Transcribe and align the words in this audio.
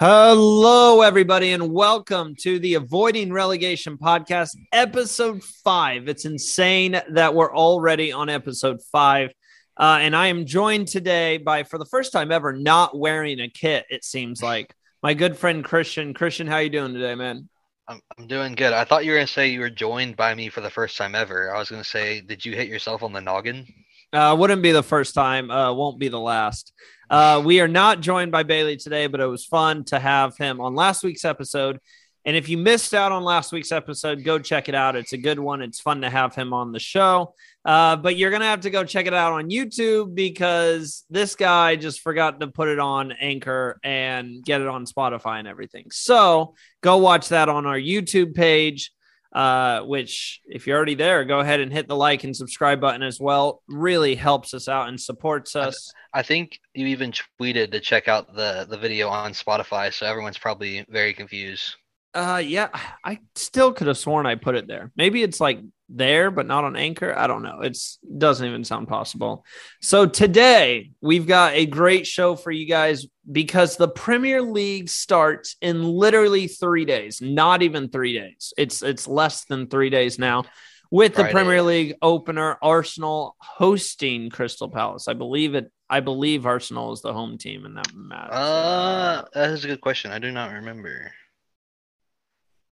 Hello, 0.00 1.00
everybody, 1.02 1.50
and 1.50 1.72
welcome 1.72 2.36
to 2.36 2.60
the 2.60 2.74
Avoiding 2.74 3.32
Relegation 3.32 3.98
podcast, 3.98 4.50
episode 4.72 5.42
five. 5.42 6.06
It's 6.06 6.24
insane 6.24 7.00
that 7.10 7.34
we're 7.34 7.52
already 7.52 8.12
on 8.12 8.28
episode 8.28 8.80
five. 8.92 9.32
Uh, 9.76 9.98
and 10.00 10.14
I 10.14 10.28
am 10.28 10.46
joined 10.46 10.86
today 10.86 11.38
by, 11.38 11.64
for 11.64 11.78
the 11.78 11.84
first 11.84 12.12
time 12.12 12.30
ever, 12.30 12.52
not 12.52 12.96
wearing 12.96 13.40
a 13.40 13.48
kit, 13.48 13.86
it 13.90 14.04
seems 14.04 14.40
like, 14.40 14.72
my 15.02 15.14
good 15.14 15.36
friend 15.36 15.64
Christian. 15.64 16.14
Christian, 16.14 16.46
how 16.46 16.58
you 16.58 16.70
doing 16.70 16.94
today, 16.94 17.16
man? 17.16 17.48
I'm, 17.88 18.00
I'm 18.16 18.28
doing 18.28 18.54
good. 18.54 18.72
I 18.72 18.84
thought 18.84 19.04
you 19.04 19.10
were 19.10 19.16
going 19.16 19.26
to 19.26 19.32
say 19.32 19.48
you 19.48 19.58
were 19.58 19.68
joined 19.68 20.14
by 20.14 20.32
me 20.32 20.48
for 20.48 20.60
the 20.60 20.70
first 20.70 20.96
time 20.96 21.16
ever. 21.16 21.52
I 21.52 21.58
was 21.58 21.70
going 21.70 21.82
to 21.82 21.88
say, 21.88 22.20
did 22.20 22.44
you 22.44 22.54
hit 22.54 22.68
yourself 22.68 23.02
on 23.02 23.12
the 23.12 23.20
noggin? 23.20 23.66
Uh, 24.12 24.36
wouldn't 24.38 24.62
be 24.62 24.70
the 24.70 24.80
first 24.80 25.12
time, 25.12 25.50
uh, 25.50 25.72
won't 25.72 25.98
be 25.98 26.06
the 26.06 26.20
last. 26.20 26.72
Uh, 27.10 27.42
we 27.44 27.60
are 27.60 27.68
not 27.68 28.00
joined 28.00 28.32
by 28.32 28.42
Bailey 28.42 28.76
today, 28.76 29.06
but 29.06 29.20
it 29.20 29.26
was 29.26 29.44
fun 29.44 29.84
to 29.84 29.98
have 29.98 30.36
him 30.36 30.60
on 30.60 30.74
last 30.74 31.02
week's 31.02 31.24
episode. 31.24 31.80
And 32.24 32.36
if 32.36 32.48
you 32.50 32.58
missed 32.58 32.92
out 32.92 33.10
on 33.10 33.22
last 33.22 33.52
week's 33.52 33.72
episode, 33.72 34.22
go 34.22 34.38
check 34.38 34.68
it 34.68 34.74
out. 34.74 34.96
It's 34.96 35.14
a 35.14 35.16
good 35.16 35.38
one. 35.38 35.62
It's 35.62 35.80
fun 35.80 36.02
to 36.02 36.10
have 36.10 36.34
him 36.34 36.52
on 36.52 36.72
the 36.72 36.78
show. 36.78 37.34
Uh, 37.64 37.96
but 37.96 38.16
you're 38.16 38.30
going 38.30 38.40
to 38.40 38.46
have 38.46 38.60
to 38.62 38.70
go 38.70 38.84
check 38.84 39.06
it 39.06 39.14
out 39.14 39.32
on 39.32 39.48
YouTube 39.48 40.14
because 40.14 41.06
this 41.08 41.36
guy 41.36 41.76
just 41.76 42.00
forgot 42.00 42.40
to 42.40 42.48
put 42.48 42.68
it 42.68 42.78
on 42.78 43.12
Anchor 43.12 43.78
and 43.82 44.44
get 44.44 44.60
it 44.60 44.66
on 44.68 44.84
Spotify 44.84 45.38
and 45.38 45.48
everything. 45.48 45.86
So 45.90 46.54
go 46.82 46.98
watch 46.98 47.30
that 47.30 47.48
on 47.48 47.64
our 47.64 47.78
YouTube 47.78 48.34
page 48.34 48.92
uh, 49.32 49.80
which 49.80 50.40
if 50.46 50.66
you're 50.66 50.76
already 50.76 50.94
there, 50.94 51.24
go 51.24 51.40
ahead 51.40 51.60
and 51.60 51.72
hit 51.72 51.88
the 51.88 51.96
like 51.96 52.24
and 52.24 52.34
subscribe 52.34 52.80
button 52.80 53.02
as 53.02 53.20
well. 53.20 53.62
Really 53.68 54.14
helps 54.14 54.54
us 54.54 54.68
out 54.68 54.88
and 54.88 55.00
supports 55.00 55.54
us. 55.54 55.92
I 56.14 56.22
think 56.22 56.58
you 56.74 56.86
even 56.86 57.12
tweeted 57.40 57.72
to 57.72 57.80
check 57.80 58.08
out 58.08 58.34
the 58.34 58.66
the 58.68 58.78
video 58.78 59.08
on 59.08 59.32
Spotify, 59.32 59.92
so 59.92 60.06
everyone's 60.06 60.38
probably 60.38 60.84
very 60.88 61.12
confused. 61.12 61.74
Uh, 62.14 62.42
yeah, 62.44 62.68
I 63.04 63.20
still 63.34 63.72
could 63.72 63.86
have 63.86 63.98
sworn 63.98 64.26
I 64.26 64.34
put 64.34 64.56
it 64.56 64.66
there. 64.66 64.90
Maybe 64.96 65.22
it's 65.22 65.40
like 65.40 65.60
there, 65.88 66.30
but 66.30 66.46
not 66.46 66.64
on 66.64 66.76
Anchor. 66.76 67.16
I 67.16 67.26
don't 67.26 67.42
know. 67.42 67.60
It's 67.60 67.98
doesn't 68.16 68.46
even 68.46 68.64
sound 68.64 68.88
possible. 68.88 69.44
So 69.80 70.06
today 70.06 70.92
we've 71.00 71.26
got 71.26 71.54
a 71.54 71.66
great 71.66 72.06
show 72.06 72.36
for 72.36 72.50
you 72.50 72.66
guys 72.66 73.06
because 73.30 73.76
the 73.76 73.88
Premier 73.88 74.42
League 74.42 74.88
starts 74.88 75.56
in 75.60 75.82
literally 75.82 76.46
three 76.46 76.84
days. 76.84 77.20
Not 77.20 77.62
even 77.62 77.88
three 77.88 78.18
days. 78.18 78.52
It's 78.56 78.82
it's 78.82 79.08
less 79.08 79.44
than 79.44 79.68
three 79.68 79.90
days 79.90 80.18
now. 80.18 80.44
With 80.90 81.14
Friday. 81.14 81.28
the 81.28 81.32
Premier 81.32 81.62
League 81.62 81.96
opener, 82.00 82.56
Arsenal 82.62 83.36
hosting 83.38 84.30
Crystal 84.30 84.70
Palace. 84.70 85.06
I 85.06 85.12
believe 85.12 85.54
it. 85.54 85.70
I 85.90 86.00
believe 86.00 86.46
Arsenal 86.46 86.92
is 86.92 87.02
the 87.02 87.12
home 87.12 87.38
team 87.38 87.66
in 87.66 87.74
that 87.74 87.94
match. 87.94 88.30
Uh, 88.30 89.24
that 89.34 89.50
is 89.50 89.64
a 89.64 89.68
good 89.68 89.80
question. 89.80 90.10
I 90.10 90.18
do 90.18 90.30
not 90.30 90.52
remember. 90.52 91.12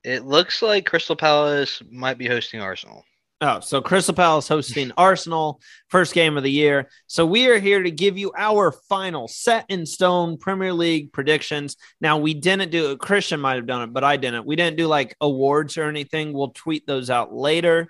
It 0.09 0.25
looks 0.25 0.62
like 0.62 0.87
Crystal 0.87 1.17
Palace 1.17 1.83
might 1.91 2.17
be 2.17 2.27
hosting 2.27 2.62
Arsenal. 2.62 3.05
Oh, 3.42 3.61
so 3.61 3.83
Crystal 3.83 4.14
Palace 4.14 4.48
hosting 4.48 4.91
Arsenal, 4.97 5.61
first 5.89 6.14
game 6.14 6.39
of 6.39 6.42
the 6.42 6.51
year. 6.51 6.89
So 7.09 7.27
we 7.27 7.47
are 7.48 7.59
here 7.59 7.83
to 7.83 7.91
give 7.91 8.17
you 8.17 8.33
our 8.34 8.73
final 8.73 9.29
set 9.29 9.67
in 9.69 9.84
stone 9.84 10.39
Premier 10.39 10.73
League 10.73 11.12
predictions. 11.12 11.77
Now 12.01 12.17
we 12.17 12.33
didn't 12.33 12.70
do 12.70 12.92
it. 12.92 13.01
Christian 13.01 13.39
might 13.39 13.56
have 13.56 13.67
done 13.67 13.83
it, 13.83 13.92
but 13.92 14.03
I 14.03 14.17
didn't. 14.17 14.47
We 14.47 14.56
didn't 14.56 14.79
do 14.79 14.86
like 14.86 15.14
awards 15.20 15.77
or 15.77 15.84
anything. 15.84 16.33
We'll 16.33 16.53
tweet 16.53 16.86
those 16.86 17.11
out 17.11 17.34
later. 17.34 17.89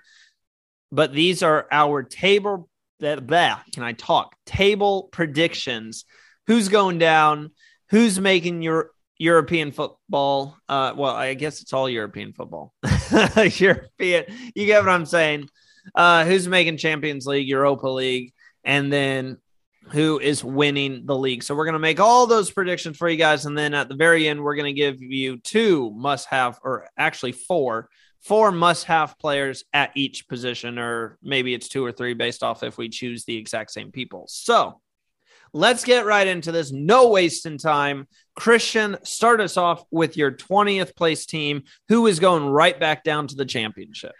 But 0.91 1.13
these 1.13 1.41
are 1.41 1.67
our 1.71 2.03
table 2.03 2.67
that 2.99 3.25
can 3.29 3.83
I 3.83 3.93
talk? 3.93 4.35
Table 4.45 5.07
predictions. 5.13 6.03
Who's 6.47 6.67
going 6.67 6.99
down? 6.99 7.51
Who's 7.91 8.19
making 8.19 8.61
your 8.61 8.91
European 9.19 9.71
football. 9.71 10.57
Uh, 10.67 10.93
well, 10.95 11.13
I 11.13 11.33
guess 11.35 11.61
it's 11.61 11.73
all 11.73 11.89
European 11.89 12.33
football. 12.33 12.73
European, 13.35 14.25
you 14.55 14.65
get 14.65 14.81
what 14.83 14.89
I'm 14.89 15.05
saying. 15.05 15.49
Uh, 15.93 16.25
who's 16.25 16.47
making 16.47 16.77
Champions 16.77 17.27
League, 17.27 17.47
Europa 17.47 17.87
League, 17.87 18.33
and 18.63 18.91
then 18.91 19.37
who 19.91 20.19
is 20.19 20.43
winning 20.43 21.05
the 21.05 21.17
league. 21.17 21.43
So 21.43 21.55
we're 21.55 21.65
to 21.73 21.79
make 21.79 21.99
all 21.99 22.27
those 22.27 22.51
predictions 22.51 22.97
for 22.97 23.09
you 23.09 23.17
guys, 23.17 23.45
and 23.45 23.57
then 23.57 23.73
at 23.73 23.89
the 23.89 23.95
very 23.95 24.27
end, 24.27 24.41
we're 24.41 24.55
to 24.65 24.73
give 24.73 25.01
you 25.01 25.37
two 25.37 25.91
must-have, 25.91 26.59
or 26.63 26.87
actually 26.97 27.31
four, 27.31 27.89
four 28.21 28.51
must-have 28.51 29.17
players 29.17 29.63
at 29.73 29.91
each 29.95 30.27
position, 30.27 30.77
or 30.77 31.17
maybe 31.23 31.53
it's 31.53 31.67
two 31.67 31.83
or 31.83 31.91
three 31.91 32.13
based 32.13 32.43
off 32.43 32.63
if 32.63 32.77
we 32.77 32.87
choose 32.87 33.25
the 33.25 33.35
exact 33.35 33.71
same 33.71 33.91
people. 33.91 34.25
So 34.29 34.79
Let's 35.53 35.83
get 35.83 36.05
right 36.05 36.27
into 36.27 36.51
this. 36.51 36.71
No 36.71 37.09
wasting 37.09 37.57
time. 37.57 38.07
Christian, 38.35 38.97
start 39.03 39.41
us 39.41 39.57
off 39.57 39.83
with 39.91 40.17
your 40.17 40.31
20th 40.31 40.95
place 40.95 41.25
team, 41.25 41.63
who 41.87 42.07
is 42.07 42.19
going 42.19 42.45
right 42.45 42.79
back 42.79 43.03
down 43.03 43.27
to 43.27 43.35
the 43.35 43.45
championship. 43.45 44.13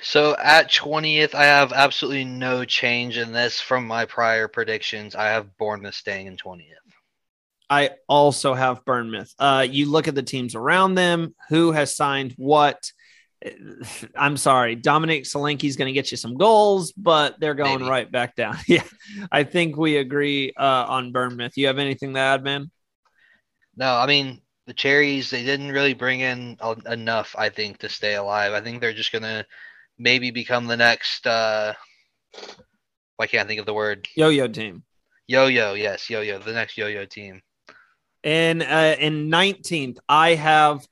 So 0.00 0.36
at 0.36 0.70
20th, 0.70 1.34
I 1.34 1.44
have 1.44 1.72
absolutely 1.72 2.24
no 2.24 2.64
change 2.64 3.18
in 3.18 3.32
this 3.32 3.60
from 3.60 3.86
my 3.86 4.04
prior 4.04 4.48
predictions. 4.48 5.14
I 5.14 5.26
have 5.26 5.56
Bournemouth 5.56 5.94
staying 5.94 6.26
in 6.26 6.36
20th. 6.36 6.64
I 7.70 7.90
also 8.08 8.54
have 8.54 8.84
Bournemouth. 8.84 9.34
Uh, 9.38 9.66
you 9.68 9.90
look 9.90 10.08
at 10.08 10.14
the 10.14 10.22
teams 10.22 10.54
around 10.54 10.94
them, 10.94 11.34
who 11.48 11.72
has 11.72 11.94
signed 11.94 12.34
what. 12.36 12.92
I'm 14.16 14.36
sorry, 14.36 14.74
Dominic 14.74 15.24
Solanke's 15.24 15.76
going 15.76 15.86
to 15.86 15.92
get 15.92 16.10
you 16.10 16.16
some 16.16 16.36
goals, 16.36 16.92
but 16.92 17.38
they're 17.40 17.54
going 17.54 17.80
Maybe. 17.80 17.90
right 17.90 18.10
back 18.10 18.34
down. 18.34 18.56
yeah, 18.68 18.84
I 19.30 19.44
think 19.44 19.76
we 19.76 19.96
agree 19.96 20.52
uh, 20.56 20.86
on 20.88 21.12
Bournemouth. 21.12 21.56
You 21.56 21.66
have 21.68 21.78
anything 21.78 22.14
to 22.14 22.20
add, 22.20 22.42
man? 22.42 22.70
No, 23.76 23.94
I 23.94 24.06
mean 24.06 24.40
the 24.66 24.74
Cherries. 24.74 25.30
They 25.30 25.44
didn't 25.44 25.72
really 25.72 25.94
bring 25.94 26.20
in 26.20 26.56
enough, 26.86 27.34
I 27.38 27.48
think, 27.48 27.78
to 27.78 27.88
stay 27.88 28.14
alive. 28.14 28.52
I 28.52 28.60
think 28.60 28.80
they're 28.80 28.92
just 28.92 29.12
going 29.12 29.22
to 29.22 29.46
maybe 29.98 30.30
become 30.30 30.66
the 30.66 30.76
next. 30.76 31.26
Uh, 31.26 31.74
why 33.16 33.26
can't 33.26 33.44
I 33.44 33.48
think 33.48 33.60
of 33.60 33.66
the 33.66 33.74
word? 33.74 34.06
Yo-yo 34.14 34.46
team. 34.48 34.84
Yo-yo, 35.26 35.74
yes, 35.74 36.08
yo-yo, 36.08 36.38
the 36.38 36.52
next 36.52 36.78
yo-yo 36.78 37.04
team. 37.04 37.42
And 38.24 38.62
uh, 38.62 38.96
in 38.98 39.28
19th, 39.28 39.98
I 40.08 40.34
have 40.34 40.86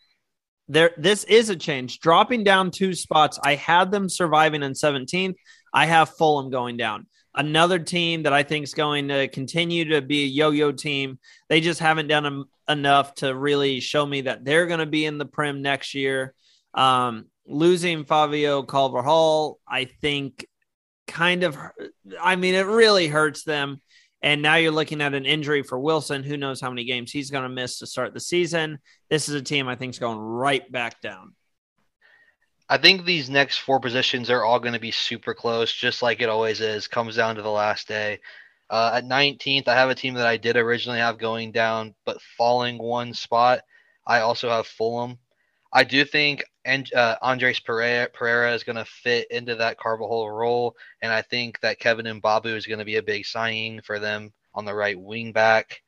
there 0.68 0.92
this 0.96 1.24
is 1.24 1.50
a 1.50 1.56
change. 1.56 2.00
Dropping 2.00 2.44
down 2.44 2.70
two 2.70 2.94
spots 2.94 3.38
i 3.42 3.54
had 3.54 3.90
them 3.90 4.08
surviving 4.08 4.62
in 4.62 4.72
17th 4.72 5.36
i 5.72 5.86
have 5.86 6.10
fulham 6.10 6.50
going 6.50 6.76
down. 6.76 7.06
Another 7.34 7.78
team 7.78 8.24
that 8.24 8.32
i 8.32 8.42
think 8.42 8.64
is 8.64 8.74
going 8.74 9.08
to 9.08 9.28
continue 9.28 9.84
to 9.90 10.02
be 10.02 10.24
a 10.24 10.26
yo-yo 10.26 10.72
team. 10.72 11.18
They 11.48 11.60
just 11.60 11.80
haven't 11.80 12.08
done 12.08 12.26
a, 12.26 12.72
enough 12.72 13.14
to 13.16 13.34
really 13.34 13.80
show 13.80 14.04
me 14.04 14.22
that 14.22 14.44
they're 14.44 14.66
going 14.66 14.80
to 14.80 14.86
be 14.86 15.04
in 15.04 15.18
the 15.18 15.26
Prem 15.26 15.62
next 15.62 15.94
year. 15.94 16.34
Um, 16.74 17.26
losing 17.46 18.04
fabio 18.04 18.62
Carvalho, 18.62 19.58
i 19.68 19.84
think 19.84 20.46
kind 21.06 21.44
of 21.44 21.56
i 22.20 22.34
mean 22.34 22.54
it 22.54 22.66
really 22.66 23.06
hurts 23.06 23.44
them 23.44 23.80
and 24.26 24.42
now 24.42 24.56
you're 24.56 24.72
looking 24.72 25.00
at 25.00 25.14
an 25.14 25.24
injury 25.24 25.62
for 25.62 25.78
Wilson. 25.78 26.24
Who 26.24 26.36
knows 26.36 26.60
how 26.60 26.68
many 26.68 26.84
games 26.84 27.12
he's 27.12 27.30
going 27.30 27.44
to 27.44 27.48
miss 27.48 27.78
to 27.78 27.86
start 27.86 28.12
the 28.12 28.18
season? 28.18 28.80
This 29.08 29.28
is 29.28 29.36
a 29.36 29.40
team 29.40 29.68
I 29.68 29.76
think 29.76 29.94
is 29.94 30.00
going 30.00 30.18
right 30.18 30.70
back 30.72 31.00
down. 31.00 31.36
I 32.68 32.76
think 32.76 33.04
these 33.04 33.30
next 33.30 33.58
four 33.58 33.78
positions 33.78 34.28
are 34.28 34.42
all 34.42 34.58
going 34.58 34.72
to 34.72 34.80
be 34.80 34.90
super 34.90 35.32
close, 35.32 35.72
just 35.72 36.02
like 36.02 36.20
it 36.20 36.28
always 36.28 36.60
is. 36.60 36.88
Comes 36.88 37.14
down 37.14 37.36
to 37.36 37.42
the 37.42 37.48
last 37.48 37.86
day. 37.86 38.18
Uh, 38.68 38.90
at 38.94 39.04
19th, 39.04 39.68
I 39.68 39.76
have 39.76 39.90
a 39.90 39.94
team 39.94 40.14
that 40.14 40.26
I 40.26 40.38
did 40.38 40.56
originally 40.56 40.98
have 40.98 41.18
going 41.18 41.52
down, 41.52 41.94
but 42.04 42.20
falling 42.36 42.78
one 42.78 43.14
spot. 43.14 43.60
I 44.04 44.22
also 44.22 44.50
have 44.50 44.66
Fulham. 44.66 45.20
I 45.72 45.84
do 45.84 46.04
think 46.04 46.42
and 46.66 46.92
uh, 46.92 47.16
Andreas 47.22 47.60
Pereira, 47.60 48.08
Pereira 48.12 48.52
is 48.52 48.64
going 48.64 48.76
to 48.76 48.84
fit 48.84 49.30
into 49.30 49.54
that 49.54 49.78
Carvalho 49.78 50.26
role, 50.26 50.76
and 51.00 51.12
I 51.12 51.22
think 51.22 51.60
that 51.60 51.78
Kevin 51.78 52.20
Mbabu 52.20 52.54
is 52.54 52.66
going 52.66 52.80
to 52.80 52.84
be 52.84 52.96
a 52.96 53.02
big 53.02 53.24
signing 53.24 53.80
for 53.80 54.00
them 54.00 54.32
on 54.52 54.64
the 54.64 54.74
right 54.74 55.00
wing 55.00 55.32
back. 55.32 55.80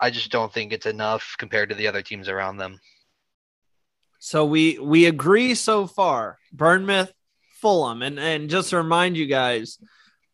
I 0.00 0.10
just 0.10 0.32
don't 0.32 0.52
think 0.52 0.72
it's 0.72 0.86
enough 0.86 1.36
compared 1.38 1.68
to 1.68 1.74
the 1.74 1.86
other 1.86 2.02
teams 2.02 2.28
around 2.28 2.56
them. 2.56 2.80
So 4.18 4.46
we 4.46 4.78
we 4.78 5.06
agree 5.06 5.54
so 5.54 5.86
far. 5.86 6.38
Bournemouth, 6.52 7.12
Fulham, 7.60 8.02
and 8.02 8.18
and 8.18 8.48
just 8.48 8.70
to 8.70 8.78
remind 8.78 9.16
you 9.16 9.26
guys, 9.26 9.78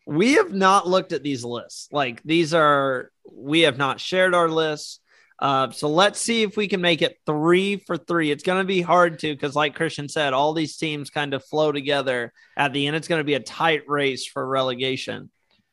we 0.06 0.34
have 0.34 0.52
not 0.52 0.86
looked 0.86 1.12
at 1.12 1.24
these 1.24 1.44
lists. 1.44 1.88
Like 1.90 2.22
these 2.22 2.54
are 2.54 3.10
we 3.30 3.62
have 3.62 3.76
not 3.76 4.00
shared 4.00 4.34
our 4.34 4.48
lists. 4.48 5.00
Uh, 5.40 5.70
so 5.70 5.88
let's 5.88 6.20
see 6.20 6.42
if 6.42 6.56
we 6.56 6.66
can 6.66 6.80
make 6.80 7.00
it 7.00 7.18
three 7.24 7.76
for 7.76 7.96
three. 7.96 8.30
It's 8.30 8.42
going 8.42 8.60
to 8.60 8.66
be 8.66 8.80
hard 8.80 9.20
to 9.20 9.32
because, 9.32 9.54
like 9.54 9.76
Christian 9.76 10.08
said, 10.08 10.32
all 10.32 10.52
these 10.52 10.76
teams 10.76 11.10
kind 11.10 11.32
of 11.32 11.44
flow 11.44 11.70
together 11.70 12.32
at 12.56 12.72
the 12.72 12.86
end. 12.86 12.96
It's 12.96 13.08
going 13.08 13.20
to 13.20 13.24
be 13.24 13.34
a 13.34 13.40
tight 13.40 13.82
race 13.86 14.26
for 14.26 14.46
relegation. 14.46 15.30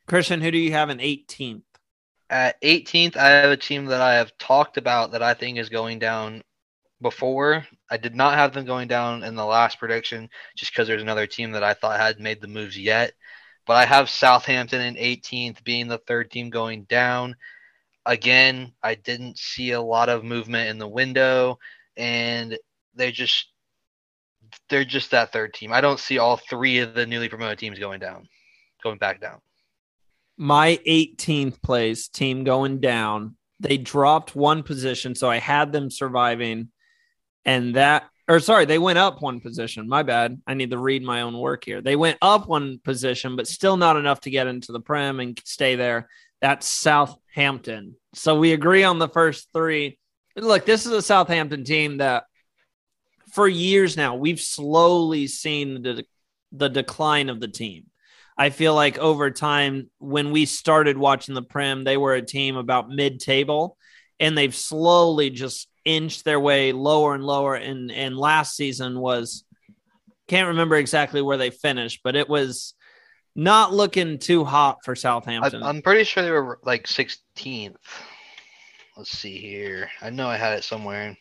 Christian, 0.08 0.40
who 0.40 0.52
do 0.52 0.60
you 0.60 0.72
have 0.74 0.92
in 0.92 1.00
18th? 1.00 1.64
At 2.30 2.62
18th, 2.62 3.18
I 3.18 3.30
have 3.30 3.52
a 3.52 3.58
team 3.58 3.86
that 3.86 4.02
I 4.02 4.16
have 4.16 4.38
talked 4.38 4.78
about 4.78 5.12
that 5.12 5.24
I 5.24 5.34
think 5.34 5.58
is 5.58 5.70
going 5.70 6.00
down 6.00 6.44
before. 7.02 7.66
I 7.90 7.98
did 7.98 8.16
not 8.16 8.36
have 8.36 8.54
them 8.54 8.66
going 8.66 8.88
down 8.88 9.24
in 9.24 9.36
the 9.36 9.46
last 9.46 9.80
prediction 9.80 10.30
just 10.56 10.72
because 10.72 10.88
there's 10.88 11.02
another 11.02 11.28
team 11.28 11.52
that 11.52 11.64
I 11.64 11.74
thought 11.74 12.00
had 12.00 12.20
made 12.20 12.42
the 12.42 12.48
moves 12.48 12.78
yet. 12.78 13.14
But 13.66 13.78
I 13.78 13.86
have 13.86 14.10
Southampton 14.10 14.82
in 14.82 14.96
18th 14.96 15.64
being 15.64 15.88
the 15.88 15.98
third 15.98 16.30
team 16.30 16.52
going 16.52 16.84
down. 16.84 17.36
Again, 18.06 18.74
I 18.84 18.96
didn't 18.96 19.38
see 19.38 19.72
a 19.72 19.82
lot 19.82 20.10
of 20.10 20.24
movement 20.24 20.70
in 20.70 20.78
the 20.78 20.88
window, 20.88 21.60
and 21.98 22.58
they 22.96 23.12
just 23.12 23.48
they're 24.70 24.86
just 24.86 25.12
that 25.12 25.32
third 25.32 25.54
team. 25.54 25.74
I 25.74 25.82
don't 25.82 26.00
see 26.00 26.18
all 26.18 26.38
three 26.38 26.80
of 26.80 26.94
the 26.94 27.06
newly 27.06 27.30
promoted 27.30 27.60
teams 27.60 27.80
going 27.80 28.00
down, 28.00 28.28
going 28.84 28.98
back 28.98 29.20
down. 29.20 29.40
My 30.38 30.80
18th 30.88 31.62
place 31.62 32.08
team 32.08 32.44
going 32.44 32.80
down. 32.80 33.36
They 33.60 33.78
dropped 33.78 34.36
one 34.36 34.64
position, 34.64 35.16
so 35.16 35.30
I 35.30 35.38
had 35.38 35.72
them 35.72 35.90
surviving, 35.90 36.70
and 37.46 37.76
that 37.76 38.06
or 38.28 38.40
sorry, 38.40 38.66
they 38.66 38.80
went 38.80 38.98
up 38.98 39.22
one 39.22 39.40
position. 39.40 39.88
My 39.88 40.04
bad. 40.04 40.42
I 40.48 40.56
need 40.56 40.72
to 40.72 40.80
read 40.80 41.04
my 41.04 41.22
own 41.22 41.38
work 41.38 41.64
here. 41.64 41.82
They 41.82 41.96
went 41.96 42.18
up 42.22 42.48
one 42.48 42.80
position, 42.84 43.36
but 43.36 43.48
still 43.48 43.78
not 43.78 43.98
enough 43.98 44.22
to 44.22 44.32
get 44.32 44.48
into 44.48 44.72
the 44.72 44.80
Prem 44.80 45.20
and 45.20 45.40
stay 45.46 45.76
there. 45.76 46.10
That's 46.46 46.68
Southampton. 46.68 47.96
So 48.14 48.38
we 48.38 48.54
agree 48.54 48.84
on 48.84 49.00
the 49.00 49.10
first 49.10 49.50
three. 49.52 49.98
Look, 50.36 50.64
this 50.64 50.86
is 50.86 50.92
a 50.92 51.02
Southampton 51.02 51.64
team 51.64 51.98
that 51.98 52.26
for 53.34 53.48
years 53.48 53.98
now 53.98 54.14
we've 54.14 54.40
slowly 54.40 55.26
seen 55.26 55.82
the 55.82 56.06
the 56.52 56.70
decline 56.70 57.30
of 57.30 57.40
the 57.40 57.48
team. 57.48 57.86
I 58.38 58.52
feel 58.52 58.76
like 58.76 59.00
over 59.00 59.32
time, 59.32 59.90
when 59.98 60.32
we 60.32 60.46
started 60.46 61.00
watching 61.00 61.34
the 61.34 61.42
Prem, 61.42 61.84
they 61.84 61.98
were 61.98 62.14
a 62.14 62.22
team 62.22 62.58
about 62.58 62.90
mid 62.90 63.20
table, 63.20 63.76
and 64.20 64.38
they've 64.38 64.54
slowly 64.54 65.32
just 65.32 65.68
inched 65.84 66.26
their 66.26 66.40
way 66.40 66.74
lower 66.74 67.16
and 67.16 67.24
lower. 67.24 67.56
And 67.56 67.92
and 67.92 68.16
last 68.16 68.56
season 68.56 69.00
was 69.00 69.44
can't 70.28 70.50
remember 70.50 70.76
exactly 70.76 71.24
where 71.24 71.38
they 71.38 71.50
finished, 71.50 72.02
but 72.04 72.16
it 72.16 72.30
was 72.30 72.75
not 73.36 73.74
looking 73.74 74.18
too 74.18 74.44
hot 74.44 74.84
for 74.84 74.96
Southampton. 74.96 75.64
I, 75.64 75.70
I'm 75.70 75.82
pretty 75.82 76.04
sure 76.04 76.24
they 76.24 76.32
were 76.32 76.60
like 76.64 76.88
16th. 76.88 77.76
Let's 78.98 79.12
see 79.12 79.38
here. 79.38 79.90
I 80.02 80.10
know 80.10 80.28
I 80.28 80.38
had 80.38 80.58
it 80.58 80.64
somewhere. 80.64 81.18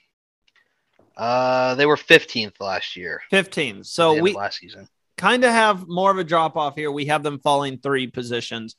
Uh, 1.17 1.75
they 1.75 1.87
were 1.87 1.97
15th 1.97 2.61
last 2.61 2.97
year. 2.97 3.21
15th. 3.33 3.87
So 3.87 4.21
we 4.21 4.33
last 4.33 4.59
season 4.59 4.89
kind 5.17 5.45
of 5.45 5.51
have 5.51 5.87
more 5.89 6.11
of 6.11 6.19
a 6.19 6.25
drop 6.25 6.57
off 6.57 6.75
here. 6.77 6.91
We 6.91 7.07
have 7.07 7.23
them 7.23 7.39
falling 7.39 7.79
three 7.79 8.07
positions. 8.07 8.77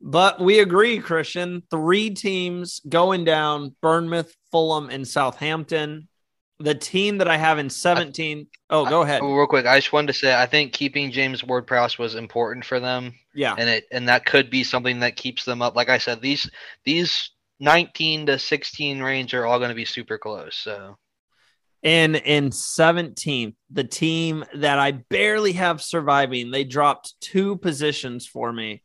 But 0.00 0.40
we 0.40 0.60
agree, 0.60 0.98
Christian. 0.98 1.62
Three 1.70 2.10
teams 2.10 2.80
going 2.86 3.24
down 3.24 3.74
Bournemouth, 3.80 4.34
Fulham, 4.50 4.90
and 4.90 5.08
Southampton. 5.08 6.08
The 6.58 6.74
team 6.74 7.18
that 7.18 7.28
I 7.28 7.36
have 7.36 7.58
in 7.58 7.68
17. 7.68 8.46
Oh, 8.70 8.88
go 8.88 9.02
ahead. 9.02 9.20
Oh, 9.22 9.34
real 9.34 9.46
quick, 9.46 9.66
I 9.66 9.78
just 9.78 9.92
wanted 9.92 10.08
to 10.08 10.12
say 10.14 10.34
I 10.34 10.46
think 10.46 10.72
keeping 10.72 11.12
James 11.12 11.44
Ward 11.44 11.66
Prowse 11.66 11.98
was 11.98 12.14
important 12.14 12.64
for 12.64 12.80
them. 12.80 13.12
Yeah. 13.34 13.54
And 13.58 13.68
it 13.68 13.84
and 13.92 14.08
that 14.08 14.24
could 14.24 14.48
be 14.48 14.64
something 14.64 15.00
that 15.00 15.16
keeps 15.16 15.44
them 15.44 15.60
up. 15.60 15.76
Like 15.76 15.90
I 15.90 15.98
said, 15.98 16.20
these 16.20 16.50
these 16.84 17.30
19 17.60 18.26
to 18.26 18.38
16 18.38 19.00
range 19.00 19.34
are 19.34 19.46
all 19.46 19.58
going 19.58 19.70
to 19.70 19.74
be 19.74 19.84
super 19.84 20.18
close. 20.18 20.56
So 20.56 20.96
and 21.82 22.16
in 22.16 22.50
17th, 22.50 23.54
the 23.70 23.84
team 23.84 24.44
that 24.54 24.78
I 24.78 24.92
barely 24.92 25.52
have 25.52 25.82
surviving, 25.82 26.50
they 26.50 26.64
dropped 26.64 27.14
two 27.20 27.56
positions 27.58 28.26
for 28.26 28.52
me. 28.52 28.82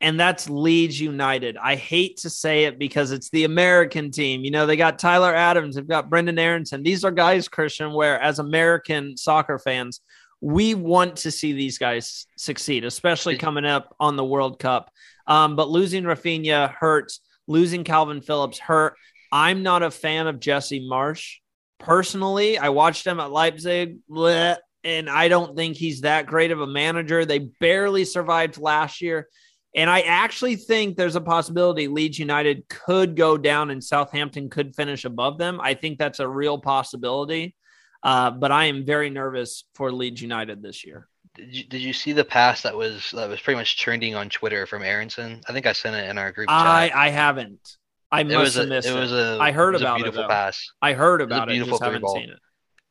And 0.00 0.18
that's 0.18 0.48
Leeds 0.48 0.98
United. 0.98 1.58
I 1.58 1.76
hate 1.76 2.18
to 2.18 2.30
say 2.30 2.64
it 2.64 2.78
because 2.78 3.12
it's 3.12 3.28
the 3.30 3.44
American 3.44 4.10
team. 4.10 4.44
You 4.44 4.50
know, 4.50 4.64
they 4.64 4.76
got 4.76 4.98
Tyler 4.98 5.34
Adams, 5.34 5.76
they've 5.76 5.86
got 5.86 6.08
Brendan 6.08 6.38
Aaronson. 6.38 6.82
These 6.82 7.04
are 7.04 7.10
guys, 7.10 7.48
Christian, 7.48 7.92
where 7.92 8.18
as 8.20 8.38
American 8.38 9.16
soccer 9.16 9.58
fans, 9.58 10.00
we 10.40 10.74
want 10.74 11.16
to 11.16 11.30
see 11.30 11.52
these 11.52 11.76
guys 11.76 12.26
succeed, 12.36 12.84
especially 12.84 13.36
coming 13.36 13.66
up 13.66 13.94
on 14.00 14.16
the 14.16 14.24
World 14.24 14.58
Cup. 14.58 14.90
Um, 15.26 15.54
but 15.54 15.68
losing 15.68 16.04
Raphinha 16.04 16.74
hurts, 16.74 17.20
losing 17.46 17.84
Kalvin 17.84 18.24
Phillips 18.24 18.58
hurt. 18.58 18.94
I'm 19.30 19.62
not 19.62 19.82
a 19.82 19.90
fan 19.90 20.26
of 20.26 20.40
Jesse 20.40 20.88
Marsch 20.90 21.36
personally. 21.78 22.58
I 22.58 22.70
watched 22.70 23.06
him 23.06 23.20
at 23.20 23.30
Leipzig, 23.30 23.98
bleh, 24.10 24.56
and 24.82 25.10
I 25.10 25.28
don't 25.28 25.54
think 25.54 25.76
he's 25.76 26.02
that 26.02 26.26
great 26.26 26.52
of 26.52 26.60
a 26.60 26.66
manager. 26.66 27.24
They 27.24 27.38
barely 27.38 28.04
survived 28.04 28.58
last 28.58 29.02
year. 29.02 29.28
And 29.74 29.88
I 29.88 30.00
actually 30.00 30.56
think 30.56 30.96
there's 30.96 31.16
a 31.16 31.20
possibility 31.20 31.86
Leeds 31.86 32.18
United 32.18 32.68
could 32.68 33.14
go 33.16 33.36
down 33.38 33.70
and 33.70 33.82
Southampton 33.82 34.50
could 34.50 34.74
finish 34.74 35.04
above 35.04 35.38
them. 35.38 35.60
I 35.62 35.74
think 35.74 35.98
that's 35.98 36.18
a 36.18 36.26
real 36.28 36.58
possibility. 36.58 37.54
Uh, 38.02 38.30
but 38.30 38.50
I 38.50 38.64
am 38.64 38.84
very 38.84 39.10
nervous 39.10 39.64
for 39.74 39.92
Leeds 39.92 40.22
United 40.22 40.62
this 40.62 40.84
year. 40.84 41.06
Did 41.36 41.54
you, 41.54 41.64
did 41.64 41.80
you 41.80 41.92
see 41.92 42.12
the 42.12 42.24
pass 42.24 42.62
that 42.62 42.76
was 42.76 43.12
that 43.14 43.28
was 43.28 43.40
pretty 43.40 43.56
much 43.58 43.78
trending 43.78 44.16
on 44.16 44.28
Twitter 44.28 44.66
from 44.66 44.82
Aaronson? 44.82 45.40
I 45.48 45.52
think 45.52 45.66
I 45.66 45.72
sent 45.72 45.94
it 45.94 46.08
in 46.08 46.18
our 46.18 46.32
group 46.32 46.48
chat. 46.48 46.56
I, 46.58 46.90
I 46.92 47.10
haven't. 47.10 47.76
I 48.10 48.24
must 48.24 48.56
have 48.56 48.68
missed 48.68 48.88
it. 48.88 48.96
it. 48.96 48.98
Was 48.98 49.12
a, 49.12 49.38
I 49.40 49.52
heard 49.52 49.76
it 49.76 49.82
about 49.82 50.00
a 50.00 50.02
beautiful 50.02 50.24
it. 50.24 50.28
pass. 50.28 50.72
I 50.82 50.94
heard 50.94 51.20
It 51.20 51.24
about 51.24 51.48
it. 51.48 51.52
beautiful 51.52 51.74
Just 51.78 51.84
haven't 51.84 52.02
ball. 52.02 52.16
seen 52.16 52.30
it. 52.30 52.38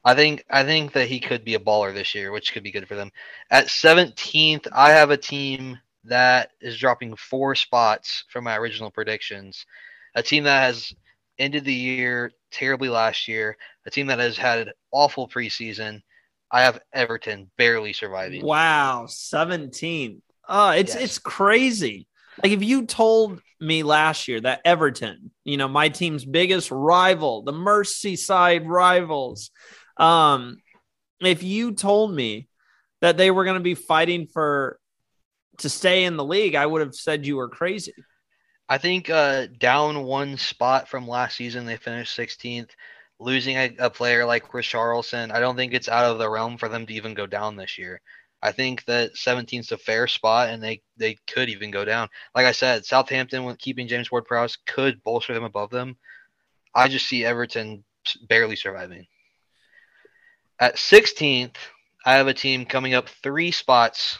I 0.05 0.15
think 0.15 0.45
I 0.49 0.63
think 0.63 0.93
that 0.93 1.09
he 1.09 1.19
could 1.19 1.43
be 1.43 1.55
a 1.55 1.59
baller 1.59 1.93
this 1.93 2.15
year, 2.15 2.31
which 2.31 2.53
could 2.53 2.63
be 2.63 2.71
good 2.71 2.87
for 2.87 2.95
them. 2.95 3.11
At 3.51 3.65
17th, 3.67 4.67
I 4.71 4.91
have 4.91 5.09
a 5.11 5.17
team 5.17 5.77
that 6.05 6.51
is 6.61 6.77
dropping 6.77 7.15
four 7.15 7.55
spots 7.55 8.23
from 8.29 8.43
my 8.45 8.57
original 8.57 8.91
predictions. 8.91 9.65
A 10.15 10.23
team 10.23 10.43
that 10.45 10.61
has 10.61 10.93
ended 11.37 11.65
the 11.65 11.73
year 11.73 12.31
terribly 12.51 12.89
last 12.89 13.27
year, 13.27 13.57
a 13.85 13.89
team 13.89 14.07
that 14.07 14.19
has 14.19 14.37
had 14.37 14.67
an 14.67 14.73
awful 14.91 15.27
preseason. 15.27 16.01
I 16.51 16.63
have 16.63 16.79
Everton 16.93 17.51
barely 17.57 17.93
surviving. 17.93 18.43
Wow, 18.43 19.05
17. 19.07 20.21
Oh, 20.47 20.71
it's 20.71 20.95
Yes. 20.95 21.03
it's 21.03 21.19
crazy. 21.19 22.07
Like 22.41 22.51
if 22.53 22.63
you 22.63 22.85
told 22.85 23.41
me 23.59 23.83
last 23.83 24.27
year 24.27 24.41
that 24.41 24.61
Everton, 24.65 25.31
you 25.43 25.57
know, 25.57 25.67
my 25.67 25.89
team's 25.89 26.25
biggest 26.25 26.71
rival, 26.71 27.43
the 27.43 27.51
Merseyside 27.51 28.65
rivals, 28.65 29.51
um, 29.97 30.57
if 31.21 31.43
you 31.43 31.73
told 31.73 32.13
me 32.13 32.47
that 33.01 33.17
they 33.17 33.29
were 33.29 33.43
going 33.43 33.57
to 33.57 33.63
be 33.63 33.75
fighting 33.75 34.27
for 34.27 34.79
to 35.59 35.69
stay 35.69 36.03
in 36.03 36.17
the 36.17 36.25
league, 36.25 36.55
I 36.55 36.65
would 36.65 36.81
have 36.81 36.95
said 36.95 37.25
you 37.25 37.37
were 37.37 37.49
crazy. 37.49 37.93
I 38.67 38.77
think 38.77 39.09
uh, 39.09 39.47
down 39.57 40.03
one 40.03 40.37
spot 40.37 40.87
from 40.87 41.07
last 41.07 41.37
season, 41.37 41.65
they 41.65 41.77
finished 41.77 42.17
16th. 42.17 42.69
Losing 43.21 43.57
a, 43.57 43.75
a 43.79 43.89
player 43.89 44.23
like 44.23 44.47
Chris 44.47 44.67
Richarlison, 44.67 45.31
I 45.31 45.41
don't 45.41 45.57
think 45.57 45.73
it's 45.73 45.89
out 45.89 46.05
of 46.05 46.19
the 46.19 46.29
realm 46.29 46.57
for 46.57 46.69
them 46.69 46.85
to 46.85 46.93
even 46.93 47.13
go 47.13 47.27
down 47.27 47.57
this 47.57 47.77
year. 47.77 47.99
I 48.41 48.53
think 48.53 48.85
that 48.85 49.15
17th 49.15 49.59
is 49.59 49.71
a 49.73 49.77
fair 49.77 50.07
spot, 50.07 50.49
and 50.49 50.63
they 50.63 50.81
they 50.95 51.17
could 51.27 51.49
even 51.49 51.71
go 51.71 51.83
down. 51.83 52.07
Like 52.33 52.45
I 52.45 52.53
said, 52.53 52.85
Southampton, 52.85 53.43
with 53.43 53.59
keeping 53.59 53.89
James 53.89 54.09
Ward-Prowse, 54.09 54.59
could 54.65 55.03
bolster 55.03 55.33
them 55.33 55.43
above 55.43 55.69
them. 55.69 55.97
I 56.73 56.87
just 56.87 57.07
see 57.07 57.25
Everton 57.25 57.83
barely 58.29 58.55
surviving. 58.55 59.07
At 60.59 60.75
16th, 60.75 61.55
I 62.05 62.13
have 62.13 62.27
a 62.27 62.33
team 62.33 62.65
coming 62.65 62.93
up 62.93 63.09
three 63.09 63.51
spots 63.51 64.17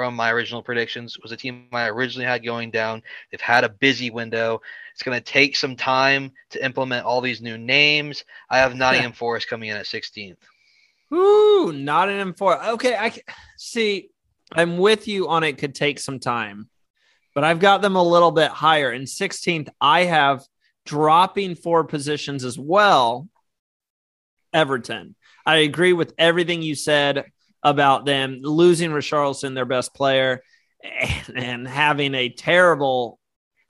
from 0.00 0.16
my 0.16 0.32
original 0.32 0.62
predictions. 0.62 1.14
It 1.14 1.22
was 1.22 1.30
a 1.30 1.36
team 1.36 1.66
I 1.72 1.86
originally 1.88 2.24
had 2.24 2.42
going 2.42 2.70
down. 2.70 3.02
They've 3.30 3.38
had 3.38 3.64
a 3.64 3.68
busy 3.68 4.08
window. 4.08 4.62
It's 4.94 5.02
going 5.02 5.18
to 5.18 5.22
take 5.22 5.56
some 5.56 5.76
time 5.76 6.32
to 6.52 6.64
implement 6.64 7.04
all 7.04 7.20
these 7.20 7.42
new 7.42 7.58
names. 7.58 8.24
I 8.48 8.60
have 8.60 8.74
Nottingham 8.74 9.12
Forest 9.12 9.50
coming 9.50 9.68
in 9.68 9.76
at 9.76 9.84
16th. 9.84 10.38
Ooh, 11.12 11.74
Nottingham 11.74 12.32
Forest. 12.32 12.70
Okay, 12.70 12.96
I 12.96 13.12
see. 13.58 14.08
I'm 14.50 14.78
with 14.78 15.06
you 15.06 15.28
on 15.28 15.44
it. 15.44 15.58
Could 15.58 15.74
take 15.74 15.98
some 15.98 16.18
time, 16.18 16.70
but 17.34 17.44
I've 17.44 17.60
got 17.60 17.82
them 17.82 17.96
a 17.96 18.02
little 18.02 18.30
bit 18.30 18.50
higher. 18.50 18.90
In 18.90 19.02
16th, 19.02 19.68
I 19.82 20.04
have 20.04 20.46
dropping 20.86 21.56
four 21.56 21.84
positions 21.84 22.42
as 22.42 22.58
well. 22.58 23.28
Everton. 24.54 25.14
I 25.44 25.56
agree 25.56 25.92
with 25.92 26.14
everything 26.16 26.62
you 26.62 26.74
said 26.74 27.26
about 27.62 28.04
them 28.04 28.40
losing 28.42 28.90
Richarlison, 28.90 29.54
their 29.54 29.64
best 29.64 29.94
player, 29.94 30.42
and, 30.82 31.36
and 31.36 31.68
having 31.68 32.14
a 32.14 32.28
terrible 32.28 33.18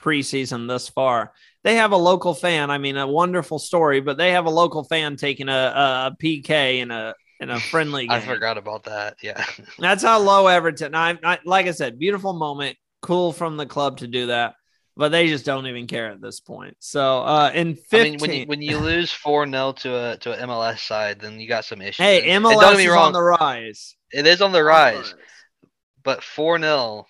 preseason 0.03 0.67
thus 0.67 0.89
far. 0.89 1.33
They 1.63 1.77
have 1.77 1.93
a 1.93 1.97
local 1.97 2.35
fan. 2.35 2.71
I 2.71 2.79
mean, 2.79 2.97
a 2.97 3.07
wonderful 3.07 3.59
story, 3.59 4.01
but 4.01 4.17
they 4.17 4.33
have 4.33 4.47
a 4.47 4.51
local 4.51 4.85
fan 4.85 5.17
taking 5.17 5.49
a, 5.49 6.13
a 6.13 6.17
PK 6.23 6.81
in 6.81 6.91
a 6.91 7.15
in 7.41 7.51
a 7.51 7.61
friendly 7.61 8.03
game. 8.09 8.13
I 8.13 8.21
forgot 8.21 8.59
about 8.59 8.85
that. 8.85 9.17
Yeah. 9.23 9.45
That's 9.79 10.03
how 10.03 10.21
low 10.21 10.47
Everton. 10.47 10.95
I, 10.95 11.19
I 11.23 11.39
like 11.45 11.67
I 11.67 11.73
said, 11.73 11.99
beautiful 11.99 12.33
moment, 12.33 12.77
cool 13.03 13.33
from 13.33 13.57
the 13.57 13.67
club 13.67 13.99
to 13.99 14.07
do 14.07 14.27
that, 14.27 14.55
but 15.01 15.11
they 15.11 15.29
just 15.29 15.47
don't 15.47 15.67
even 15.67 15.87
care 15.87 16.09
at 16.11 16.21
this 16.21 16.41
point. 16.41 16.77
So 16.79 17.23
uh 17.23 17.51
in 17.55 17.71
I 17.71 17.75
15, 17.75 18.03
mean, 18.03 18.21
when 18.21 18.33
you, 18.35 18.45
when 18.47 18.61
you 18.63 18.77
lose 18.79 19.11
4 19.11 19.47
0 19.49 19.73
to 19.73 19.97
a 20.13 20.17
to 20.19 20.33
an 20.33 20.47
MLS 20.51 20.81
side, 20.81 21.21
then 21.21 21.41
you 21.41 21.49
got 21.49 21.65
some 21.65 21.81
issues. 21.81 21.97
hey, 22.05 22.31
And 22.31 22.45
MLS 22.45 22.61
don't 22.61 22.81
is 22.81 22.87
wrong, 22.87 23.07
on 23.07 23.13
the 23.15 23.23
rise. 23.23 23.97
it 24.13 24.27
is 24.27 24.43
on 24.43 24.53
the 24.53 24.63
rise, 24.63 25.15
but 26.05 26.23
4 26.23 26.59
0 26.59 27.07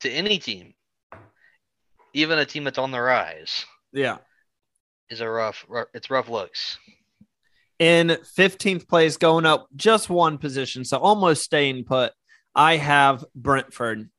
to 0.00 0.10
any 0.10 0.38
team, 0.38 0.74
even 2.12 2.38
a 2.38 2.44
team 2.44 2.64
that's 2.64 2.76
on 2.78 2.90
the 2.90 3.00
rise, 3.00 3.64
Yeah. 3.90 4.18
is 5.08 5.22
a 5.22 5.28
rough, 5.30 5.64
rough 5.66 5.88
it's 5.94 6.10
rough 6.10 6.28
looks. 6.28 6.78
In 7.78 8.08
15th 8.36 8.86
place, 8.86 9.16
going 9.16 9.46
up 9.46 9.68
just 9.74 10.10
one 10.10 10.36
position, 10.36 10.84
so 10.84 10.98
almost 10.98 11.42
staying 11.42 11.84
put. 11.84 12.12
I 12.54 12.76
have 12.76 13.24
Brentford. 13.34 14.10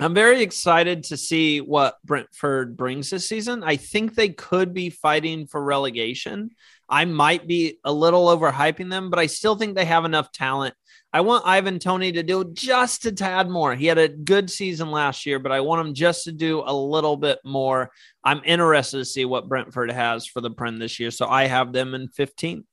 I'm 0.00 0.14
very 0.14 0.40
excited 0.40 1.04
to 1.04 1.18
see 1.18 1.60
what 1.60 1.98
Brentford 2.04 2.74
brings 2.74 3.10
this 3.10 3.28
season. 3.28 3.62
I 3.62 3.76
think 3.76 4.14
they 4.14 4.30
could 4.30 4.72
be 4.72 4.88
fighting 4.88 5.46
for 5.46 5.62
relegation. 5.62 6.50
I 6.88 7.04
might 7.04 7.46
be 7.46 7.78
a 7.84 7.92
little 7.92 8.26
overhyping 8.28 8.88
them, 8.88 9.10
but 9.10 9.18
I 9.18 9.26
still 9.26 9.56
think 9.56 9.74
they 9.74 9.84
have 9.84 10.06
enough 10.06 10.32
talent. 10.32 10.74
I 11.12 11.20
want 11.20 11.46
Ivan 11.46 11.78
Toney 11.78 12.12
to 12.12 12.22
do 12.22 12.50
just 12.54 13.04
a 13.04 13.12
tad 13.12 13.50
more. 13.50 13.74
He 13.74 13.86
had 13.86 13.98
a 13.98 14.08
good 14.08 14.48
season 14.48 14.90
last 14.90 15.26
year, 15.26 15.38
but 15.38 15.52
I 15.52 15.60
want 15.60 15.86
him 15.86 15.92
just 15.92 16.24
to 16.24 16.32
do 16.32 16.62
a 16.64 16.72
little 16.72 17.18
bit 17.18 17.38
more. 17.44 17.90
I'm 18.24 18.40
interested 18.44 18.98
to 18.98 19.04
see 19.04 19.26
what 19.26 19.50
Brentford 19.50 19.90
has 19.90 20.26
for 20.26 20.40
the 20.40 20.50
Prem 20.50 20.78
this 20.78 20.98
year. 20.98 21.10
So 21.10 21.26
I 21.26 21.46
have 21.46 21.74
them 21.74 21.94
in 21.94 22.08
15th. 22.08 22.64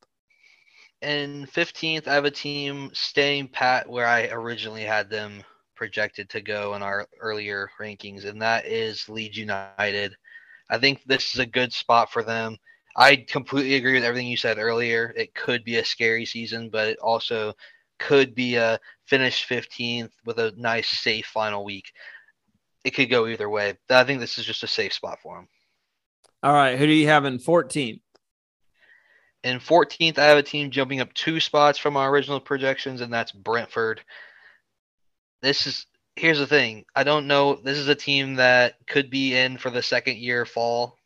In 1.02 1.46
15th, 1.48 2.08
I 2.08 2.14
have 2.14 2.26
a 2.26 2.32
team 2.32 2.90
staying 2.94 3.50
pat 3.50 3.90
where 3.90 4.08
I 4.08 4.28
originally 4.28 4.84
had 4.84 5.10
them 5.10 5.44
projected 5.78 6.30
to 6.32 6.42
go 6.42 6.76
in 6.76 6.84
our 6.84 7.08
earlier 7.22 7.70
rankings, 7.80 8.26
and 8.26 8.42
that 8.42 8.66
is 8.66 9.08
Leeds 9.08 9.38
United. 9.38 10.16
I 10.70 10.78
think 10.78 11.04
this 11.06 11.34
is 11.34 11.40
a 11.40 11.46
good 11.46 11.72
spot 11.72 12.12
for 12.12 12.24
them. 12.24 12.58
I 12.98 13.16
completely 13.16 13.76
agree 13.76 13.94
with 13.94 14.04
everything 14.04 14.28
you 14.28 14.38
said 14.38 14.58
earlier. 14.58 15.14
It 15.16 15.36
could 15.36 15.64
be 15.64 15.78
a 15.78 15.86
scary 15.86 16.26
season, 16.26 16.70
but 16.70 16.88
it 16.88 17.00
also 17.00 17.54
could 18.00 18.36
be 18.36 18.56
a 18.56 18.80
finish 19.06 19.48
15th 19.48 20.12
with 20.26 20.40
a 20.40 20.52
nice, 20.58 20.90
safe 20.90 21.28
final 21.28 21.64
week. 21.64 21.92
It 22.84 22.92
could 22.92 23.10
go 23.10 23.28
either 23.28 23.50
way. 23.50 23.76
I 23.90 24.04
think 24.04 24.20
this 24.20 24.38
is 24.38 24.46
just 24.46 24.64
a 24.64 24.68
safe 24.68 24.94
spot 24.94 25.20
for 25.22 25.38
them. 25.38 25.48
All 26.44 26.54
right. 26.54 26.78
Who 26.78 26.86
do 26.86 26.94
you 26.94 27.08
have 27.08 27.26
in 27.26 27.38
14th? 27.38 28.02
In 29.44 29.60
14th, 29.60 30.18
I 30.18 30.26
have 30.26 30.38
a 30.38 30.44
team 30.44 30.72
jumping 30.72 31.00
up 31.00 31.14
two 31.14 31.40
spots 31.40 31.78
from 31.78 31.96
our 31.96 32.10
original 32.10 32.40
projections, 32.40 33.02
and 33.02 33.14
that's 33.14 33.32
Brentford 33.32 34.02
this 35.41 35.67
is 35.67 35.86
here's 36.15 36.39
the 36.39 36.48
thing. 36.48 36.86
I 36.96 37.03
don't 37.03 37.27
know. 37.27 37.56
This 37.56 37.77
is 37.77 37.88
a 37.88 37.96
team 37.96 38.36
that 38.36 38.75
could 38.88 39.10
be 39.10 39.36
in 39.36 39.58
for 39.58 39.70
the 39.70 39.84
second 39.84 40.17
year 40.17 40.46
fall. 40.46 40.98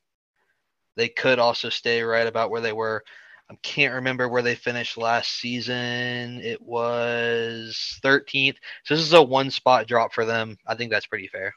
They 0.96 1.10
could 1.10 1.40
also 1.40 1.70
stay 1.70 2.02
right 2.02 2.28
about 2.28 2.50
where 2.50 2.62
they 2.62 2.74
were. 2.74 3.04
I 3.50 3.56
can't 3.62 3.96
remember 3.96 4.30
where 4.30 4.42
they 4.42 4.56
finished 4.56 4.98
last 4.98 5.40
season. 5.40 6.40
It 6.42 6.62
was 6.62 8.00
13th. 8.04 8.56
So 8.86 8.96
this 8.96 9.04
is 9.04 9.14
a 9.14 9.22
one 9.22 9.52
spot 9.52 9.88
drop 9.88 10.14
for 10.14 10.26
them. 10.26 10.58
I 10.66 10.76
think 10.76 10.90
that's 10.90 11.08
pretty 11.08 11.28
fair. 11.28 11.54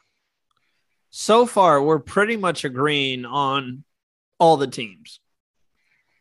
So 1.10 1.46
far, 1.46 1.80
we're 1.80 2.00
pretty 2.00 2.36
much 2.36 2.64
agreeing 2.64 3.24
on 3.24 3.84
all 4.40 4.56
the 4.56 4.66
teams. 4.66 5.20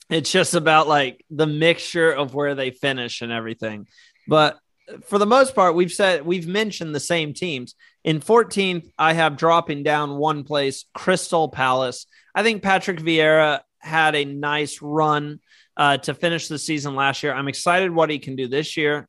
It's 0.10 0.32
just 0.32 0.54
about 0.54 0.88
like 0.88 1.26
the 1.32 1.48
mixture 1.48 2.12
of 2.12 2.36
where 2.36 2.54
they 2.54 2.70
finish 2.70 3.22
and 3.22 3.32
everything. 3.32 3.88
But 4.28 4.60
for 5.06 5.18
the 5.18 5.26
most 5.26 5.56
part, 5.56 5.76
we've 5.76 5.92
said 5.92 6.26
we've 6.26 6.48
mentioned 6.48 6.94
the 6.94 7.00
same 7.00 7.34
teams. 7.34 7.76
In 8.04 8.20
14th, 8.20 8.90
I 8.98 9.14
have 9.14 9.38
dropping 9.38 9.84
down 9.84 10.18
one 10.18 10.44
place, 10.44 10.86
Crystal 10.94 11.48
Palace. 11.50 12.06
I 12.36 12.44
think 12.44 12.64
Patrick 12.64 13.00
Vieira 13.00 13.62
had 13.80 14.16
a 14.16 14.26
nice 14.26 14.82
run 14.82 15.40
uh, 15.78 15.98
to 15.98 16.14
finish 16.14 16.48
the 16.48 16.60
season 16.60 16.96
last 16.96 17.24
year. 17.24 17.34
I'm 17.34 17.48
excited 17.48 17.92
what 17.92 18.10
he 18.10 18.20
can 18.20 18.36
do 18.36 18.48
this 18.48 18.78
year. 18.78 19.08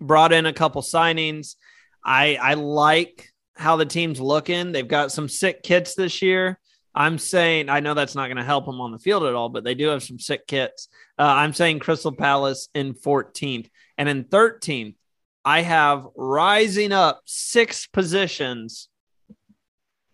Brought 0.00 0.32
in 0.32 0.46
a 0.46 0.52
couple 0.52 0.82
signings. 0.82 1.56
I 2.04 2.36
I 2.36 2.54
like 2.54 3.28
how 3.56 3.76
the 3.76 3.86
team's 3.86 4.20
looking. 4.20 4.72
They've 4.72 4.86
got 4.86 5.12
some 5.12 5.28
sick 5.28 5.62
kits 5.62 5.94
this 5.94 6.22
year. 6.22 6.58
I'm 6.94 7.18
saying 7.18 7.68
I 7.68 7.80
know 7.80 7.94
that's 7.94 8.14
not 8.14 8.26
going 8.26 8.38
to 8.38 8.44
help 8.44 8.66
them 8.66 8.80
on 8.80 8.92
the 8.92 8.98
field 8.98 9.24
at 9.24 9.34
all, 9.34 9.48
but 9.48 9.64
they 9.64 9.74
do 9.74 9.88
have 9.88 10.02
some 10.02 10.18
sick 10.18 10.46
kits. 10.46 10.88
Uh, 11.18 11.22
I'm 11.22 11.52
saying 11.52 11.80
Crystal 11.80 12.12
Palace 12.12 12.68
in 12.74 12.94
14th 12.94 13.68
and 13.96 14.08
in 14.08 14.24
13th. 14.24 14.94
I 15.44 15.62
have 15.62 16.06
rising 16.16 16.92
up 16.92 17.22
six 17.24 17.86
positions 17.86 18.88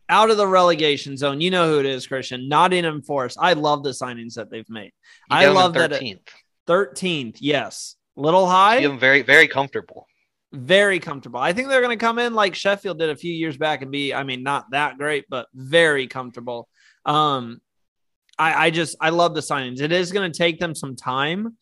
out 0.09 0.31
of 0.31 0.37
the 0.37 0.47
relegation 0.47 1.17
zone. 1.17 1.41
You 1.41 1.51
know 1.51 1.69
who 1.69 1.81
it 1.81 1.87
is, 1.87 2.07
Christian. 2.07 2.49
Nottingham 2.49 3.03
Forest. 3.03 3.39
I 3.41 3.55
love 3.55 3.83
the 3.83 3.91
signings 3.91 4.35
that 4.35 4.51
they've 4.51 4.69
made. 4.69 4.93
I 5.31 5.47
love 5.47 5.73
13th. 5.73 5.79
that. 5.91 6.03
It, 6.03 6.31
13th, 6.67 7.37
yes. 7.41 7.97
Little 8.17 8.47
high. 8.47 8.79
I'm 8.79 8.99
very, 8.99 9.23
very 9.23 9.49
comfortable. 9.49 10.07
Very 10.53 11.01
comfortable. 11.01 11.41
I 11.41 11.53
think 11.53 11.69
they're 11.69 11.83
going 11.83 11.99
to 11.99 12.05
come 12.05 12.19
in 12.19 12.35
like 12.35 12.55
Sheffield 12.55 12.99
did 12.99 13.11
a 13.11 13.17
few 13.17 13.33
years 13.33 13.57
back 13.57 13.83
and 13.83 13.91
be, 13.91 14.15
I 14.15 14.23
mean, 14.23 14.43
not 14.43 14.71
that 14.71 14.99
great, 14.99 15.25
but 15.29 15.47
very 15.53 16.07
comfortable. 16.07 16.69
Um, 17.05 17.61
I, 18.39 18.67
I 18.67 18.71
just, 18.71 18.97
I 19.01 19.11
love 19.11 19.35
the 19.35 19.41
signings. 19.41 19.81
It 19.81 19.91
is 19.91 20.13
going 20.13 20.31
to 20.31 20.37
take 20.37 20.61
them 20.61 20.75
some 20.75 20.97
time 20.97 21.57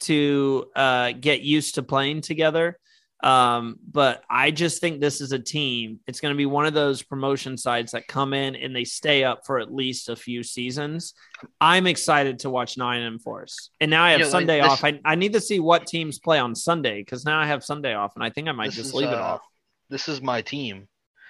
to 0.00 0.66
uh, 0.76 1.12
get 1.12 1.40
used 1.40 1.76
to 1.76 1.82
playing 1.82 2.20
together. 2.20 2.78
Um, 3.22 3.78
but 3.90 4.22
I 4.28 4.50
just 4.50 4.82
think 4.82 5.00
this 5.00 5.22
is 5.22 5.32
a 5.32 5.38
team. 5.38 5.98
It's 6.06 6.20
going 6.20 6.34
to 6.34 6.36
be 6.36 6.44
one 6.44 6.66
of 6.66 6.74
those 6.74 7.02
promotion 7.02 7.56
sides 7.56 7.92
that 7.92 8.06
come 8.06 8.34
in 8.34 8.54
and 8.54 8.76
they 8.76 8.84
stay 8.84 9.24
up 9.24 9.46
for 9.46 9.58
at 9.58 9.72
least 9.72 10.10
a 10.10 10.16
few 10.16 10.42
seasons. 10.42 11.14
I'm 11.58 11.86
excited 11.86 12.40
to 12.40 12.50
watch 12.50 12.76
Nottingham 12.76 13.18
Forest. 13.18 13.70
And 13.80 13.90
now 13.90 14.04
I 14.04 14.10
have 14.10 14.20
you 14.20 14.26
know, 14.26 14.30
Sunday 14.30 14.60
this, 14.60 14.70
off. 14.70 14.84
I, 14.84 15.00
I 15.06 15.14
need 15.14 15.32
to 15.32 15.40
see 15.40 15.58
what 15.58 15.86
teams 15.86 16.18
play 16.18 16.38
on 16.38 16.54
Sunday 16.54 17.00
because 17.00 17.24
now 17.24 17.40
I 17.40 17.46
have 17.46 17.64
Sunday 17.64 17.94
off 17.94 18.12
and 18.14 18.22
I 18.22 18.28
think 18.28 18.46
I 18.46 18.52
might 18.52 18.72
just 18.72 18.88
is, 18.88 18.94
leave 18.94 19.08
uh, 19.08 19.12
it 19.12 19.18
off. 19.18 19.40
This 19.88 20.06
is 20.06 20.20
my 20.20 20.42
team. 20.42 20.86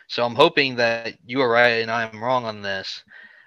So 0.09 0.25
I'm 0.25 0.35
hoping 0.35 0.76
that 0.76 1.14
you 1.25 1.42
are 1.42 1.49
right 1.49 1.80
and 1.80 1.90
I'm 1.92 2.23
wrong 2.23 2.44
on 2.44 2.61
this. 2.61 3.04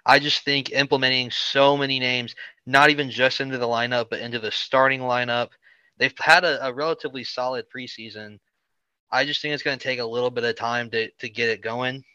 I 0.07 0.19
just 0.19 0.45
think 0.45 0.71
implementing 0.71 1.29
so 1.29 1.75
many 1.75 1.99
names, 1.99 2.33
not 2.65 2.89
even 2.89 3.11
just 3.11 3.41
into 3.41 3.57
the 3.57 3.67
lineup, 3.67 4.09
but 4.09 4.21
into 4.21 4.39
the 4.39 4.51
starting 4.51 5.01
lineup. 5.01 5.49
They've 5.97 6.13
had 6.17 6.45
a, 6.45 6.65
a 6.65 6.73
relatively 6.73 7.25
solid 7.25 7.65
preseason. 7.69 8.39
I 9.11 9.25
just 9.25 9.41
think 9.41 9.53
it's 9.53 9.63
going 9.63 9.77
to 9.77 9.83
take 9.83 9.99
a 9.99 10.05
little 10.05 10.31
bit 10.31 10.45
of 10.45 10.55
time 10.55 10.89
to, 10.91 11.11
to 11.11 11.29
get 11.29 11.49
it 11.49 11.61
going. 11.61 12.05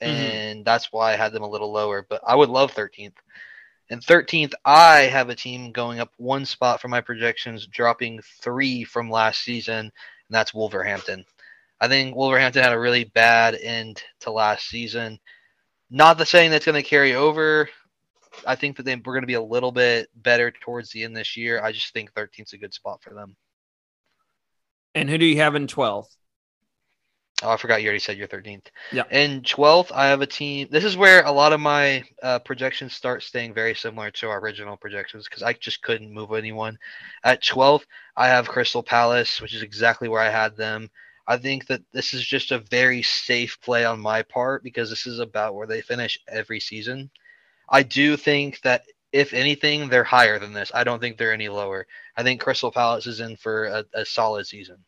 Mm-hmm. 0.00 0.04
And 0.10 0.56
mm-hmm. 0.58 0.64
that's 0.64 0.90
why 0.92 1.12
I 1.12 1.16
had 1.16 1.32
them 1.32 1.42
a 1.42 1.48
little 1.48 1.70
lower. 1.70 2.06
But 2.08 2.22
I 2.26 2.34
would 2.34 2.48
love 2.48 2.72
13th. 2.72 3.12
And 3.90 4.00
13th, 4.00 4.54
I 4.64 5.00
have 5.00 5.28
a 5.28 5.34
team 5.34 5.72
going 5.72 6.00
up 6.00 6.12
one 6.16 6.46
spot 6.46 6.80
from 6.80 6.90
my 6.90 7.02
projections, 7.02 7.66
dropping 7.66 8.20
three 8.40 8.82
from 8.84 9.10
last 9.10 9.42
season, 9.42 9.78
and 9.78 9.92
that's 10.30 10.54
Wolverhampton. 10.54 11.24
I 11.80 11.88
think 11.88 12.16
Wolverhampton 12.16 12.62
had 12.62 12.72
a 12.72 12.78
really 12.78 13.04
bad 13.04 13.56
end 13.56 14.02
to 14.20 14.30
last 14.30 14.68
season. 14.68 15.18
Not 15.90 16.18
the 16.18 16.26
saying 16.26 16.50
that's 16.50 16.64
going 16.64 16.80
to 16.80 16.88
carry 16.88 17.14
over. 17.14 17.68
I 18.46 18.54
think 18.54 18.76
that 18.76 18.84
they, 18.84 18.94
we're 18.94 19.12
going 19.12 19.22
to 19.22 19.26
be 19.26 19.34
a 19.34 19.42
little 19.42 19.72
bit 19.72 20.08
better 20.14 20.50
towards 20.50 20.90
the 20.90 21.02
end 21.02 21.16
this 21.16 21.36
year. 21.36 21.62
I 21.62 21.72
just 21.72 21.92
think 21.92 22.12
13th 22.14 22.52
a 22.52 22.58
good 22.58 22.72
spot 22.72 23.02
for 23.02 23.12
them. 23.12 23.36
And 24.94 25.10
who 25.10 25.18
do 25.18 25.24
you 25.24 25.38
have 25.38 25.54
in 25.54 25.66
12th? 25.66 26.16
Oh, 27.42 27.50
I 27.50 27.56
forgot 27.56 27.80
you 27.80 27.88
already 27.88 28.00
said 28.00 28.18
your 28.18 28.28
13th. 28.28 28.66
Yeah. 28.92 29.04
In 29.10 29.40
12th, 29.40 29.92
I 29.92 30.08
have 30.08 30.20
a 30.20 30.26
team. 30.26 30.68
This 30.70 30.84
is 30.84 30.96
where 30.96 31.24
a 31.24 31.32
lot 31.32 31.54
of 31.54 31.60
my 31.60 32.04
uh, 32.22 32.38
projections 32.40 32.94
start 32.94 33.22
staying 33.22 33.54
very 33.54 33.74
similar 33.74 34.10
to 34.12 34.28
our 34.28 34.40
original 34.40 34.76
projections 34.76 35.24
because 35.24 35.42
I 35.42 35.54
just 35.54 35.82
couldn't 35.82 36.12
move 36.12 36.32
anyone. 36.32 36.78
At 37.24 37.42
12th, 37.42 37.84
I 38.16 38.28
have 38.28 38.48
Crystal 38.48 38.82
Palace, 38.82 39.40
which 39.40 39.54
is 39.54 39.62
exactly 39.62 40.08
where 40.08 40.20
I 40.20 40.28
had 40.28 40.56
them. 40.56 40.90
I 41.30 41.36
think 41.36 41.68
that 41.68 41.82
this 41.92 42.12
is 42.12 42.26
just 42.26 42.50
a 42.50 42.58
very 42.58 43.02
safe 43.02 43.56
play 43.62 43.84
on 43.84 44.00
my 44.00 44.22
part 44.22 44.64
because 44.64 44.90
this 44.90 45.06
is 45.06 45.20
about 45.20 45.54
where 45.54 45.68
they 45.68 45.80
finish 45.80 46.18
every 46.26 46.58
season. 46.58 47.08
I 47.68 47.84
do 47.84 48.16
think 48.16 48.60
that 48.62 48.82
if 49.12 49.32
anything, 49.32 49.88
they're 49.88 50.02
higher 50.02 50.40
than 50.40 50.52
this. 50.52 50.72
I 50.74 50.82
don't 50.82 50.98
think 50.98 51.18
they're 51.18 51.32
any 51.32 51.48
lower. 51.48 51.86
I 52.16 52.24
think 52.24 52.40
Crystal 52.40 52.72
Palace 52.72 53.06
is 53.06 53.20
in 53.20 53.36
for 53.36 53.66
a, 53.66 53.84
a 53.94 54.04
solid 54.04 54.48
season. 54.48 54.78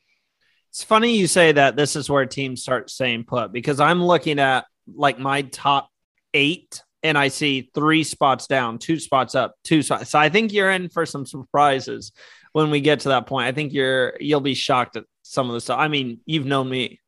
It's 0.71 0.83
funny 0.83 1.17
you 1.17 1.29
say 1.29 1.53
that 1.53 1.77
this 1.77 1.95
is 1.95 2.11
where 2.11 2.27
teams 2.27 2.61
start 2.61 2.91
staying 2.91 3.23
put 3.23 3.53
because 3.53 3.79
I'm 3.79 4.03
looking 4.03 4.41
at 4.41 4.65
like 4.93 5.21
my 5.21 5.43
top 5.43 5.91
eight 6.35 6.83
and 7.05 7.17
I 7.17 7.29
see 7.29 7.71
three 7.73 8.03
spots 8.03 8.49
down, 8.49 8.81
two 8.81 8.99
spots 8.99 9.37
up, 9.37 9.55
two 9.63 9.81
spots. 9.81 10.11
So 10.11 10.19
I 10.19 10.29
think 10.29 10.53
you're 10.53 10.73
in 10.73 10.89
for 10.89 11.07
some 11.07 11.25
surprises 11.25 12.11
when 12.53 12.71
we 12.71 12.81
get 12.81 13.01
to 13.01 13.11
that 13.11 13.29
point. 13.29 13.47
I 13.47 13.53
think 13.53 13.73
you're 13.73 14.15
you'll 14.19 14.41
be 14.41 14.55
shocked 14.55 14.97
at 14.97 15.05
some 15.33 15.49
of 15.49 15.55
the 15.55 15.61
stuff. 15.61 15.79
I 15.79 15.89
mean, 15.89 16.21
you've 16.27 16.47
known 16.47 16.69
me 16.69 17.01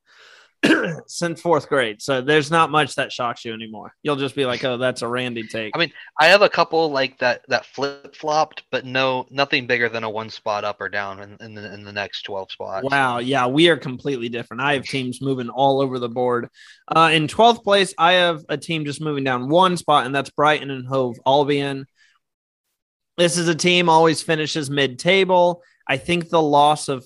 since 1.06 1.40
fourth 1.40 1.68
grade, 1.68 2.00
so 2.00 2.20
there's 2.20 2.50
not 2.50 2.70
much 2.70 2.94
that 2.94 3.12
shocks 3.12 3.44
you 3.44 3.52
anymore. 3.52 3.94
You'll 4.02 4.16
just 4.16 4.34
be 4.34 4.46
like, 4.46 4.64
"Oh, 4.64 4.78
that's 4.78 5.02
a 5.02 5.08
Randy 5.08 5.46
take." 5.46 5.72
I 5.74 5.78
mean, 5.78 5.92
I 6.18 6.26
have 6.26 6.42
a 6.42 6.48
couple 6.48 6.90
like 6.90 7.18
that 7.18 7.42
that 7.48 7.66
flip 7.66 8.16
flopped, 8.16 8.62
but 8.70 8.86
no, 8.86 9.26
nothing 9.30 9.66
bigger 9.66 9.88
than 9.88 10.04
a 10.04 10.10
one 10.10 10.30
spot 10.30 10.64
up 10.64 10.80
or 10.80 10.88
down 10.88 11.20
in, 11.20 11.36
in 11.40 11.54
the 11.54 11.72
in 11.72 11.84
the 11.84 11.92
next 11.92 12.22
twelve 12.22 12.50
spots. 12.50 12.86
Wow, 12.90 13.18
yeah, 13.18 13.46
we 13.46 13.68
are 13.68 13.76
completely 13.76 14.28
different. 14.28 14.62
I 14.62 14.74
have 14.74 14.84
teams 14.84 15.20
moving 15.20 15.50
all 15.50 15.80
over 15.80 15.98
the 15.98 16.08
board. 16.08 16.48
Uh, 16.88 17.10
in 17.12 17.28
twelfth 17.28 17.62
place, 17.62 17.92
I 17.98 18.14
have 18.14 18.42
a 18.48 18.56
team 18.56 18.84
just 18.84 19.00
moving 19.00 19.24
down 19.24 19.48
one 19.48 19.76
spot, 19.76 20.06
and 20.06 20.14
that's 20.14 20.30
Brighton 20.30 20.70
and 20.70 20.86
Hove 20.86 21.16
Albion. 21.26 21.86
This 23.16 23.36
is 23.36 23.48
a 23.48 23.54
team 23.54 23.88
always 23.88 24.22
finishes 24.22 24.70
mid 24.70 24.98
table. 24.98 25.62
I 25.86 25.98
think 25.98 26.30
the 26.30 26.42
loss 26.42 26.88
of 26.88 27.04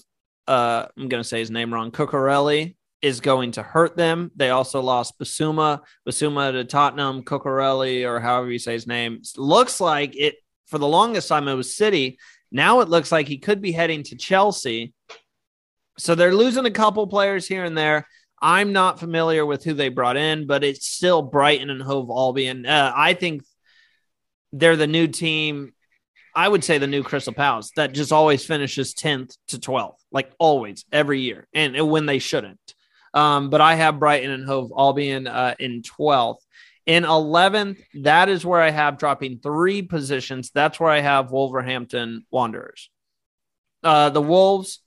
uh, 0.48 0.88
I'm 0.96 1.08
going 1.08 1.22
to 1.22 1.28
say 1.28 1.38
his 1.38 1.50
name 1.50 1.72
wrong, 1.72 1.90
Cucurella 1.90 2.74
is 3.02 3.20
going 3.20 3.52
to 3.52 3.62
hurt 3.62 3.96
them. 3.96 4.30
They 4.34 4.50
also 4.50 4.80
lost 4.80 5.18
Bissouma, 5.18 5.80
Bissouma 6.08 6.52
to 6.52 6.64
Tottenham, 6.64 7.22
Cucurella, 7.22 8.08
or 8.08 8.18
however 8.18 8.50
you 8.50 8.58
say 8.58 8.72
his 8.72 8.86
name. 8.86 9.20
Looks 9.36 9.80
like 9.80 10.16
it 10.16 10.36
for 10.66 10.78
the 10.78 10.88
longest 10.88 11.28
time 11.28 11.46
it 11.46 11.54
was 11.54 11.76
City. 11.76 12.18
Now 12.50 12.80
it 12.80 12.88
looks 12.88 13.12
like 13.12 13.28
he 13.28 13.38
could 13.38 13.60
be 13.60 13.72
heading 13.72 14.02
to 14.04 14.16
Chelsea. 14.16 14.94
So 15.98 16.14
they're 16.14 16.34
losing 16.34 16.66
a 16.66 16.70
couple 16.70 17.06
players 17.06 17.46
here 17.46 17.64
and 17.64 17.76
there. 17.76 18.06
I'm 18.40 18.72
not 18.72 19.00
familiar 19.00 19.44
with 19.44 19.64
who 19.64 19.74
they 19.74 19.88
brought 19.88 20.16
in, 20.16 20.46
but 20.46 20.64
it's 20.64 20.86
still 20.86 21.22
Brighton 21.22 21.70
and 21.70 21.82
Hove 21.82 22.08
Albion. 22.10 22.66
Uh, 22.66 22.92
I 22.94 23.14
think 23.14 23.42
they're 24.52 24.76
the 24.76 24.86
new 24.86 25.08
team. 25.08 25.72
I 26.38 26.46
would 26.46 26.62
say 26.62 26.78
the 26.78 26.86
new 26.86 27.02
Crystal 27.02 27.32
Palace 27.32 27.72
that 27.74 27.92
just 27.92 28.12
always 28.12 28.46
finishes 28.46 28.94
10th 28.94 29.36
to 29.48 29.58
12th, 29.58 29.96
like 30.12 30.30
always, 30.38 30.84
every 30.92 31.18
year, 31.18 31.48
and, 31.52 31.74
and 31.74 31.90
when 31.90 32.06
they 32.06 32.20
shouldn't. 32.20 32.76
Um, 33.12 33.50
but 33.50 33.60
I 33.60 33.74
have 33.74 33.98
Brighton 33.98 34.30
and 34.30 34.46
Hove 34.46 34.70
Albion 34.78 35.26
uh, 35.26 35.56
in 35.58 35.82
12th. 35.82 36.38
In 36.86 37.02
11th, 37.02 37.82
that 38.04 38.28
is 38.28 38.46
where 38.46 38.62
I 38.62 38.70
have 38.70 38.98
dropping 38.98 39.40
three 39.40 39.82
positions. 39.82 40.52
That's 40.54 40.78
where 40.78 40.92
I 40.92 41.00
have 41.00 41.32
Wolverhampton 41.32 42.24
Wanderers. 42.30 42.88
Uh, 43.82 44.10
the 44.10 44.22
Wolves, 44.22 44.78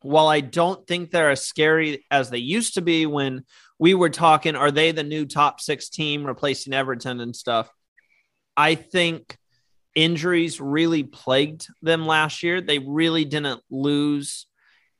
while 0.00 0.28
I 0.28 0.40
don't 0.40 0.86
think 0.86 1.10
they're 1.10 1.32
as 1.32 1.44
scary 1.44 2.06
as 2.10 2.30
they 2.30 2.38
used 2.38 2.74
to 2.74 2.80
be 2.80 3.04
when 3.04 3.44
we 3.78 3.92
were 3.92 4.08
talking, 4.08 4.56
are 4.56 4.70
they 4.70 4.92
the 4.92 5.02
new 5.02 5.26
top 5.26 5.60
six 5.60 5.90
team 5.90 6.24
replacing 6.24 6.72
Everton 6.72 7.20
and 7.20 7.36
stuff? 7.36 7.70
I 8.56 8.74
think 8.74 9.36
injuries 9.98 10.60
really 10.60 11.02
plagued 11.02 11.66
them 11.82 12.06
last 12.06 12.44
year. 12.44 12.60
They 12.60 12.78
really 12.78 13.24
didn't 13.24 13.60
lose 13.68 14.46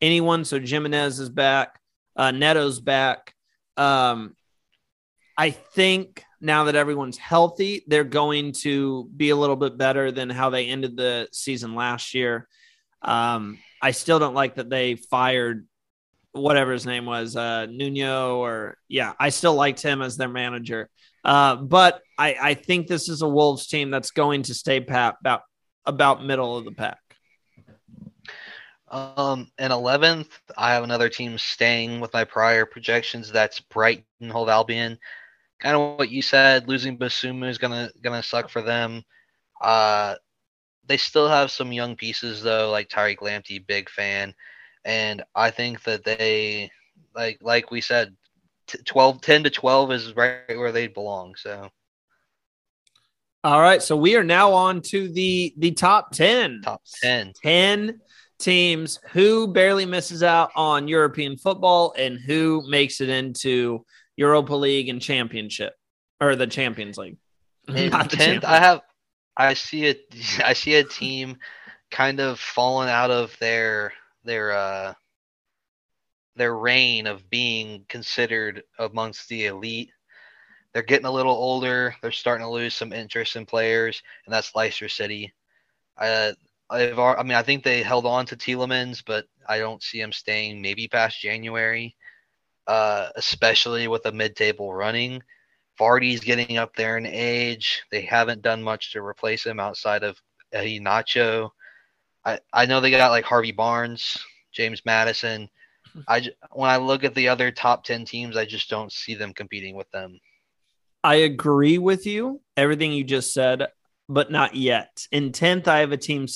anyone. 0.00 0.44
So 0.44 0.58
Jimenez 0.58 1.20
is 1.20 1.30
back, 1.30 1.78
uh, 2.16 2.32
Neto's 2.32 2.80
back. 2.80 3.32
Um, 3.76 4.34
I 5.36 5.50
think 5.50 6.24
now 6.40 6.64
that 6.64 6.74
everyone's 6.74 7.16
healthy, 7.16 7.84
they're 7.86 8.02
going 8.02 8.50
to 8.64 9.08
be 9.16 9.30
a 9.30 9.36
little 9.36 9.54
bit 9.54 9.78
better 9.78 10.10
than 10.10 10.30
how 10.30 10.50
they 10.50 10.66
ended 10.66 10.96
the 10.96 11.28
season 11.30 11.76
last 11.76 12.12
year. 12.12 12.48
Um, 13.00 13.58
I 13.80 13.92
still 13.92 14.18
don't 14.18 14.34
like 14.34 14.56
that 14.56 14.68
they 14.68 14.96
fired 14.96 15.64
whatever 16.32 16.72
his 16.72 16.86
name 16.86 17.06
was, 17.06 17.36
uh, 17.36 17.66
Nuno, 17.66 18.38
or 18.38 18.76
yeah, 18.88 19.12
I 19.20 19.28
still 19.28 19.54
liked 19.54 19.80
him 19.80 20.02
as 20.02 20.16
their 20.16 20.28
manager. 20.28 20.90
Uh, 21.24 21.56
but 21.56 22.00
I, 22.16 22.36
I 22.40 22.54
think 22.54 22.86
this 22.86 23.08
is 23.08 23.22
a 23.22 23.28
Wolves 23.28 23.66
team 23.66 23.90
that's 23.90 24.10
going 24.10 24.44
to 24.44 24.54
stay 24.54 24.80
pat 24.80 25.16
about 25.20 25.42
about 25.84 26.24
middle 26.24 26.56
of 26.56 26.64
the 26.64 26.72
pack. 26.72 26.98
Um, 28.90 29.50
in 29.58 29.70
eleventh, 29.70 30.38
I 30.56 30.72
have 30.72 30.84
another 30.84 31.08
team 31.08 31.36
staying 31.38 32.00
with 32.00 32.12
my 32.12 32.24
prior 32.24 32.64
projections. 32.64 33.30
That's 33.30 33.60
Brighton 33.60 34.30
Hove 34.30 34.48
Albion. 34.48 34.98
Kind 35.60 35.76
of 35.76 35.98
what 35.98 36.10
you 36.10 36.22
said. 36.22 36.68
Losing 36.68 36.98
Bissouma 36.98 37.48
is 37.48 37.58
gonna 37.58 37.90
gonna 38.02 38.22
suck 38.22 38.48
for 38.48 38.62
them. 38.62 39.02
Uh, 39.60 40.14
they 40.86 40.96
still 40.96 41.28
have 41.28 41.50
some 41.50 41.72
young 41.72 41.96
pieces 41.96 42.42
though, 42.42 42.70
like 42.70 42.88
Tariq 42.88 43.18
Lamptey, 43.18 43.64
big 43.66 43.90
fan, 43.90 44.34
and 44.84 45.22
I 45.34 45.50
think 45.50 45.82
that 45.82 46.04
they 46.04 46.70
like 47.14 47.38
like 47.42 47.70
we 47.70 47.80
said, 47.80 48.16
t- 48.68 48.78
12, 48.84 49.20
10 49.20 49.44
to 49.44 49.50
twelve 49.50 49.92
is 49.92 50.14
right 50.14 50.48
where 50.48 50.72
they 50.72 50.86
belong. 50.86 51.34
So. 51.36 51.68
All 53.44 53.60
right, 53.60 53.82
so 53.82 53.96
we 53.96 54.16
are 54.16 54.24
now 54.24 54.52
on 54.52 54.82
to 54.82 55.08
the 55.08 55.54
the 55.58 55.70
top 55.72 56.10
ten. 56.12 56.60
Top 56.62 56.82
ten. 57.02 57.32
Ten 57.42 58.00
teams 58.38 59.00
who 59.10 59.48
barely 59.48 59.84
misses 59.84 60.22
out 60.22 60.50
on 60.54 60.88
European 60.88 61.36
football 61.36 61.94
and 61.96 62.18
who 62.18 62.62
makes 62.68 63.00
it 63.00 63.08
into 63.08 63.84
Europa 64.16 64.54
League 64.54 64.88
and 64.88 65.00
Championship 65.02 65.74
or 66.20 66.36
the 66.36 66.46
Champions 66.46 66.98
League. 66.98 67.16
In 67.68 67.90
tenth, 67.90 68.44
I 68.44 68.58
have 68.58 68.80
I 69.36 69.54
see 69.54 69.88
a 69.88 69.94
I 70.44 70.52
see 70.52 70.74
a 70.74 70.84
team 70.84 71.36
kind 71.90 72.20
of 72.20 72.38
falling 72.38 72.88
out 72.88 73.10
of 73.10 73.36
their 73.38 73.92
their 74.24 74.52
uh 74.52 74.94
their 76.38 76.56
reign 76.56 77.06
of 77.06 77.28
being 77.28 77.84
considered 77.88 78.62
amongst 78.78 79.28
the 79.28 79.46
elite. 79.46 79.90
They're 80.72 80.82
getting 80.82 81.06
a 81.06 81.10
little 81.10 81.34
older. 81.34 81.94
They're 82.00 82.12
starting 82.12 82.46
to 82.46 82.50
lose 82.50 82.74
some 82.74 82.92
interest 82.92 83.36
in 83.36 83.46
players, 83.46 84.02
and 84.24 84.32
that's 84.32 84.54
Leicester 84.54 84.88
City. 84.88 85.32
Uh, 85.96 86.32
I've, 86.70 86.98
I 86.98 87.22
mean, 87.22 87.32
I 87.32 87.42
think 87.42 87.64
they 87.64 87.82
held 87.82 88.06
on 88.06 88.26
to 88.26 88.36
Tielemans, 88.36 89.02
but 89.04 89.26
I 89.48 89.58
don't 89.58 89.82
see 89.82 90.00
him 90.00 90.12
staying 90.12 90.60
maybe 90.60 90.86
past 90.86 91.20
January, 91.20 91.96
uh, 92.66 93.08
especially 93.16 93.88
with 93.88 94.06
a 94.06 94.12
mid-table 94.12 94.72
running. 94.72 95.22
Vardy's 95.80 96.20
getting 96.20 96.58
up 96.58 96.74
there 96.76 96.98
in 96.98 97.06
age. 97.06 97.82
They 97.90 98.02
haven't 98.02 98.42
done 98.42 98.62
much 98.62 98.92
to 98.92 99.02
replace 99.02 99.44
him 99.46 99.58
outside 99.60 100.02
of 100.02 100.20
Nacho. 100.52 101.50
I, 102.24 102.40
I 102.52 102.66
know 102.66 102.80
they 102.80 102.90
got 102.90 103.10
like 103.10 103.24
Harvey 103.24 103.52
Barnes, 103.52 104.18
James 104.52 104.82
Maddison. 104.84 105.48
I 106.06 106.28
when 106.52 106.70
I 106.70 106.76
look 106.76 107.04
at 107.04 107.14
the 107.14 107.28
other 107.28 107.50
top 107.50 107.84
10 107.84 108.04
teams, 108.04 108.36
I 108.36 108.44
just 108.44 108.70
don't 108.70 108.92
see 108.92 109.14
them 109.14 109.32
competing 109.32 109.76
with 109.76 109.90
them. 109.90 110.18
I 111.02 111.16
agree 111.16 111.78
with 111.78 112.06
you, 112.06 112.40
everything 112.56 112.92
you 112.92 113.04
just 113.04 113.32
said, 113.32 113.68
but 114.08 114.30
not 114.30 114.56
yet. 114.56 115.06
In 115.12 115.32
10th, 115.32 115.68
I 115.68 115.78
have 115.78 115.92
a 115.92 115.96
team 115.96 116.26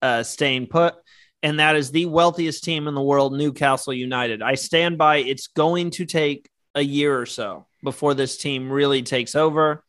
uh, 0.00 0.22
staying 0.22 0.66
put, 0.68 0.94
and 1.42 1.60
that 1.60 1.76
is 1.76 1.90
the 1.90 2.06
wealthiest 2.06 2.64
team 2.64 2.88
in 2.88 2.94
the 2.94 3.02
world, 3.02 3.34
Newcastle 3.34 3.92
United. 3.92 4.42
I 4.42 4.54
stand 4.54 4.96
by 4.96 5.18
it's 5.18 5.48
going 5.48 5.90
to 5.92 6.06
take 6.06 6.48
a 6.74 6.82
year 6.82 7.18
or 7.18 7.26
so 7.26 7.66
before 7.82 8.14
this 8.14 8.36
team 8.36 8.70
really 8.70 9.02
takes 9.02 9.34
over. 9.34 9.84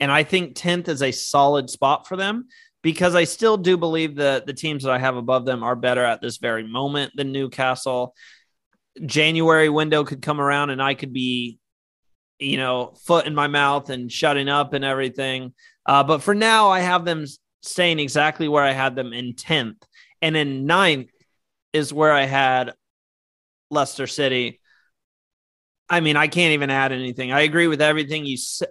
And 0.00 0.10
I 0.10 0.24
think 0.24 0.56
10th 0.56 0.88
is 0.88 1.02
a 1.02 1.12
solid 1.12 1.70
spot 1.70 2.06
for 2.06 2.16
them 2.16 2.48
because 2.84 3.14
I 3.14 3.24
still 3.24 3.56
do 3.56 3.78
believe 3.78 4.16
that 4.16 4.46
the 4.46 4.52
teams 4.52 4.82
that 4.82 4.92
I 4.92 4.98
have 4.98 5.16
above 5.16 5.46
them 5.46 5.62
are 5.62 5.74
better 5.74 6.04
at 6.04 6.20
this 6.20 6.36
very 6.36 6.68
moment 6.68 7.12
than 7.16 7.32
Newcastle. 7.32 8.14
January 9.06 9.70
window 9.70 10.04
could 10.04 10.20
come 10.20 10.38
around 10.38 10.68
and 10.68 10.82
I 10.82 10.92
could 10.92 11.14
be, 11.14 11.58
you 12.38 12.58
know, 12.58 12.92
foot 13.06 13.24
in 13.24 13.34
my 13.34 13.46
mouth 13.46 13.88
and 13.88 14.12
shutting 14.12 14.50
up 14.50 14.74
and 14.74 14.84
everything. 14.84 15.54
Uh, 15.86 16.04
but 16.04 16.22
for 16.22 16.34
now, 16.34 16.68
I 16.68 16.80
have 16.80 17.06
them 17.06 17.24
staying 17.62 18.00
exactly 18.00 18.48
where 18.48 18.62
I 18.62 18.72
had 18.72 18.94
them 18.96 19.14
in 19.14 19.32
10th. 19.32 19.82
And 20.20 20.36
in 20.36 20.66
ninth 20.66 21.08
is 21.72 21.90
where 21.90 22.12
I 22.12 22.24
had 22.24 22.74
Leicester 23.70 24.06
City. 24.06 24.60
I 25.88 26.00
mean, 26.00 26.16
I 26.16 26.28
can't 26.28 26.52
even 26.52 26.68
add 26.68 26.92
anything. 26.92 27.32
I 27.32 27.40
agree 27.40 27.66
with 27.66 27.80
everything 27.80 28.26
you 28.26 28.36
said. 28.36 28.68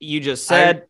you 0.00 0.20
just 0.20 0.46
said. 0.46 0.84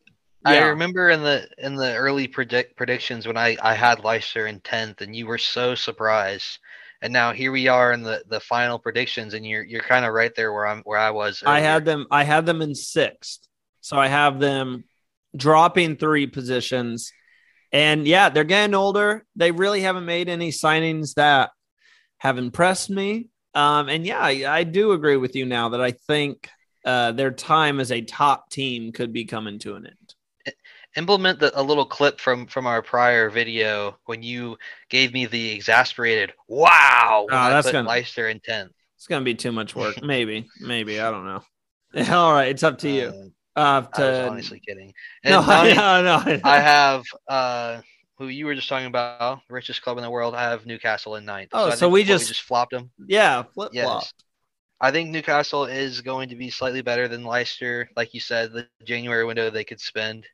I, 0.45 0.55
yeah. 0.55 0.65
I 0.65 0.67
remember 0.67 1.09
in 1.09 1.21
the 1.21 1.47
in 1.57 1.75
the 1.75 1.95
early 1.95 2.27
predict 2.27 2.77
predictions 2.77 3.27
when 3.27 3.37
I 3.37 3.57
I 3.61 3.73
had 3.73 4.03
Leicester 4.03 4.47
in 4.47 4.59
tenth, 4.61 5.01
and 5.01 5.15
you 5.15 5.27
were 5.27 5.37
so 5.37 5.75
surprised. 5.75 6.59
And 7.01 7.13
now 7.13 7.31
here 7.31 7.51
we 7.51 7.67
are 7.67 7.91
in 7.91 8.03
the 8.03 8.23
the 8.27 8.39
final 8.39 8.79
predictions, 8.79 9.33
and 9.33 9.45
you're 9.45 9.63
you're 9.63 9.81
kind 9.81 10.05
of 10.05 10.13
right 10.13 10.33
there 10.35 10.53
where 10.53 10.67
I'm 10.67 10.81
where 10.83 10.99
I 10.99 11.11
was. 11.11 11.43
Earlier. 11.43 11.57
I 11.57 11.59
had 11.59 11.85
them. 11.85 12.07
I 12.11 12.23
had 12.23 12.45
them 12.45 12.61
in 12.61 12.75
sixth, 12.75 13.47
so 13.81 13.97
I 13.97 14.07
have 14.07 14.39
them 14.39 14.85
dropping 15.35 15.97
three 15.97 16.27
positions. 16.27 17.11
And 17.71 18.07
yeah, 18.07 18.29
they're 18.29 18.43
getting 18.43 18.73
older. 18.73 19.25
They 19.35 19.51
really 19.51 19.81
haven't 19.81 20.05
made 20.05 20.27
any 20.27 20.49
signings 20.49 21.13
that 21.15 21.51
have 22.17 22.37
impressed 22.37 22.89
me. 22.89 23.29
Um, 23.53 23.89
and 23.89 24.05
yeah, 24.05 24.19
I, 24.19 24.45
I, 24.47 24.63
do 24.63 24.91
agree 24.91 25.17
with 25.17 25.35
you 25.35 25.45
now 25.45 25.69
that 25.69 25.81
I 25.81 25.91
think 25.91 26.49
uh, 26.85 27.11
their 27.13 27.31
time 27.31 27.79
as 27.79 27.91
a 27.91 28.01
top 28.01 28.49
team 28.49 28.91
could 28.91 29.11
be 29.11 29.25
coming 29.25 29.57
to 29.59 29.75
an 29.75 29.87
end. 29.87 29.98
Implement 30.97 31.39
the, 31.39 31.57
a 31.59 31.61
little 31.61 31.85
clip 31.85 32.19
from 32.19 32.47
from 32.47 32.65
our 32.65 32.81
prior 32.81 33.29
video 33.29 33.97
when 34.05 34.23
you 34.23 34.57
gave 34.89 35.13
me 35.13 35.25
the 35.27 35.51
exasperated 35.51 36.33
"Wow!" 36.47 37.27
Oh, 37.29 37.49
that's 37.49 37.71
gonna 37.71 37.87
Leicester 37.87 38.27
in 38.29 38.39
tenth. 38.39 38.71
It's 38.95 39.07
gonna 39.07 39.23
be 39.23 39.35
too 39.35 39.51
much 39.51 39.75
work. 39.75 40.01
maybe, 40.03 40.47
maybe 40.59 40.99
I 40.99 41.11
don't 41.11 41.25
know. 41.25 41.43
All 42.15 42.33
right, 42.33 42.49
it's 42.49 42.63
up 42.63 42.79
to 42.79 42.89
you. 42.89 43.31
Uh, 43.55 43.59
uh, 43.59 43.81
to... 43.81 44.03
I 44.03 44.09
was 44.09 44.31
honestly 44.31 44.61
kidding. 44.65 44.93
And 45.23 45.33
no, 45.33 45.41
no, 45.41 46.01
no, 46.01 46.39
I 46.43 46.59
have 46.59 47.03
uh, 47.27 47.81
who 48.17 48.27
you 48.27 48.45
were 48.45 48.55
just 48.55 48.67
talking 48.67 48.87
about, 48.87 49.41
richest 49.49 49.81
club 49.81 49.97
in 49.97 50.03
the 50.03 50.09
world. 50.09 50.35
I 50.35 50.49
have 50.49 50.65
Newcastle 50.65 51.15
in 51.15 51.25
ninth. 51.25 51.49
Oh, 51.53 51.69
so, 51.69 51.75
so 51.75 51.89
we 51.89 52.03
just 52.03 52.25
we 52.25 52.27
just 52.29 52.41
flopped 52.41 52.71
them. 52.71 52.91
Yeah, 53.05 53.43
flip 53.53 53.71
yes. 53.73 53.85
flop. 53.85 54.03
I 54.81 54.91
think 54.91 55.09
Newcastle 55.09 55.65
is 55.65 56.01
going 56.01 56.29
to 56.29 56.35
be 56.35 56.49
slightly 56.49 56.81
better 56.81 57.07
than 57.07 57.23
Leicester. 57.23 57.89
Like 57.95 58.13
you 58.13 58.19
said, 58.19 58.53
the 58.53 58.67
January 58.83 59.25
window 59.25 59.49
they 59.49 59.63
could 59.63 59.81
spend. 59.81 60.25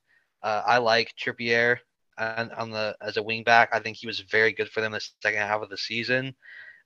Uh, 0.46 0.62
I 0.64 0.78
like 0.78 1.16
Trippier 1.18 1.80
on, 2.20 2.52
on 2.52 2.70
the 2.70 2.96
as 3.02 3.18
a 3.18 3.22
wingback. 3.22 3.70
I 3.72 3.80
think 3.80 3.98
he 3.98 4.06
was 4.06 4.20
very 4.20 4.54
good 4.54 4.70
for 4.70 4.80
them 4.80 4.92
the 4.92 5.02
second 5.24 5.40
half 5.40 5.64
of 5.64 5.72
the 5.72 5.78
season, 5.78 6.36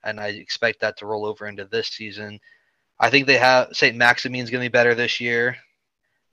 and 0.01 0.17
I 0.17 0.29
expect 0.29 0.79
that 0.79 0.95
to 0.99 1.05
roll 1.05 1.25
over 1.25 1.45
into 1.45 1.65
this 1.65 1.89
season. 1.89 2.39
I 2.97 3.09
think 3.09 3.27
they 3.27 3.37
have 3.37 3.67
Saint 3.73 3.97
Maximin's 3.97 4.49
going 4.49 4.63
to 4.63 4.69
be 4.69 4.71
better 4.71 4.95
this 4.95 5.19
year. 5.19 5.57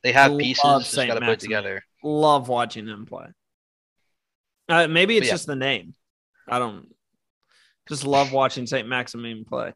They 0.04 0.12
have 0.12 0.38
pieces 0.38 0.62
just 0.62 0.94
got 0.94 1.14
to 1.14 1.26
put 1.26 1.40
together. 1.40 1.82
Love 2.04 2.48
watching 2.48 2.86
them 2.86 3.06
play. 3.06 3.26
Uh, 4.68 4.86
maybe 4.86 5.16
it's 5.16 5.26
yeah. 5.26 5.32
just 5.32 5.48
the 5.48 5.56
name. 5.56 5.94
I 6.48 6.60
don't 6.60 6.94
just 7.88 8.06
love 8.06 8.32
watching 8.32 8.66
Saint 8.66 8.86
Maximin 8.86 9.44
play. 9.44 9.72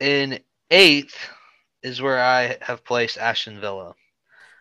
In 0.00 0.40
eighth 0.70 1.16
is 1.82 2.02
where 2.02 2.20
I 2.20 2.58
have 2.60 2.84
placed 2.84 3.16
Aston 3.16 3.58
Villa. 3.58 3.94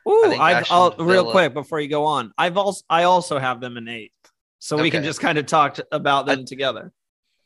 Ooh, 0.08 0.34
I've 0.39 0.65
I'll, 0.70 0.96
real 0.98 1.32
quick 1.32 1.54
before 1.54 1.80
you 1.80 1.89
go 1.89 2.06
on. 2.06 2.32
I've 2.38 2.58
also 2.58 2.84
I 2.89 3.04
also 3.04 3.39
have 3.39 3.60
them 3.60 3.78
in 3.78 3.88
eighth, 3.88 4.13
so 4.60 4.76
okay. 4.76 4.84
we 4.84 4.91
can 4.91 5.04
just 5.04 5.20
kind 5.20 5.38
of 5.38 5.46
talk 5.46 5.78
about 5.91 6.26
them 6.26 6.39
I, 6.39 6.43
together. 6.43 6.93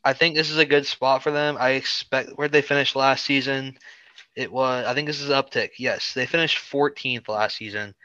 I 0.04 0.14
think 0.14 0.36
this 0.36 0.50
is 0.50 0.58
a 0.58 0.66
good 0.66 0.86
spot 0.86 1.24
for 1.24 1.32
them. 1.32 1.58
I 1.60 1.72
expect 1.72 2.32
where 2.36 2.48
they 2.48 2.62
finished 2.62 2.96
last 2.96 3.26
season. 3.26 3.78
It 4.36 4.52
was 4.52 4.86
I 4.86 4.94
think 4.94 5.08
this 5.08 5.22
is 5.22 5.30
an 5.30 5.42
uptick. 5.42 5.70
Yes, 5.80 6.14
they 6.14 6.26
finished 6.26 6.72
14th 6.72 7.28
last 7.28 7.58
season. 7.58 7.96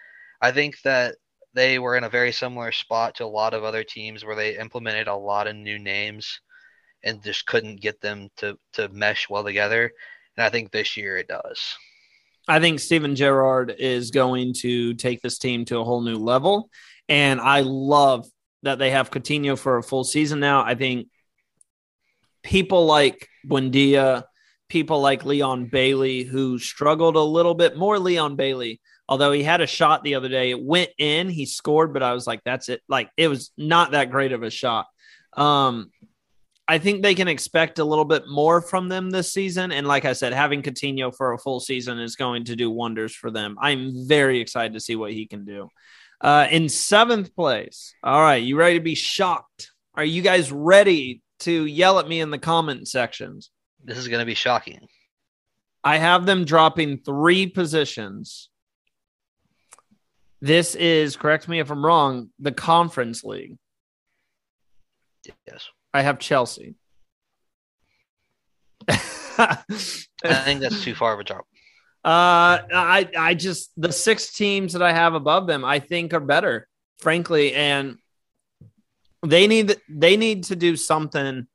I 0.40 0.52
think 0.52 0.80
that 0.82 1.16
they 1.54 1.78
were 1.78 1.96
in 1.96 2.04
a 2.04 2.10
very 2.10 2.32
similar 2.32 2.72
spot 2.72 3.14
to 3.16 3.24
a 3.24 3.26
lot 3.26 3.54
of 3.54 3.64
other 3.64 3.84
teams 3.84 4.24
where 4.24 4.36
they 4.36 4.58
implemented 4.58 5.08
a 5.08 5.16
lot 5.16 5.46
of 5.46 5.56
new 5.56 5.78
names 5.78 6.40
and 7.02 7.22
just 7.22 7.46
couldn't 7.46 7.80
get 7.80 8.00
them 8.00 8.28
to 8.38 8.58
to 8.74 8.88
mesh 8.88 9.28
well 9.28 9.44
together. 9.44 9.90
And 10.36 10.44
I 10.44 10.50
think 10.50 10.70
this 10.70 10.96
year 10.96 11.16
it 11.16 11.28
does. 11.28 11.76
I 12.48 12.60
think 12.60 12.80
Steven 12.80 13.16
Gerrard 13.16 13.74
is 13.78 14.10
going 14.10 14.54
to 14.58 14.94
take 14.94 15.20
this 15.20 15.38
team 15.38 15.64
to 15.66 15.78
a 15.78 15.84
whole 15.84 16.00
new 16.00 16.16
level. 16.16 16.70
And 17.08 17.40
I 17.40 17.60
love 17.60 18.26
that 18.62 18.78
they 18.78 18.90
have 18.90 19.10
Coutinho 19.10 19.58
for 19.58 19.78
a 19.78 19.82
full 19.82 20.04
season 20.04 20.40
now. 20.40 20.62
I 20.64 20.74
think 20.74 21.08
people 22.42 22.86
like 22.86 23.28
Buendia, 23.46 24.24
people 24.68 25.00
like 25.00 25.24
Leon 25.24 25.66
Bailey, 25.66 26.22
who 26.22 26.58
struggled 26.58 27.16
a 27.16 27.20
little 27.20 27.54
bit 27.54 27.76
more, 27.76 27.98
Leon 27.98 28.36
Bailey, 28.36 28.80
although 29.08 29.32
he 29.32 29.42
had 29.42 29.60
a 29.60 29.66
shot 29.66 30.02
the 30.02 30.14
other 30.14 30.28
day, 30.28 30.50
it 30.50 30.62
went 30.62 30.90
in, 30.98 31.28
he 31.28 31.46
scored, 31.46 31.92
but 31.92 32.02
I 32.02 32.12
was 32.12 32.26
like, 32.26 32.42
that's 32.44 32.68
it. 32.68 32.82
Like, 32.88 33.10
it 33.16 33.28
was 33.28 33.50
not 33.56 33.92
that 33.92 34.10
great 34.10 34.32
of 34.32 34.42
a 34.42 34.50
shot. 34.50 34.86
Um, 35.32 35.90
I 36.68 36.78
think 36.78 37.02
they 37.02 37.14
can 37.14 37.28
expect 37.28 37.78
a 37.78 37.84
little 37.84 38.04
bit 38.04 38.24
more 38.26 38.60
from 38.60 38.88
them 38.88 39.10
this 39.10 39.32
season. 39.32 39.70
And 39.70 39.86
like 39.86 40.04
I 40.04 40.14
said, 40.14 40.32
having 40.32 40.62
Coutinho 40.62 41.14
for 41.14 41.32
a 41.32 41.38
full 41.38 41.60
season 41.60 42.00
is 42.00 42.16
going 42.16 42.44
to 42.46 42.56
do 42.56 42.70
wonders 42.70 43.14
for 43.14 43.30
them. 43.30 43.56
I'm 43.60 44.08
very 44.08 44.40
excited 44.40 44.72
to 44.72 44.80
see 44.80 44.96
what 44.96 45.12
he 45.12 45.26
can 45.26 45.44
do. 45.44 45.68
Uh, 46.20 46.48
in 46.50 46.68
seventh 46.68 47.34
place, 47.36 47.94
all 48.02 48.20
right, 48.20 48.42
you 48.42 48.56
ready 48.56 48.78
to 48.78 48.84
be 48.84 48.94
shocked? 48.96 49.70
Are 49.94 50.04
you 50.04 50.22
guys 50.22 50.50
ready 50.50 51.22
to 51.40 51.66
yell 51.66 51.98
at 52.00 52.08
me 52.08 52.20
in 52.20 52.30
the 52.30 52.38
comment 52.38 52.88
sections? 52.88 53.50
This 53.84 53.98
is 53.98 54.08
going 54.08 54.20
to 54.20 54.26
be 54.26 54.34
shocking. 54.34 54.88
I 55.84 55.98
have 55.98 56.26
them 56.26 56.44
dropping 56.44 56.98
three 56.98 57.46
positions. 57.46 58.48
This 60.40 60.74
is, 60.74 61.16
correct 61.16 61.48
me 61.48 61.60
if 61.60 61.70
I'm 61.70 61.84
wrong, 61.84 62.30
the 62.40 62.50
conference 62.50 63.22
league. 63.22 63.56
Yes. 65.46 65.68
I 65.96 66.02
have 66.02 66.18
Chelsea. 66.18 66.74
I 68.88 69.56
think 70.20 70.60
that's 70.60 70.84
too 70.84 70.94
far 70.94 71.14
of 71.14 71.20
a 71.20 71.24
drop. 71.24 71.46
Uh, 72.04 72.60
I 72.72 73.08
I 73.18 73.34
just 73.34 73.72
the 73.76 73.92
six 73.92 74.32
teams 74.32 74.74
that 74.74 74.82
I 74.82 74.92
have 74.92 75.14
above 75.14 75.46
them, 75.46 75.64
I 75.64 75.78
think 75.80 76.12
are 76.12 76.20
better, 76.20 76.68
frankly, 76.98 77.54
and 77.54 77.96
they 79.24 79.46
need 79.46 79.76
they 79.88 80.16
need 80.16 80.44
to 80.44 80.56
do 80.56 80.76
something 80.76 81.46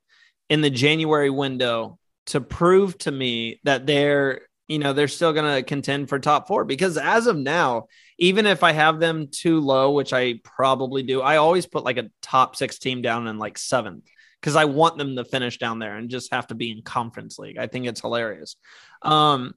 in 0.50 0.60
the 0.60 0.70
January 0.70 1.30
window 1.30 1.98
to 2.26 2.40
prove 2.40 2.98
to 2.98 3.12
me 3.12 3.60
that 3.62 3.86
they're 3.86 4.42
you 4.68 4.78
know 4.78 4.92
they're 4.92 5.08
still 5.08 5.32
going 5.32 5.54
to 5.54 5.62
contend 5.62 6.08
for 6.08 6.18
top 6.18 6.48
four 6.48 6.64
because 6.64 6.96
as 6.96 7.26
of 7.26 7.36
now 7.36 7.86
even 8.16 8.46
if 8.46 8.62
i 8.62 8.70
have 8.72 9.00
them 9.00 9.26
too 9.26 9.60
low 9.60 9.90
which 9.90 10.12
i 10.12 10.34
probably 10.44 11.02
do 11.02 11.20
i 11.20 11.36
always 11.36 11.66
put 11.66 11.84
like 11.84 11.98
a 11.98 12.08
top 12.22 12.54
six 12.54 12.78
team 12.78 13.02
down 13.02 13.26
in 13.26 13.38
like 13.38 13.58
seventh 13.58 14.04
because 14.42 14.56
I 14.56 14.64
want 14.64 14.98
them 14.98 15.14
to 15.16 15.24
finish 15.24 15.58
down 15.58 15.78
there 15.78 15.96
and 15.96 16.10
just 16.10 16.32
have 16.32 16.48
to 16.48 16.56
be 16.56 16.72
in 16.72 16.82
conference 16.82 17.38
league. 17.38 17.58
I 17.58 17.68
think 17.68 17.86
it's 17.86 18.00
hilarious. 18.00 18.56
Um, 19.00 19.54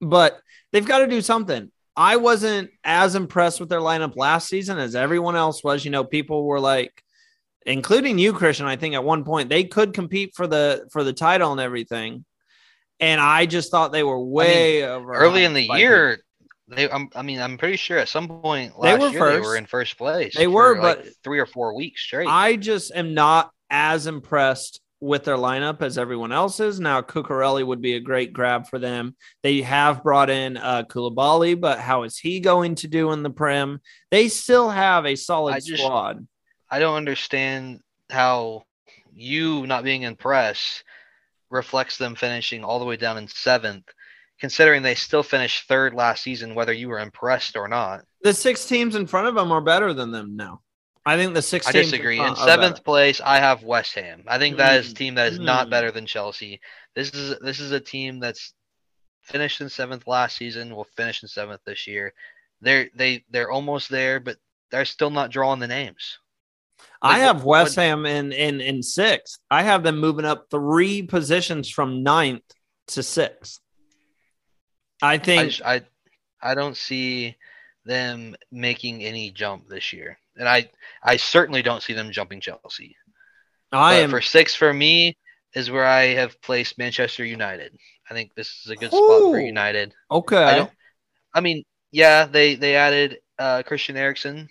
but 0.00 0.40
they've 0.72 0.86
got 0.86 1.00
to 1.00 1.06
do 1.06 1.20
something. 1.20 1.70
I 1.94 2.16
wasn't 2.16 2.70
as 2.84 3.14
impressed 3.14 3.60
with 3.60 3.68
their 3.68 3.80
lineup 3.80 4.16
last 4.16 4.48
season 4.48 4.78
as 4.78 4.94
everyone 4.94 5.36
else 5.36 5.62
was. 5.62 5.84
You 5.84 5.90
know, 5.90 6.04
people 6.04 6.46
were 6.46 6.58
like, 6.58 7.02
including 7.66 8.18
you, 8.18 8.32
Christian. 8.32 8.64
I 8.64 8.76
think 8.76 8.94
at 8.94 9.04
one 9.04 9.24
point 9.24 9.50
they 9.50 9.64
could 9.64 9.92
compete 9.92 10.34
for 10.34 10.46
the 10.46 10.88
for 10.90 11.04
the 11.04 11.12
title 11.12 11.52
and 11.52 11.60
everything, 11.60 12.24
and 12.98 13.20
I 13.20 13.44
just 13.44 13.70
thought 13.70 13.92
they 13.92 14.02
were 14.02 14.18
way 14.18 14.88
I 14.88 14.98
mean, 14.98 15.06
early 15.10 15.44
in 15.44 15.52
the 15.52 15.68
year. 15.76 16.16
People. 16.16 16.26
They, 16.68 16.90
I'm, 16.90 17.10
i 17.14 17.20
mean, 17.20 17.38
I'm 17.38 17.58
pretty 17.58 17.76
sure 17.76 17.98
at 17.98 18.08
some 18.08 18.28
point 18.28 18.78
last 18.78 18.98
they 18.98 19.04
were 19.04 19.10
year 19.10 19.20
first. 19.20 19.34
they 19.34 19.46
were 19.46 19.56
in 19.56 19.66
first 19.66 19.98
place. 19.98 20.34
They 20.34 20.46
were, 20.46 20.80
like 20.80 21.04
but 21.04 21.08
three 21.22 21.38
or 21.38 21.44
four 21.44 21.74
weeks 21.74 22.00
straight. 22.00 22.28
I 22.28 22.56
just 22.56 22.92
am 22.94 23.12
not 23.12 23.50
as 23.72 24.06
impressed 24.06 24.80
with 25.00 25.24
their 25.24 25.36
lineup 25.36 25.82
as 25.82 25.98
everyone 25.98 26.30
else 26.30 26.60
is. 26.60 26.78
Now, 26.78 27.02
Cucurella 27.02 27.66
would 27.66 27.82
be 27.82 27.94
a 27.94 28.00
great 28.00 28.32
grab 28.32 28.68
for 28.68 28.78
them. 28.78 29.16
They 29.42 29.62
have 29.62 30.04
brought 30.04 30.30
in 30.30 30.56
uh, 30.56 30.84
Koulibaly, 30.84 31.60
but 31.60 31.80
how 31.80 32.04
is 32.04 32.16
he 32.16 32.38
going 32.38 32.76
to 32.76 32.88
do 32.88 33.10
in 33.10 33.24
the 33.24 33.30
Prem? 33.30 33.80
They 34.12 34.28
still 34.28 34.70
have 34.70 35.04
a 35.04 35.16
solid 35.16 35.64
just, 35.64 35.82
squad. 35.82 36.24
I 36.70 36.78
don't 36.78 36.94
understand 36.94 37.80
how 38.10 38.62
you 39.12 39.66
not 39.66 39.82
being 39.82 40.02
impressed 40.02 40.84
reflects 41.50 41.98
them 41.98 42.14
finishing 42.14 42.62
all 42.62 42.78
the 42.78 42.84
way 42.84 42.96
down 42.96 43.18
in 43.18 43.26
seventh, 43.26 43.84
considering 44.38 44.82
they 44.82 44.94
still 44.94 45.24
finished 45.24 45.66
third 45.66 45.94
last 45.94 46.22
season, 46.22 46.54
whether 46.54 46.72
you 46.72 46.88
were 46.88 47.00
impressed 47.00 47.56
or 47.56 47.66
not. 47.66 48.02
The 48.22 48.32
six 48.32 48.66
teams 48.66 48.94
in 48.94 49.08
front 49.08 49.26
of 49.26 49.34
them 49.34 49.50
are 49.50 49.60
better 49.60 49.92
than 49.92 50.12
them 50.12 50.36
now. 50.36 50.60
I 51.04 51.16
think 51.16 51.34
the 51.34 51.42
six. 51.42 51.66
I 51.66 51.72
disagree. 51.72 52.20
In 52.20 52.36
seventh 52.36 52.84
place, 52.84 53.20
I 53.20 53.38
have 53.38 53.64
West 53.64 53.94
Ham. 53.94 54.22
I 54.28 54.38
think 54.38 54.56
that 54.58 54.80
is 54.80 54.92
a 54.92 54.94
team 54.94 55.16
that 55.16 55.32
is 55.32 55.38
mm. 55.38 55.44
not 55.44 55.70
better 55.70 55.90
than 55.90 56.06
Chelsea. 56.06 56.60
This 56.94 57.10
is 57.10 57.38
this 57.40 57.58
is 57.58 57.72
a 57.72 57.80
team 57.80 58.20
that's 58.20 58.54
finished 59.22 59.60
in 59.60 59.68
seventh 59.68 60.06
last 60.06 60.36
season. 60.36 60.74
Will 60.74 60.86
finish 60.96 61.22
in 61.22 61.28
seventh 61.28 61.60
this 61.66 61.86
year. 61.88 62.14
They're 62.60 62.88
they 62.94 63.24
they're 63.30 63.50
almost 63.50 63.88
there, 63.88 64.20
but 64.20 64.36
they're 64.70 64.84
still 64.84 65.10
not 65.10 65.30
drawing 65.30 65.58
the 65.58 65.66
names. 65.66 66.18
Like, 67.02 67.16
I 67.16 67.18
have 67.20 67.44
West 67.44 67.76
what, 67.76 67.82
Ham 67.82 68.06
in 68.06 68.32
in 68.32 68.60
in 68.60 68.82
sixth. 68.82 69.40
I 69.50 69.64
have 69.64 69.82
them 69.82 69.98
moving 69.98 70.24
up 70.24 70.46
three 70.50 71.02
positions 71.02 71.68
from 71.68 72.04
ninth 72.04 72.44
to 72.88 73.02
sixth. 73.02 73.60
I 75.02 75.18
think 75.18 75.60
I, 75.64 75.74
I 75.74 75.82
I 76.40 76.54
don't 76.54 76.76
see 76.76 77.36
them 77.84 78.36
making 78.52 79.02
any 79.02 79.32
jump 79.32 79.66
this 79.68 79.92
year 79.92 80.18
and 80.36 80.48
I 80.48 80.70
I 81.02 81.16
certainly 81.16 81.62
don't 81.62 81.82
see 81.82 81.92
them 81.92 82.12
jumping 82.12 82.40
Chelsea. 82.40 82.96
I 83.70 83.96
but 83.96 84.02
am 84.04 84.10
for 84.10 84.20
six 84.20 84.54
for 84.54 84.72
me 84.72 85.16
is 85.54 85.70
where 85.70 85.84
I 85.84 86.14
have 86.14 86.40
placed 86.42 86.78
Manchester 86.78 87.24
United. 87.24 87.76
I 88.10 88.14
think 88.14 88.34
this 88.34 88.62
is 88.64 88.70
a 88.70 88.76
good 88.76 88.92
Ooh, 88.92 88.96
spot 88.96 89.32
for 89.32 89.40
United. 89.40 89.94
Okay. 90.10 90.60
I, 90.60 90.70
I, 91.34 91.40
mean, 91.40 91.64
yeah, 91.90 92.26
they 92.26 92.54
they 92.54 92.76
added 92.76 93.18
uh, 93.38 93.62
Christian 93.64 93.96
Eriksen, 93.96 94.48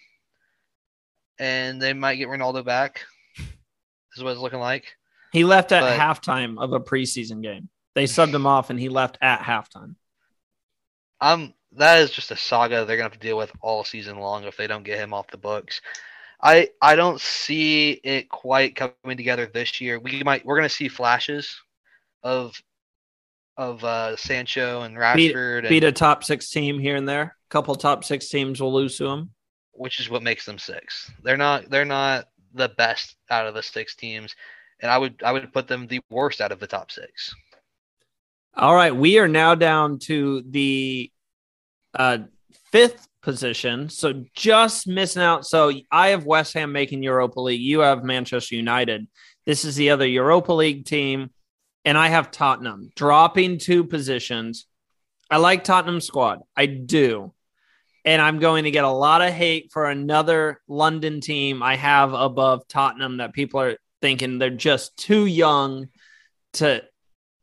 and 1.39 1.81
they 1.81 1.93
might 1.93 2.15
get 2.15 2.27
Ronaldo 2.27 2.65
back. 2.65 3.05
This 3.37 4.17
is 4.17 4.23
what 4.23 4.31
it's 4.31 4.41
looking 4.41 4.59
like. 4.59 4.85
He 5.31 5.43
left 5.43 5.71
at 5.71 5.81
but, 5.81 5.99
halftime 5.99 6.61
of 6.61 6.73
a 6.73 6.79
preseason 6.79 7.41
game. 7.41 7.69
They 7.95 8.05
subbed 8.05 8.33
him 8.33 8.45
off, 8.45 8.69
and 8.69 8.79
he 8.79 8.89
left 8.89 9.17
at 9.21 9.39
halftime. 9.41 9.95
I'm 11.19 11.53
that 11.73 12.01
is 12.01 12.12
just 12.12 12.31
a 12.31 12.38
saga 12.38 12.86
they're 12.86 12.97
gonna 12.97 13.10
have 13.10 13.13
to 13.13 13.19
deal 13.19 13.38
with 13.38 13.51
all 13.62 13.84
season 13.84 14.17
long 14.17 14.43
if 14.43 14.57
they 14.57 14.67
don't 14.67 14.84
get 14.84 14.99
him 14.99 15.13
off 15.13 15.27
the 15.27 15.38
books. 15.38 15.81
I 16.41 16.69
I 16.81 16.95
don't 16.95 17.21
see 17.21 17.91
it 18.03 18.29
quite 18.29 18.75
coming 18.75 19.17
together 19.17 19.45
this 19.45 19.79
year. 19.79 19.99
We 19.99 20.23
might 20.23 20.45
we're 20.45 20.57
gonna 20.57 20.69
see 20.69 20.88
flashes 20.88 21.62
of 22.23 22.60
of 23.57 23.84
uh, 23.84 24.15
Sancho 24.15 24.81
and 24.81 24.95
Rashford. 24.97 25.63
Beat, 25.63 25.69
beat 25.69 25.84
a 25.84 25.91
top 25.91 26.23
six 26.23 26.49
team 26.49 26.79
here 26.79 26.95
and 26.95 27.07
there. 27.07 27.21
A 27.21 27.49
couple 27.49 27.75
top 27.75 28.03
six 28.03 28.27
teams 28.27 28.62
will 28.62 28.73
lose 28.73 28.97
to 28.97 29.03
them. 29.05 29.31
Which 29.73 29.99
is 29.99 30.10
what 30.10 30.23
makes 30.23 30.45
them 30.45 30.57
six. 30.57 31.12
They're 31.23 31.38
not 31.38 31.69
they're 31.69 31.86
not 31.86 32.25
the 32.53 32.69
best 32.69 33.15
out 33.29 33.47
of 33.47 33.53
the 33.53 33.63
six 33.63 33.95
teams, 33.95 34.36
and 34.81 34.91
I 34.91 34.97
would 34.97 35.21
I 35.23 35.31
would 35.31 35.53
put 35.53 35.67
them 35.67 35.88
the 35.88 36.01
worst 36.10 36.41
out 36.41 36.51
of 36.51 36.60
the 36.60 36.67
top 36.67 36.91
six. 36.91 37.34
All 38.55 38.75
right, 38.75 38.95
we 38.95 39.17
are 39.19 39.29
now 39.29 39.55
down 39.55 39.99
to 39.99 40.43
the 40.49 41.12
uh, 41.93 42.19
fifth 42.71 43.08
position. 43.21 43.89
So 43.89 44.23
just 44.36 44.88
missing 44.88 45.21
out. 45.21 45.45
So 45.45 45.71
I 45.91 46.10
have 46.10 46.25
West 46.25 46.54
Ham 46.54 46.71
making 46.71 47.04
Europa 47.04 47.39
League. 47.39 47.62
You 47.62 47.82
have 47.82 48.04
Manchester 48.04 48.56
United. 48.56 49.08
This 49.45 49.65
is 49.65 49.75
the 49.75 49.91
other 49.91 50.08
Europa 50.08 50.54
League 50.54 50.86
team. 50.86 51.30
And 51.86 51.97
I 51.97 52.10
have 52.10 52.32
Tottenham 52.32 52.89
dropping 52.95 53.58
two 53.58 53.84
positions. 53.84 54.67
I 55.30 55.38
like 55.38 55.63
Tottenham 55.63 56.01
squad. 56.01 56.41
I 56.56 56.65
do. 56.65 57.34
And 58.04 58.21
I'm 58.21 58.39
going 58.39 58.63
to 58.63 58.71
get 58.71 58.84
a 58.84 58.89
lot 58.89 59.21
of 59.21 59.32
hate 59.32 59.71
for 59.71 59.86
another 59.86 60.60
London 60.67 61.21
team 61.21 61.62
I 61.62 61.75
have 61.75 62.13
above 62.13 62.67
Tottenham 62.67 63.17
that 63.17 63.34
people 63.34 63.60
are 63.62 63.77
thinking 64.01 64.39
they're 64.39 64.49
just 64.49 64.97
too 64.97 65.25
young 65.25 65.88
to 66.54 66.84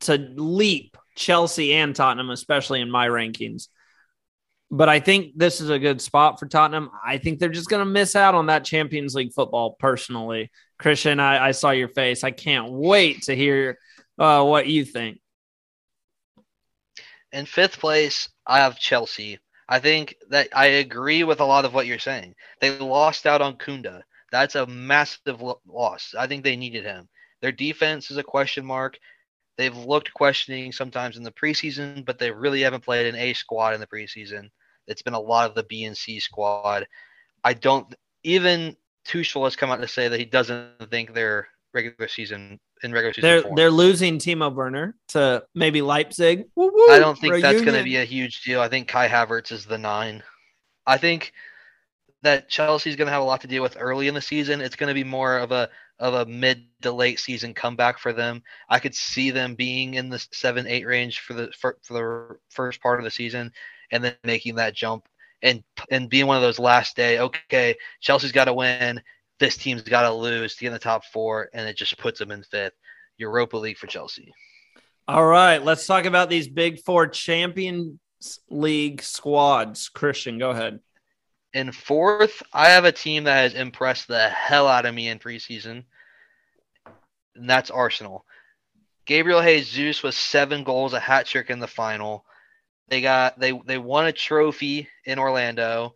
to 0.00 0.16
leap 0.16 0.96
Chelsea 1.16 1.74
and 1.74 1.94
Tottenham, 1.94 2.30
especially 2.30 2.80
in 2.80 2.90
my 2.90 3.08
rankings. 3.08 3.68
But 4.70 4.88
I 4.88 5.00
think 5.00 5.32
this 5.36 5.60
is 5.60 5.70
a 5.70 5.78
good 5.78 6.00
spot 6.00 6.38
for 6.38 6.46
Tottenham. 6.46 6.90
I 7.04 7.16
think 7.18 7.38
they're 7.38 7.48
just 7.48 7.70
going 7.70 7.84
to 7.84 7.90
miss 7.90 8.14
out 8.14 8.34
on 8.34 8.46
that 8.46 8.64
Champions 8.64 9.14
League 9.14 9.32
football 9.32 9.76
personally. 9.78 10.50
Christian, 10.78 11.20
I, 11.20 11.48
I 11.48 11.50
saw 11.52 11.70
your 11.70 11.88
face. 11.88 12.22
I 12.22 12.30
can't 12.30 12.70
wait 12.70 13.22
to 13.22 13.34
hear 13.34 13.78
uh, 14.18 14.44
what 14.44 14.66
you 14.66 14.84
think. 14.84 15.20
In 17.32 17.46
fifth 17.46 17.78
place, 17.78 18.28
I 18.46 18.58
have 18.58 18.78
Chelsea. 18.78 19.38
I 19.68 19.80
think 19.80 20.16
that 20.30 20.48
I 20.54 20.66
agree 20.66 21.24
with 21.24 21.40
a 21.40 21.44
lot 21.44 21.64
of 21.64 21.74
what 21.74 21.86
you're 21.86 21.98
saying. 21.98 22.34
They 22.60 22.78
lost 22.78 23.26
out 23.26 23.42
on 23.42 23.56
Koundé. 23.56 24.02
That's 24.30 24.54
a 24.54 24.66
massive 24.66 25.42
loss. 25.66 26.14
I 26.18 26.26
think 26.26 26.44
they 26.44 26.56
needed 26.56 26.84
him. 26.84 27.08
Their 27.40 27.52
defense 27.52 28.10
is 28.10 28.16
a 28.16 28.22
question 28.22 28.64
mark. 28.64 28.98
They've 29.56 29.76
looked 29.76 30.14
questioning 30.14 30.72
sometimes 30.72 31.16
in 31.16 31.22
the 31.22 31.32
preseason, 31.32 32.04
but 32.04 32.18
they 32.18 32.30
really 32.30 32.60
haven't 32.62 32.84
played 32.84 33.06
an 33.06 33.16
A 33.16 33.32
squad 33.32 33.74
in 33.74 33.80
the 33.80 33.86
preseason. 33.86 34.50
It's 34.88 35.02
been 35.02 35.14
a 35.14 35.20
lot 35.20 35.48
of 35.48 35.54
the 35.54 35.62
B 35.64 35.84
and 35.84 35.96
C 35.96 36.20
squad. 36.20 36.86
I 37.44 37.54
don't 37.54 37.94
even 38.24 38.76
Tuchel 39.06 39.44
has 39.44 39.56
come 39.56 39.70
out 39.70 39.80
to 39.80 39.88
say 39.88 40.08
that 40.08 40.18
he 40.18 40.26
doesn't 40.26 40.90
think 40.90 41.14
their 41.14 41.48
regular 41.72 42.08
season 42.08 42.58
in 42.82 42.92
regular 42.92 43.12
season. 43.12 43.28
They're 43.28 43.42
form. 43.42 43.54
they're 43.56 43.70
losing 43.70 44.18
Timo 44.18 44.52
Werner 44.52 44.94
to 45.08 45.44
maybe 45.54 45.82
Leipzig. 45.82 46.46
I 46.58 46.98
don't 46.98 47.18
think 47.18 47.40
that's 47.40 47.62
going 47.62 47.78
to 47.78 47.84
be 47.84 47.96
a 47.96 48.04
huge 48.04 48.42
deal. 48.42 48.60
I 48.60 48.68
think 48.68 48.88
Kai 48.88 49.08
Havertz 49.08 49.52
is 49.52 49.64
the 49.64 49.78
nine. 49.78 50.22
I 50.86 50.98
think 50.98 51.32
that 52.22 52.48
Chelsea's 52.48 52.96
going 52.96 53.06
to 53.06 53.12
have 53.12 53.22
a 53.22 53.26
lot 53.26 53.40
to 53.42 53.46
deal 53.46 53.62
with 53.62 53.76
early 53.78 54.08
in 54.08 54.14
the 54.14 54.20
season. 54.20 54.60
It's 54.60 54.76
going 54.76 54.88
to 54.88 54.94
be 54.94 55.04
more 55.04 55.38
of 55.38 55.52
a 55.52 55.68
of 55.98 56.14
a 56.14 56.26
mid 56.26 56.64
to 56.82 56.92
late 56.92 57.18
season 57.18 57.54
comeback 57.54 57.98
for 57.98 58.12
them. 58.12 58.42
I 58.68 58.78
could 58.78 58.94
see 58.94 59.30
them 59.30 59.54
being 59.54 59.94
in 59.94 60.08
the 60.08 60.24
seven 60.32 60.66
eight 60.66 60.86
range 60.86 61.20
for 61.20 61.34
the 61.34 61.52
for, 61.52 61.78
for 61.82 61.94
the 61.94 62.36
first 62.50 62.80
part 62.80 63.00
of 63.00 63.04
the 63.04 63.10
season, 63.10 63.52
and 63.90 64.04
then 64.04 64.14
making 64.24 64.56
that 64.56 64.74
jump 64.74 65.08
and 65.42 65.62
and 65.90 66.08
being 66.08 66.26
one 66.26 66.36
of 66.36 66.42
those 66.42 66.58
last 66.58 66.96
day. 66.96 67.18
Okay, 67.18 67.76
Chelsea's 68.00 68.32
got 68.32 68.46
to 68.46 68.52
win. 68.52 69.00
This 69.38 69.56
team's 69.56 69.82
got 69.82 70.02
to 70.02 70.12
lose 70.12 70.56
to 70.56 70.60
get 70.62 70.68
in 70.68 70.72
the 70.72 70.78
top 70.78 71.04
four, 71.04 71.48
and 71.52 71.68
it 71.68 71.76
just 71.76 71.98
puts 71.98 72.18
them 72.18 72.32
in 72.32 72.42
fifth. 72.42 72.74
Europa 73.18 73.56
League 73.56 73.76
for 73.76 73.86
Chelsea. 73.86 74.32
All 75.06 75.26
right, 75.26 75.62
let's 75.62 75.86
talk 75.86 76.04
about 76.04 76.30
these 76.30 76.48
big 76.48 76.80
four 76.80 77.06
Champions 77.06 77.98
League 78.48 79.02
squads. 79.02 79.88
Christian, 79.88 80.38
go 80.38 80.50
ahead. 80.50 80.80
In 81.54 81.72
fourth, 81.72 82.42
I 82.52 82.68
have 82.68 82.84
a 82.84 82.92
team 82.92 83.24
that 83.24 83.42
has 83.42 83.54
impressed 83.54 84.06
the 84.06 84.28
hell 84.28 84.68
out 84.68 84.86
of 84.86 84.94
me 84.94 85.08
in 85.08 85.18
preseason, 85.18 85.84
and 87.34 87.48
that's 87.48 87.70
Arsenal. 87.70 88.24
Gabriel 89.06 89.42
Jesus 89.42 90.02
with 90.02 90.14
seven 90.14 90.62
goals, 90.62 90.92
a 90.92 91.00
hat 91.00 91.26
trick 91.26 91.48
in 91.48 91.58
the 91.58 91.66
final. 91.66 92.26
They 92.88 93.00
got 93.00 93.38
they 93.38 93.52
they 93.66 93.78
won 93.78 94.06
a 94.06 94.12
trophy 94.12 94.88
in 95.04 95.18
Orlando. 95.18 95.94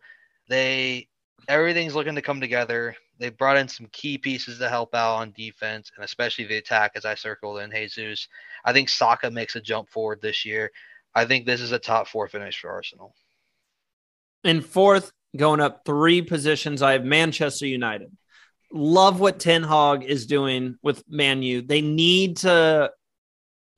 They 0.48 1.08
everything's 1.48 1.94
looking 1.94 2.14
to 2.14 2.22
come 2.22 2.40
together. 2.40 2.94
They 3.18 3.30
brought 3.30 3.56
in 3.56 3.68
some 3.68 3.86
key 3.92 4.18
pieces 4.18 4.58
to 4.58 4.68
help 4.68 4.94
out 4.94 5.16
on 5.16 5.32
defense 5.32 5.90
and 5.94 6.04
especially 6.04 6.44
the 6.44 6.56
attack, 6.56 6.92
as 6.94 7.04
I 7.04 7.14
circled 7.14 7.60
in 7.60 7.70
Jesus. 7.70 8.28
I 8.64 8.72
think 8.72 8.88
Saka 8.88 9.30
makes 9.30 9.56
a 9.56 9.60
jump 9.60 9.88
forward 9.88 10.20
this 10.20 10.44
year. 10.44 10.70
I 11.14 11.24
think 11.24 11.46
this 11.46 11.60
is 11.60 11.72
a 11.72 11.78
top 11.78 12.08
four 12.08 12.28
finish 12.28 12.60
for 12.60 12.70
Arsenal. 12.70 13.14
In 14.44 14.60
fourth, 14.60 15.12
going 15.36 15.60
up 15.60 15.84
three 15.84 16.20
positions, 16.22 16.82
I 16.82 16.92
have 16.92 17.04
Manchester 17.04 17.66
United. 17.66 18.10
Love 18.72 19.20
what 19.20 19.38
Ten 19.38 19.62
Hag 19.62 20.02
is 20.02 20.26
doing 20.26 20.76
with 20.82 21.04
Man 21.08 21.42
U. 21.42 21.62
They 21.62 21.80
need 21.80 22.38
to 22.38 22.90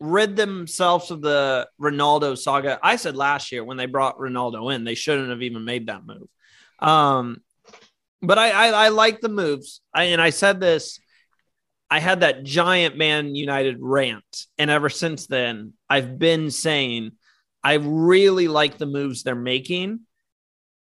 rid 0.04 0.36
themselves 0.36 1.10
of 1.10 1.22
the 1.22 1.68
Ronaldo 1.80 2.36
saga. 2.36 2.78
I 2.82 2.96
said 2.96 3.16
last 3.16 3.50
year 3.50 3.64
when 3.64 3.76
they 3.76 3.86
brought 3.86 4.18
Ronaldo 4.18 4.74
in, 4.74 4.84
they 4.84 4.94
shouldn't 4.94 5.30
have 5.30 5.42
even 5.42 5.64
made 5.64 5.86
that 5.86 6.04
move. 6.04 6.28
Um, 6.78 7.40
but 8.20 8.38
I, 8.38 8.50
I, 8.50 8.84
I 8.84 8.88
like 8.88 9.20
the 9.20 9.28
moves. 9.28 9.80
I, 9.94 10.04
and 10.04 10.20
I 10.20 10.30
said 10.30 10.60
this. 10.60 10.98
I 11.90 12.00
had 12.00 12.20
that 12.20 12.44
giant 12.44 12.96
Man 12.96 13.34
United 13.34 13.76
rant, 13.80 14.46
and 14.58 14.70
ever 14.70 14.88
since 14.88 15.26
then, 15.26 15.74
I've 15.88 16.18
been 16.18 16.50
saying 16.50 17.12
I 17.62 17.74
really 17.74 18.48
like 18.48 18.78
the 18.78 18.86
moves 18.86 19.22
they're 19.22 19.34
making, 19.34 20.00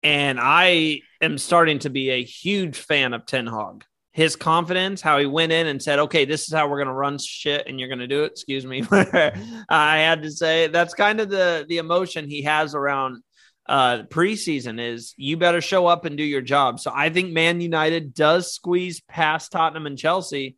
and 0.02 0.38
I 0.40 1.00
am 1.20 1.38
starting 1.38 1.80
to 1.80 1.90
be 1.90 2.10
a 2.10 2.22
huge 2.22 2.78
fan 2.78 3.12
of 3.12 3.26
Ten 3.26 3.46
Hag. 3.46 3.84
His 4.12 4.34
confidence, 4.34 5.00
how 5.00 5.18
he 5.18 5.26
went 5.26 5.52
in 5.52 5.68
and 5.68 5.80
said, 5.80 6.00
"Okay, 6.00 6.24
this 6.24 6.42
is 6.48 6.52
how 6.52 6.68
we're 6.68 6.78
going 6.78 6.88
to 6.88 6.94
run 6.94 7.18
shit, 7.18 7.66
and 7.66 7.78
you're 7.78 7.88
going 7.88 8.00
to 8.00 8.08
do 8.08 8.24
it." 8.24 8.32
Excuse 8.32 8.66
me, 8.66 8.84
I 8.90 9.98
had 9.98 10.22
to 10.22 10.30
say 10.30 10.66
that's 10.66 10.94
kind 10.94 11.20
of 11.20 11.28
the 11.28 11.64
the 11.68 11.78
emotion 11.78 12.28
he 12.28 12.42
has 12.42 12.74
around 12.74 13.22
uh, 13.68 14.02
preseason 14.04 14.80
is 14.80 15.14
you 15.16 15.36
better 15.36 15.60
show 15.60 15.86
up 15.86 16.04
and 16.04 16.16
do 16.16 16.24
your 16.24 16.40
job. 16.40 16.80
So 16.80 16.90
I 16.92 17.08
think 17.10 17.32
Man 17.32 17.60
United 17.60 18.14
does 18.14 18.52
squeeze 18.52 19.00
past 19.02 19.52
Tottenham 19.52 19.86
and 19.86 19.96
Chelsea, 19.96 20.56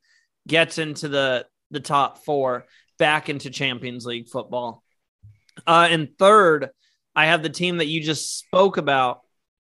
gets 0.48 0.78
into 0.78 1.08
the 1.08 1.46
the 1.70 1.80
top 1.80 2.24
four, 2.24 2.66
back 2.98 3.28
into 3.28 3.50
Champions 3.50 4.06
League 4.06 4.28
football. 4.28 4.82
Uh, 5.66 5.88
and 5.90 6.16
third, 6.18 6.70
I 7.14 7.26
have 7.26 7.42
the 7.42 7.48
team 7.50 7.78
that 7.78 7.86
you 7.86 8.00
just 8.00 8.38
spoke 8.38 8.76
about. 8.76 9.21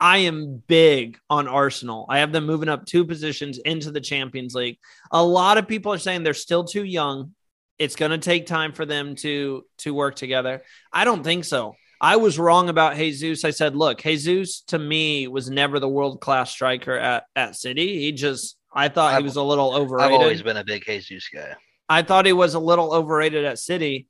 I 0.04 0.18
am 0.18 0.62
big 0.68 1.18
on 1.30 1.48
Arsenal. 1.48 2.06
I 2.10 2.20
have 2.20 2.34
them 2.34 2.46
moving 2.46 2.68
up 2.68 2.86
two 2.86 3.06
positions 3.06 3.58
into 3.58 3.90
the 3.90 4.02
Champions 4.02 4.54
League. 4.54 4.78
A 5.12 5.24
lot 5.24 5.58
of 5.58 5.66
people 5.66 5.94
are 5.94 5.98
saying 5.98 6.24
they're 6.24 6.34
still 6.34 6.66
too 6.66 6.84
young. 6.84 7.34
It's 7.80 7.96
going 7.96 8.12
to 8.12 8.18
take 8.18 8.46
time 8.46 8.74
for 8.74 8.86
them 8.86 9.16
to 9.16 9.64
to 9.78 9.94
work 9.94 10.16
together. 10.16 10.64
I 10.92 11.06
don't 11.06 11.24
think 11.24 11.46
so. 11.46 11.76
I 12.02 12.18
was 12.18 12.38
wrong 12.38 12.68
about 12.68 12.98
Jesus. 12.98 13.46
I 13.46 13.52
said, 13.52 13.78
look, 13.78 14.02
Jesus 14.02 14.64
to 14.68 14.78
me 14.78 15.30
was 15.30 15.50
never 15.50 15.80
the 15.80 15.88
world 15.88 16.20
class 16.20 16.52
striker 16.52 16.98
at, 16.98 17.24
at 17.34 17.56
City. 17.56 18.00
He 18.00 18.12
just, 18.12 18.58
I 18.74 18.90
thought 18.90 19.14
I've, 19.14 19.20
he 19.20 19.24
was 19.24 19.38
a 19.38 19.42
little 19.42 19.74
overrated. 19.74 20.16
I've 20.16 20.22
always 20.22 20.42
been 20.42 20.58
a 20.58 20.66
big 20.66 20.84
Jesus 20.84 21.30
guy. 21.34 21.56
I 21.88 22.02
thought 22.02 22.26
he 22.26 22.34
was 22.34 22.56
a 22.56 22.60
little 22.60 22.94
overrated 22.94 23.46
at 23.46 23.58
City, 23.58 24.08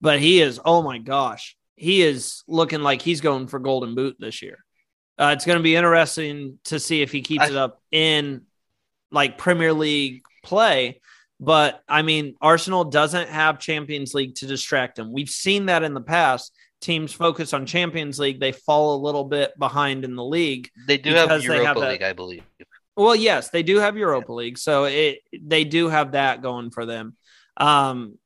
but 0.00 0.18
he 0.18 0.40
is, 0.40 0.58
oh 0.64 0.82
my 0.82 0.98
gosh, 0.98 1.56
he 1.76 2.02
is 2.02 2.42
looking 2.48 2.80
like 2.80 3.02
he's 3.02 3.20
going 3.20 3.46
for 3.46 3.60
Golden 3.60 3.94
Boot 3.94 4.16
this 4.18 4.42
year. 4.42 4.64
Uh, 5.18 5.32
it's 5.34 5.44
going 5.44 5.58
to 5.58 5.62
be 5.62 5.74
interesting 5.74 6.58
to 6.64 6.78
see 6.78 7.02
if 7.02 7.10
he 7.10 7.22
keeps 7.22 7.44
I, 7.44 7.48
it 7.48 7.56
up 7.56 7.82
in 7.90 8.42
like 9.10 9.38
Premier 9.38 9.72
League 9.72 10.22
play. 10.44 11.00
But 11.40 11.82
I 11.88 12.02
mean, 12.02 12.34
Arsenal 12.40 12.84
doesn't 12.84 13.28
have 13.28 13.58
Champions 13.58 14.14
League 14.14 14.36
to 14.36 14.46
distract 14.46 14.98
him. 14.98 15.12
We've 15.12 15.28
seen 15.28 15.66
that 15.66 15.82
in 15.82 15.94
the 15.94 16.00
past 16.00 16.52
teams 16.80 17.12
focus 17.12 17.52
on 17.52 17.66
Champions 17.66 18.18
League, 18.18 18.40
they 18.40 18.52
fall 18.52 18.96
a 18.96 19.02
little 19.02 19.24
bit 19.24 19.58
behind 19.58 20.04
in 20.04 20.16
the 20.16 20.24
league. 20.24 20.70
They 20.86 20.98
do 20.98 21.12
have 21.14 21.42
Europa 21.42 21.66
have 21.66 21.76
League, 21.76 22.02
I 22.02 22.12
believe. 22.12 22.42
Well, 22.96 23.14
yes, 23.14 23.50
they 23.50 23.62
do 23.62 23.76
have 23.78 23.96
Europa 23.96 24.32
League, 24.32 24.58
so 24.58 24.84
it 24.84 25.20
they 25.40 25.64
do 25.64 25.88
have 25.88 26.12
that 26.12 26.42
going 26.42 26.70
for 26.70 26.84
them. 26.84 27.16
Um, 27.56 28.18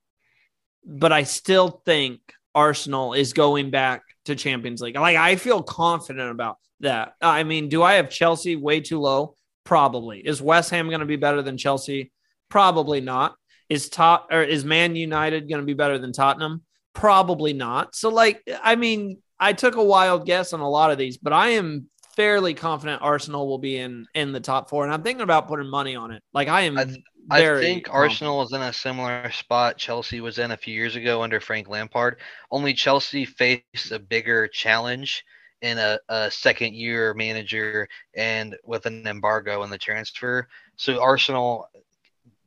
but 0.85 1.13
I 1.13 1.25
still 1.25 1.83
think 1.85 2.21
Arsenal 2.55 3.13
is 3.13 3.33
going 3.33 3.71
back 3.71 4.03
to 4.27 4.37
Champions 4.37 4.81
League. 4.81 4.97
Like 4.97 5.17
I 5.17 5.37
feel 5.37 5.63
confident 5.63 6.31
about 6.31 6.59
that. 6.81 7.15
I 7.21 7.45
mean, 7.45 7.69
do 7.69 7.83
I 7.83 7.95
have 7.95 8.11
Chelsea 8.11 8.57
way 8.57 8.81
too 8.81 9.01
low? 9.01 9.35
Probably. 9.65 10.21
Is 10.21 10.43
West 10.43 10.71
Ham 10.71 10.89
going 10.89 11.01
to 11.01 11.07
be 11.07 11.17
better 11.17 11.43
than 11.43 11.57
Chelsea? 11.57 12.13
Probably 12.49 13.01
not. 13.01 13.35
Is 13.69 13.89
top 13.89 14.29
or 14.31 14.43
is 14.43 14.65
Man 14.65 14.97
United 14.97 15.49
going 15.49 15.61
to 15.61 15.67
be 15.67 15.75
better 15.75 15.99
than 15.99 16.13
Tottenham? 16.13 16.63
Probably 16.95 17.53
not. 17.53 17.95
So, 17.95 18.11
like, 18.11 18.43
I 18.63 18.77
mean, 18.77 19.19
I 19.41 19.55
took 19.55 19.77
a 19.77 19.85
wild 19.85 20.27
guess 20.27 20.53
on 20.53 20.61
a 20.61 20.69
lot 20.69 20.91
of 20.91 20.99
these, 20.99 21.17
but 21.17 21.33
I 21.33 21.51
am 21.51 21.89
fairly 22.17 22.53
confident 22.53 23.01
Arsenal 23.01 23.49
will 23.49 23.59
be 23.59 23.79
in 23.79 24.07
in 24.15 24.33
the 24.33 24.41
top 24.41 24.69
four, 24.69 24.85
and 24.85 24.93
I'm 24.93 25.03
thinking 25.03 25.23
about 25.23 25.49
putting 25.49 25.71
money 25.71 25.97
on 25.97 26.11
it. 26.11 26.23
Like, 26.35 26.49
I 26.49 26.63
am. 26.63 26.77
I, 26.77 26.85
th- 26.85 26.99
I 27.31 27.61
think. 27.61 27.89
Arsenal 27.91 28.43
is 28.43 28.53
in 28.53 28.63
a 28.63 28.73
similar 28.73 29.31
spot 29.33 29.79
Chelsea 29.79 30.21
was 30.21 30.39
in 30.39 30.51
a 30.51 30.57
few 30.57 30.75
years 30.75 30.97
ago 30.97 31.23
under 31.23 31.41
Frank 31.41 31.69
Lampard. 31.69 32.19
Only 32.51 32.75
Chelsea 32.75 33.25
faced 33.25 33.93
a 33.93 33.99
bigger 33.99 34.49
challenge 34.49 35.25
in 35.61 35.79
a, 35.79 35.99
a 36.09 36.31
second 36.31 36.75
year 36.75 37.15
manager 37.15 37.89
and 38.15 38.57
with 38.65 38.87
an 38.87 39.07
embargo 39.07 39.63
in 39.63 39.71
the 39.71 39.79
transfer. 39.79 40.49
So 40.77 41.01
Arsenal 41.01 41.69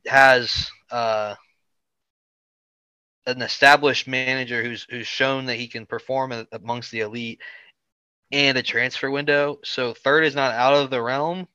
has 0.06 0.70
uh, 0.92 1.36
an 3.26 3.42
established 3.42 4.08
manager 4.08 4.62
who's 4.64 4.86
who's 4.90 5.08
shown 5.08 5.46
that 5.46 5.56
he 5.56 5.68
can 5.68 5.86
perform 5.86 6.46
amongst 6.52 6.92
the 6.92 7.00
elite 7.02 7.40
and 8.32 8.58
a 8.58 8.64
transfer 8.64 9.10
window. 9.10 9.60
So 9.64 9.94
third 9.94 10.26
is 10.26 10.36
not 10.36 10.54
out 10.54 10.74
of 10.74 10.90
the 10.90 11.02
realm, 11.02 11.48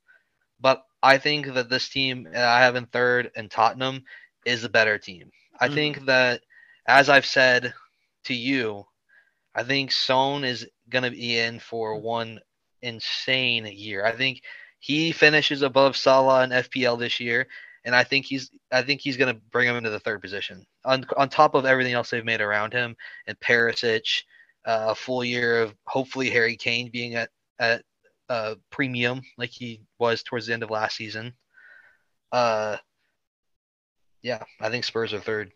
but 0.60 0.82
I 1.02 1.18
think 1.18 1.54
that 1.54 1.70
this 1.70 1.88
team 1.88 2.28
I 2.34 2.60
have 2.60 2.76
in 2.76 2.86
third 2.86 3.30
and 3.36 3.50
Tottenham 3.50 4.04
is 4.44 4.64
a 4.64 4.68
better 4.68 4.98
team. 4.98 5.30
I 5.60 5.68
mm 5.68 5.74
think 5.74 6.06
that 6.06 6.42
as 6.86 7.08
I've 7.08 7.26
said 7.26 7.74
to 8.24 8.34
you, 8.34 8.86
I 9.54 9.62
think 9.64 9.92
Son 9.92 10.44
is 10.44 10.66
going 10.88 11.04
to 11.04 11.10
be 11.10 11.38
in 11.38 11.58
for 11.60 12.00
one 12.00 12.40
insane 12.82 13.66
year. 13.66 14.04
I 14.04 14.12
think 14.12 14.42
he 14.78 15.12
finishes 15.12 15.62
above 15.62 15.96
Salah 15.96 16.44
in 16.44 16.50
FPL 16.50 16.98
this 16.98 17.20
year 17.20 17.46
and 17.84 17.94
I 17.94 18.04
think 18.04 18.26
he's 18.26 18.50
I 18.72 18.82
think 18.82 19.00
he's 19.00 19.16
going 19.16 19.34
to 19.34 19.40
bring 19.50 19.68
him 19.68 19.76
into 19.76 19.90
the 19.90 20.00
third 20.00 20.20
position 20.20 20.66
on 20.84 21.04
on 21.16 21.28
top 21.28 21.54
of 21.54 21.66
everything 21.66 21.94
else 21.94 22.10
they've 22.10 22.24
made 22.24 22.40
around 22.40 22.72
him 22.72 22.96
and 23.26 23.38
Perisic, 23.40 24.22
uh, 24.66 24.86
a 24.90 24.94
full 24.94 25.24
year 25.24 25.62
of 25.62 25.74
hopefully 25.86 26.30
Harry 26.30 26.56
Kane 26.56 26.90
being 26.90 27.14
at 27.14 27.30
at 27.58 27.84
uh, 28.30 28.54
premium 28.70 29.20
like 29.36 29.50
he 29.50 29.82
was 29.98 30.22
towards 30.22 30.46
the 30.46 30.52
end 30.52 30.62
of 30.62 30.70
last 30.70 30.96
season. 30.96 31.34
Uh, 32.32 32.76
yeah, 34.22 34.44
I 34.60 34.70
think 34.70 34.84
Spurs 34.84 35.12
are 35.12 35.20
third. 35.20 35.52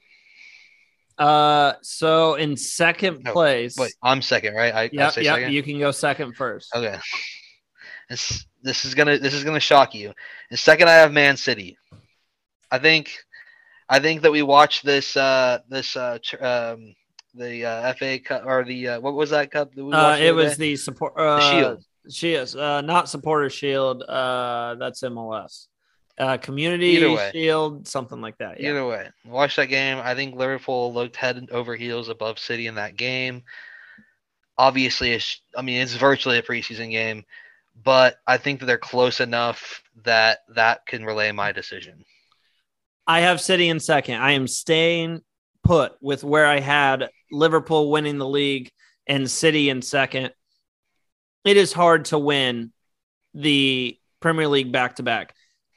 Uh, 1.16 1.74
so 1.82 2.34
in 2.34 2.56
second 2.56 3.22
oh, 3.26 3.32
place, 3.32 3.76
wait, 3.78 3.94
I'm 4.02 4.20
second, 4.20 4.54
right? 4.54 4.74
I, 4.74 4.90
yeah, 4.92 5.12
yeah, 5.16 5.36
you 5.48 5.62
can 5.62 5.78
go 5.78 5.92
second 5.92 6.34
first. 6.36 6.74
Okay. 6.74 6.98
This 8.10 8.44
this 8.62 8.84
is 8.84 8.94
gonna 8.94 9.16
this 9.16 9.32
is 9.32 9.44
gonna 9.44 9.58
shock 9.58 9.94
you. 9.94 10.12
In 10.50 10.58
second, 10.58 10.90
I 10.90 10.92
have 10.92 11.10
Man 11.10 11.38
City. 11.38 11.78
I 12.70 12.78
think 12.78 13.16
I 13.88 13.98
think 13.98 14.20
that 14.20 14.30
we 14.30 14.42
watched 14.42 14.84
this 14.84 15.16
uh 15.16 15.60
this 15.70 15.96
uh 15.96 16.18
tr- 16.22 16.44
um 16.44 16.94
the 17.32 17.64
uh, 17.64 17.94
FA 17.94 18.18
Cup 18.18 18.44
or 18.44 18.62
the 18.62 18.88
uh, 18.88 19.00
what 19.00 19.14
was 19.14 19.30
that 19.30 19.50
cup? 19.50 19.74
That 19.74 19.84
we 19.84 19.92
Uh, 19.92 20.18
it 20.18 20.34
was 20.34 20.58
the 20.58 20.76
support 20.76 21.14
uh, 21.16 21.36
The 21.36 21.50
Shield. 21.50 21.84
She 22.08 22.34
is 22.34 22.54
uh, 22.54 22.80
not 22.82 23.08
supporter 23.08 23.50
shield. 23.50 24.02
Uh, 24.02 24.76
that's 24.78 25.02
MLS. 25.02 25.66
Uh, 26.16 26.36
community 26.36 27.16
shield, 27.32 27.88
something 27.88 28.20
like 28.20 28.38
that. 28.38 28.60
Yeah. 28.60 28.70
Either 28.70 28.86
way, 28.86 29.08
watch 29.24 29.56
that 29.56 29.66
game. 29.66 29.98
I 30.02 30.14
think 30.14 30.36
Liverpool 30.36 30.94
looked 30.94 31.16
head 31.16 31.48
over 31.50 31.74
heels 31.74 32.08
above 32.08 32.38
City 32.38 32.68
in 32.68 32.76
that 32.76 32.96
game. 32.96 33.42
Obviously, 34.56 35.10
it's, 35.10 35.40
I 35.56 35.62
mean 35.62 35.80
it's 35.80 35.94
virtually 35.94 36.38
a 36.38 36.42
preseason 36.42 36.92
game, 36.92 37.24
but 37.82 38.18
I 38.28 38.36
think 38.36 38.60
that 38.60 38.66
they're 38.66 38.78
close 38.78 39.20
enough 39.20 39.82
that 40.04 40.40
that 40.54 40.86
can 40.86 41.04
relay 41.04 41.32
my 41.32 41.50
decision. 41.50 42.04
I 43.06 43.20
have 43.20 43.40
City 43.40 43.68
in 43.68 43.80
second. 43.80 44.20
I 44.20 44.32
am 44.32 44.46
staying 44.46 45.20
put 45.64 45.94
with 46.00 46.22
where 46.22 46.46
I 46.46 46.60
had 46.60 47.08
Liverpool 47.32 47.90
winning 47.90 48.18
the 48.18 48.28
league 48.28 48.70
and 49.06 49.28
City 49.28 49.68
in 49.68 49.82
second. 49.82 50.32
It 51.44 51.56
is 51.56 51.72
hard 51.72 52.06
to 52.06 52.18
win 52.18 52.72
the 53.34 53.98
Premier 54.20 54.48
League 54.48 54.72
back 54.72 54.96
to 54.96 55.02
back. 55.02 55.34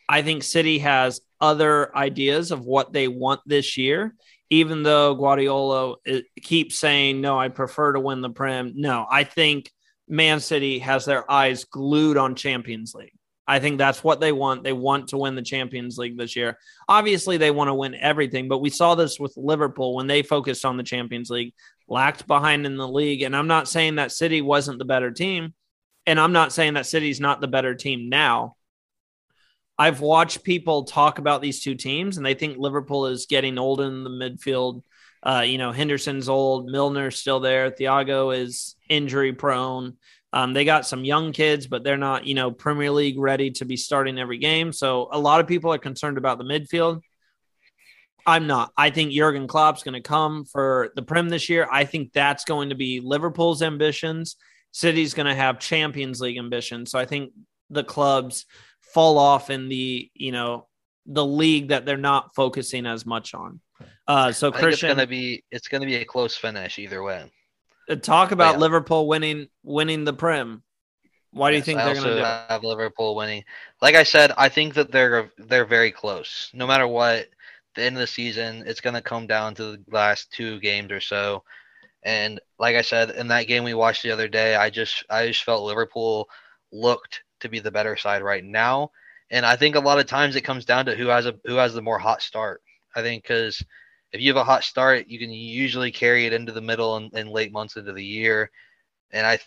I 0.07 0.21
think 0.21 0.43
City 0.43 0.79
has 0.79 1.19
other 1.41 1.95
ideas 1.95 2.51
of 2.51 2.65
what 2.65 2.93
they 2.93 3.07
want 3.07 3.41
this 3.45 3.77
year, 3.77 4.15
even 4.49 4.83
though 4.83 5.15
Guardiola 5.15 5.95
uh, 6.09 6.19
keeps 6.41 6.79
saying, 6.79 7.19
No, 7.19 7.37
I 7.37 7.49
prefer 7.49 7.93
to 7.93 7.99
win 7.99 8.21
the 8.21 8.29
Prem. 8.29 8.73
No, 8.75 9.05
I 9.09 9.25
think 9.25 9.69
Man 10.07 10.39
City 10.39 10.79
has 10.79 11.05
their 11.05 11.29
eyes 11.29 11.65
glued 11.65 12.17
on 12.17 12.35
Champions 12.35 12.93
League. 12.95 13.11
I 13.49 13.59
think 13.59 13.77
that's 13.77 14.03
what 14.03 14.19
they 14.19 14.33
want. 14.33 14.63
They 14.63 14.73
want 14.73 15.09
to 15.09 15.17
win 15.17 15.35
the 15.35 15.41
Champions 15.41 15.97
League 15.97 16.17
this 16.17 16.35
year. 16.35 16.57
Obviously, 16.89 17.37
they 17.37 17.51
want 17.51 17.69
to 17.69 17.73
win 17.73 17.95
everything, 17.95 18.49
but 18.49 18.59
we 18.59 18.69
saw 18.69 18.95
this 18.95 19.19
with 19.19 19.33
Liverpool 19.37 19.95
when 19.95 20.07
they 20.07 20.21
focused 20.21 20.65
on 20.65 20.75
the 20.75 20.83
Champions 20.83 21.29
League, 21.29 21.53
lacked 21.87 22.27
behind 22.27 22.65
in 22.65 22.77
the 22.77 22.87
league. 22.87 23.21
And 23.21 23.35
I'm 23.35 23.47
not 23.47 23.67
saying 23.67 23.95
that 23.95 24.11
City 24.11 24.41
wasn't 24.41 24.79
the 24.79 24.85
better 24.85 25.11
team, 25.11 25.53
and 26.05 26.19
I'm 26.19 26.33
not 26.33 26.53
saying 26.53 26.75
that 26.75 26.85
City's 26.85 27.19
not 27.19 27.41
the 27.41 27.47
better 27.47 27.75
team 27.75 28.09
now. 28.09 28.55
I've 29.77 30.01
watched 30.01 30.43
people 30.43 30.85
talk 30.85 31.19
about 31.19 31.41
these 31.41 31.61
two 31.61 31.75
teams, 31.75 32.17
and 32.17 32.25
they 32.25 32.33
think 32.33 32.57
Liverpool 32.57 33.07
is 33.07 33.27
getting 33.27 33.57
old 33.57 33.79
in 33.81 34.03
the 34.03 34.09
midfield. 34.09 34.83
Uh, 35.21 35.43
you 35.45 35.57
know, 35.57 35.71
Henderson's 35.71 36.29
old, 36.29 36.67
Milner's 36.67 37.19
still 37.19 37.39
there, 37.39 37.69
Thiago 37.69 38.35
is 38.35 38.75
injury 38.89 39.33
prone. 39.33 39.97
Um, 40.33 40.53
they 40.53 40.65
got 40.65 40.85
some 40.85 41.05
young 41.05 41.31
kids, 41.31 41.67
but 41.67 41.83
they're 41.83 41.97
not, 41.97 42.25
you 42.25 42.33
know, 42.33 42.51
Premier 42.51 42.91
League 42.91 43.17
ready 43.17 43.51
to 43.51 43.65
be 43.65 43.77
starting 43.77 44.19
every 44.19 44.37
game. 44.37 44.71
So 44.71 45.09
a 45.11 45.19
lot 45.19 45.39
of 45.39 45.47
people 45.47 45.73
are 45.73 45.77
concerned 45.79 46.17
about 46.17 46.37
the 46.37 46.43
midfield. 46.43 47.01
I'm 48.27 48.45
not. 48.47 48.71
I 48.77 48.89
think 48.91 49.13
Jurgen 49.13 49.47
Klopp's 49.47 49.83
going 49.83 49.93
to 49.95 50.01
come 50.01 50.45
for 50.45 50.91
the 50.95 51.01
Prem 51.01 51.29
this 51.29 51.49
year. 51.49 51.67
I 51.71 51.85
think 51.85 52.13
that's 52.13 52.43
going 52.45 52.69
to 52.69 52.75
be 52.75 52.99
Liverpool's 52.99 53.63
ambitions. 53.63 54.35
City's 54.73 55.13
going 55.15 55.27
to 55.27 55.33
have 55.35 55.59
Champions 55.59 56.21
League 56.21 56.37
ambitions. 56.37 56.91
So 56.91 56.99
I 56.99 57.05
think 57.05 57.31
the 57.69 57.85
clubs 57.85 58.45
fall 58.93 59.17
off 59.17 59.49
in 59.49 59.69
the, 59.69 60.11
you 60.13 60.31
know, 60.33 60.67
the 61.05 61.25
league 61.25 61.69
that 61.69 61.85
they're 61.85 61.97
not 61.97 62.35
focusing 62.35 62.85
as 62.85 63.05
much 63.05 63.33
on. 63.33 63.61
Uh, 64.07 64.31
so 64.33 64.51
I 64.51 64.59
think 64.59 64.73
it's 64.73 64.81
Christian, 64.81 64.89
gonna 64.89 65.07
be 65.07 65.43
it's 65.51 65.67
gonna 65.69 65.85
be 65.85 65.95
a 65.95 66.05
close 66.05 66.35
finish 66.35 66.79
either 66.79 67.01
way. 67.03 67.31
uh, 67.89 67.95
talk 67.95 68.31
about 68.31 68.55
yeah. 68.55 68.57
Liverpool 68.57 69.07
winning 69.07 69.47
winning 69.63 70.03
the 70.05 70.13
Prem. 70.13 70.63
Why 71.31 71.51
do 71.51 71.57
you 71.57 71.61
Yes, 71.61 71.65
think 71.65 71.81
I 71.81 71.83
they're 71.83 71.93
going 71.93 72.05
to 72.05 72.11
also 72.11 72.15
do? 72.15 72.21
it? 72.21 72.33
have 72.49 72.63
Liverpool 72.63 73.15
winning? 73.15 73.43
Like 73.81 73.95
I 73.95 74.03
said, 74.03 74.31
I 74.37 74.49
think 74.49 74.73
that 74.75 74.91
they're 74.91 75.31
they're 75.37 75.65
very 75.65 75.91
close. 75.91 76.49
No 76.53 76.65
matter 76.67 76.87
what, 76.87 77.27
the 77.77 77.83
end 77.83 77.95
of 77.95 78.01
the 78.01 78.07
season, 78.07 78.63
it's 78.67 78.81
going 78.81 78.95
to 78.95 79.01
come 79.01 79.27
down 79.27 79.55
to 79.55 79.63
the 79.63 79.83
last 79.89 80.31
two 80.31 80.59
games 80.59 80.91
or 80.91 80.99
so. 80.99 81.43
And 82.03 82.39
like 82.59 82.75
I 82.75 82.81
said, 82.81 83.11
in 83.11 83.29
that 83.29 83.47
game 83.47 83.63
we 83.63 83.73
watched 83.73 84.03
the 84.03 84.11
other 84.11 84.27
day, 84.27 84.55
I 84.55 84.69
just 84.69 85.03
I 85.09 85.27
just 85.27 85.43
felt 85.43 85.63
Liverpool 85.63 86.29
looked 86.71 87.23
to 87.39 87.49
be 87.49 87.59
the 87.59 87.71
better 87.71 87.95
side 87.95 88.21
right 88.21 88.43
now. 88.43 88.91
And 89.29 89.45
I 89.45 89.55
think 89.55 89.75
a 89.75 89.79
lot 89.79 89.99
of 89.99 90.05
times 90.05 90.35
it 90.35 90.41
comes 90.41 90.65
down 90.65 90.85
to 90.85 90.95
who 90.95 91.07
has 91.07 91.25
a 91.25 91.35
who 91.45 91.55
has 91.55 91.73
the 91.73 91.81
more 91.81 91.99
hot 91.99 92.21
start. 92.21 92.61
I 92.95 93.01
think 93.01 93.23
because 93.23 93.63
if 94.11 94.21
you 94.21 94.29
have 94.29 94.37
a 94.37 94.43
hot 94.43 94.63
start, 94.63 95.07
you 95.07 95.19
can 95.19 95.31
usually 95.31 95.91
carry 95.91 96.25
it 96.25 96.33
into 96.33 96.51
the 96.51 96.61
middle 96.61 96.95
and, 96.97 97.11
and 97.13 97.29
late 97.29 97.51
months 97.51 97.75
into 97.75 97.93
the 97.93 98.03
year. 98.03 98.51
And 99.11 99.25
I 99.25 99.39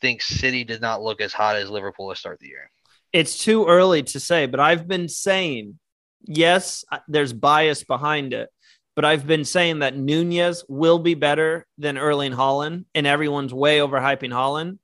think 0.00 0.22
City 0.22 0.64
did 0.64 0.80
not 0.80 1.02
look 1.02 1.20
as 1.20 1.32
hot 1.32 1.56
as 1.56 1.70
Liverpool 1.70 2.10
to 2.10 2.16
start 2.16 2.38
the 2.38 2.48
year. 2.48 2.70
It's 3.12 3.42
too 3.42 3.66
early 3.66 4.02
to 4.04 4.20
say, 4.20 4.46
but 4.46 4.60
I've 4.60 4.86
been 4.86 5.08
saying, 5.08 5.78
yes, 6.22 6.84
there's 7.08 7.32
bias 7.32 7.84
behind 7.84 8.32
it, 8.32 8.48
but 8.94 9.04
I've 9.04 9.26
been 9.26 9.44
saying 9.44 9.80
that 9.80 9.96
Nunez 9.96 10.64
will 10.68 10.98
be 10.98 11.14
better 11.14 11.66
than 11.78 11.98
Erling 11.98 12.32
Haaland, 12.32 12.86
and 12.94 13.06
everyone's 13.06 13.52
way 13.52 13.78
overhyping 13.78 14.30
Haaland. 14.30 14.78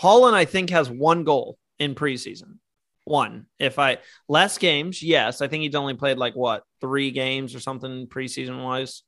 Haaland, 0.00 0.34
I 0.34 0.46
think, 0.46 0.70
has 0.70 0.88
one 0.90 1.24
goal 1.24 1.58
in 1.78 1.94
preseason. 1.94 2.58
One. 3.04 3.46
If 3.58 3.78
I 3.78 3.98
less 4.28 4.58
games, 4.58 5.02
yes, 5.02 5.42
I 5.42 5.48
think 5.48 5.64
he's 5.64 5.74
only 5.74 5.94
played 5.94 6.18
like 6.18 6.34
what 6.34 6.62
three 6.80 7.10
games 7.10 7.54
or 7.54 7.60
something 7.60 8.06
preseason 8.06 8.62
wise. 8.62 9.02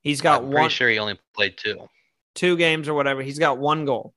He's 0.00 0.20
got 0.20 0.42
I'm 0.42 0.46
one, 0.46 0.54
pretty 0.54 0.74
sure 0.74 0.88
he 0.88 0.98
only 0.98 1.18
played 1.34 1.56
two. 1.56 1.88
two 2.34 2.56
games 2.56 2.88
or 2.88 2.94
whatever. 2.94 3.20
He's 3.22 3.38
got 3.38 3.58
one 3.58 3.84
goal, 3.84 4.14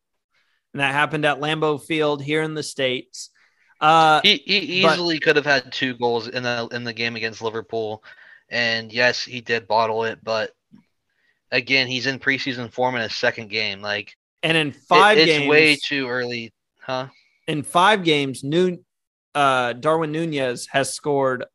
and 0.74 0.80
that 0.80 0.94
happened 0.94 1.26
at 1.26 1.40
Lambeau 1.40 1.84
Field 1.84 2.24
here 2.24 2.44
in 2.44 2.54
the 2.54 2.64
states. 2.64 3.30
Uh, 3.86 4.22
He, 4.24 4.38
he 4.46 4.82
but- 4.82 4.94
easily 4.94 5.20
could 5.20 5.36
have 5.36 5.46
had 5.46 5.72
two 5.72 5.94
goals 5.96 6.28
in 6.28 6.44
the 6.44 6.68
in 6.72 6.84
the 6.84 6.94
game 6.94 7.16
against 7.16 7.42
Liverpool, 7.42 8.04
and 8.50 8.92
yes, 8.92 9.24
he 9.24 9.42
did 9.42 9.68
bottle 9.68 10.06
it. 10.06 10.20
But 10.24 10.52
again, 11.52 11.88
he's 11.88 12.08
in 12.08 12.20
preseason 12.20 12.72
form 12.72 12.96
in 12.96 13.02
his 13.02 13.16
second 13.16 13.50
game. 13.50 13.82
Like 13.82 14.16
and 14.44 14.58
in 14.58 14.68
it- 14.70 14.76
five 14.88 15.18
it's 15.18 15.28
games, 15.32 15.50
way 15.50 15.76
too 15.76 16.08
early, 16.08 16.54
huh? 16.82 17.08
in 17.48 17.62
five 17.64 18.04
games, 18.04 18.44
New 18.44 18.80
uh, 19.36 19.74
Darwin 19.74 20.12
Nunez 20.12 20.68
has 20.72 20.94
scored 20.94 21.46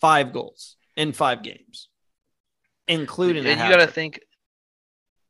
five 0.00 0.32
goals 0.32 0.76
in 0.96 1.12
five 1.12 1.42
games, 1.42 1.88
including. 2.88 3.46
and 3.46 3.60
you 3.60 3.68
got 3.68 3.84
to 3.84 3.86
think. 3.86 4.20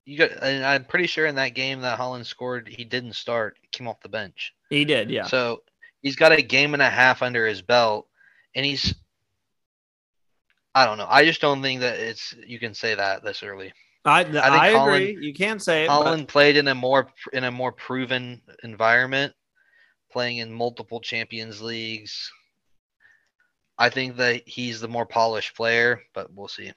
You 0.05 0.19
got, 0.19 0.31
and 0.41 0.65
I'm 0.65 0.85
pretty 0.85 1.09
sure 1.09 1.27
in 1.27 1.35
that 1.35 1.55
game 1.55 1.81
that 1.81 1.99
Haaland 1.99 2.27
scored, 2.27 2.69
he 2.69 2.85
didn't 2.85 3.15
start. 3.15 3.59
Came 3.73 3.89
off 3.89 4.01
the 4.01 4.09
bench. 4.09 4.55
he 4.71 4.85
did, 4.85 5.11
yeah. 5.11 5.27
So 5.27 5.63
he's 6.07 6.15
got 6.15 6.31
a 6.31 6.41
game 6.41 6.73
and 6.73 6.83
a 6.83 6.89
half 6.89 7.21
under 7.21 7.49
his 7.49 7.63
belt, 7.63 8.07
and 8.55 8.65
he's. 8.65 8.95
I 10.73 10.87
don't 10.87 10.99
know. 10.99 11.07
I 11.09 11.25
just 11.25 11.41
don't 11.41 11.63
think 11.63 11.81
that 11.81 11.99
it's 11.99 12.33
you 12.47 12.61
can 12.61 12.75
say 12.75 12.95
that 12.95 13.25
this 13.25 13.43
early. 13.43 13.73
I 14.05 14.21
I, 14.21 14.23
think 14.23 14.37
agree. 14.37 15.17
Haaland- 15.17 15.23
you 15.23 15.35
can't 15.35 15.61
say 15.61 15.85
it. 15.85 15.91
Haaland 15.91 16.29
played 16.29 16.57
in 16.57 16.69
a 16.69 16.75
more 16.77 17.09
in 17.33 17.43
a 17.43 17.51
more 17.51 17.73
proven 17.73 18.41
environment, 18.63 19.33
playing 20.13 20.39
in 20.39 20.53
multiple 20.53 21.01
Champions 21.01 21.61
Leagues. 21.61 22.31
I 23.77 23.89
think 23.89 24.17
that 24.19 24.47
he's 24.47 24.81
the 24.81 24.89
more 24.89 25.07
polished 25.07 25.57
player, 25.57 26.03
but 26.15 26.33
we'll 26.33 26.47
see. 26.47 26.73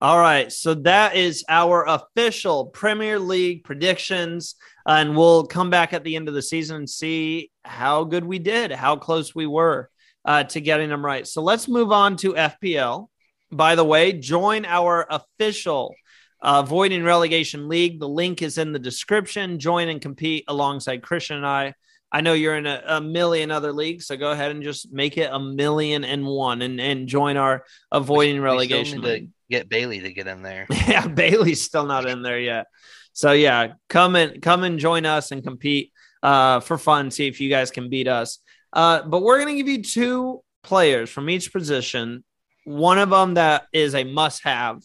All 0.00 0.18
right, 0.18 0.52
so 0.52 0.74
that 0.74 1.16
is 1.16 1.44
our 1.48 1.86
official 1.86 2.66
Premier 2.66 3.18
League 3.18 3.64
predictions, 3.64 4.56
and 4.86 5.16
we'll 5.16 5.46
come 5.46 5.70
back 5.70 5.92
at 5.94 6.04
the 6.04 6.16
end 6.16 6.28
of 6.28 6.34
the 6.34 6.42
season 6.42 6.76
and 6.76 6.90
see 6.90 7.50
how 7.64 8.04
good 8.04 8.24
we 8.24 8.38
did, 8.38 8.72
how 8.72 8.96
close 8.96 9.34
we 9.34 9.46
were 9.46 9.88
uh, 10.26 10.44
to 10.44 10.60
getting 10.60 10.90
them 10.90 11.04
right. 11.04 11.26
So 11.26 11.42
let's 11.42 11.66
move 11.66 11.92
on 11.92 12.16
to 12.18 12.34
FPL. 12.34 13.08
By 13.50 13.74
the 13.74 13.84
way, 13.84 14.12
join 14.12 14.66
our 14.66 15.06
official 15.08 15.94
uh, 16.42 16.62
Voiding 16.62 17.02
Relegation 17.02 17.68
League. 17.68 17.98
The 17.98 18.08
link 18.08 18.42
is 18.42 18.58
in 18.58 18.72
the 18.72 18.78
description. 18.78 19.58
Join 19.58 19.88
and 19.88 20.00
compete 20.00 20.44
alongside 20.48 21.02
Christian 21.02 21.38
and 21.38 21.46
I. 21.46 21.74
I 22.12 22.20
know 22.20 22.34
you're 22.34 22.56
in 22.56 22.66
a, 22.66 22.82
a 22.86 23.00
million 23.00 23.50
other 23.50 23.72
leagues, 23.72 24.06
so 24.06 24.16
go 24.16 24.30
ahead 24.30 24.50
and 24.50 24.62
just 24.62 24.92
make 24.92 25.16
it 25.16 25.30
a 25.32 25.40
million 25.40 26.04
and 26.04 26.26
one 26.26 26.62
and, 26.62 26.80
and 26.80 27.08
join 27.08 27.36
our 27.36 27.64
avoiding 27.90 28.36
We 28.36 28.40
relegation. 28.40 29.00
league. 29.00 29.30
Get 29.50 29.68
Bailey 29.68 30.00
to 30.00 30.12
get 30.12 30.26
in 30.26 30.42
there. 30.42 30.66
yeah, 30.88 31.06
Bailey's 31.06 31.62
still 31.62 31.86
not 31.86 32.06
in 32.06 32.22
there 32.22 32.38
yet. 32.38 32.66
So 33.12 33.32
yeah, 33.32 33.74
come 33.88 34.16
and 34.16 34.42
come 34.42 34.62
and 34.62 34.78
join 34.78 35.06
us 35.06 35.30
and 35.30 35.42
compete 35.42 35.92
uh, 36.22 36.60
for 36.60 36.76
fun. 36.78 37.10
See 37.10 37.26
if 37.26 37.40
you 37.40 37.48
guys 37.48 37.70
can 37.70 37.88
beat 37.88 38.08
us. 38.08 38.38
Uh, 38.72 39.02
but 39.02 39.22
we're 39.22 39.38
gonna 39.38 39.54
give 39.54 39.68
you 39.68 39.82
two 39.82 40.42
players 40.62 41.08
from 41.08 41.30
each 41.30 41.52
position. 41.52 42.24
One 42.64 42.98
of 42.98 43.10
them 43.10 43.34
that 43.34 43.66
is 43.72 43.94
a 43.94 44.04
must-have, 44.04 44.82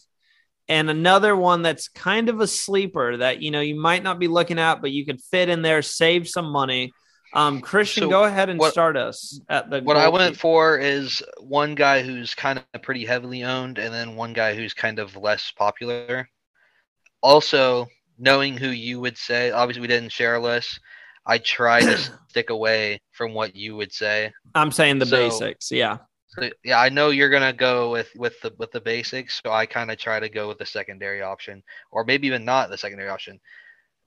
and 0.68 0.88
another 0.88 1.36
one 1.36 1.62
that's 1.62 1.88
kind 1.88 2.28
of 2.28 2.40
a 2.40 2.46
sleeper 2.46 3.18
that 3.18 3.42
you 3.42 3.50
know 3.50 3.60
you 3.60 3.78
might 3.78 4.02
not 4.02 4.18
be 4.18 4.28
looking 4.28 4.58
at, 4.58 4.80
but 4.80 4.92
you 4.92 5.04
could 5.04 5.20
fit 5.20 5.48
in 5.48 5.62
there, 5.62 5.82
save 5.82 6.28
some 6.28 6.50
money. 6.50 6.92
Um, 7.34 7.60
Christian, 7.60 8.04
So 8.04 8.10
go 8.10 8.24
ahead 8.24 8.48
and 8.50 8.58
what- 8.60 8.72
start 8.72 8.96
us 8.96 9.40
at 9.48 9.70
the. 9.70 9.80
What 9.80 9.96
I 9.96 10.08
went 10.08 10.36
for 10.36 10.78
is 10.78 11.22
one 11.40 11.74
guy 11.74 12.02
who's 12.02 12.34
kind 12.34 12.62
of 12.74 12.82
pretty 12.82 13.04
heavily 13.06 13.42
owned, 13.42 13.78
and 13.78 13.92
then 13.92 14.16
one 14.16 14.32
guy 14.34 14.54
who's 14.54 14.74
kind 14.74 14.98
of 14.98 15.16
less 15.16 15.50
popular. 15.50 16.28
Also, 17.22 17.86
knowing 18.18 18.56
who 18.56 18.68
you 18.68 19.00
would 19.00 19.16
say, 19.16 19.50
obviously 19.50 19.80
we 19.80 19.86
didn't 19.88 20.12
share 20.12 20.34
a 20.36 20.40
list. 20.40 20.78
I 21.26 21.38
try 21.38 21.80
to 21.80 21.96
stick 22.28 22.50
away 22.50 23.00
from 23.12 23.32
what 23.32 23.54
you 23.54 23.76
would 23.76 23.92
say. 23.92 24.32
I'm 24.54 24.72
saying 24.72 24.98
the 24.98 25.06
So- 25.06 25.16
basics. 25.16 25.70
Yeah. 25.70 25.98
So, 26.28 26.48
yeah, 26.64 26.80
I 26.80 26.88
know 26.88 27.10
you're 27.10 27.28
gonna 27.28 27.52
go 27.52 27.90
with 27.90 28.08
with 28.16 28.40
the 28.40 28.54
with 28.58 28.72
the 28.72 28.80
basics, 28.80 29.38
so 29.44 29.52
I 29.52 29.66
kind 29.66 29.90
of 29.90 29.98
try 29.98 30.18
to 30.18 30.30
go 30.30 30.48
with 30.48 30.56
the 30.58 30.64
secondary 30.64 31.20
option, 31.20 31.62
or 31.90 32.04
maybe 32.04 32.26
even 32.26 32.44
not 32.46 32.70
the 32.70 32.78
secondary 32.78 33.10
option. 33.10 33.38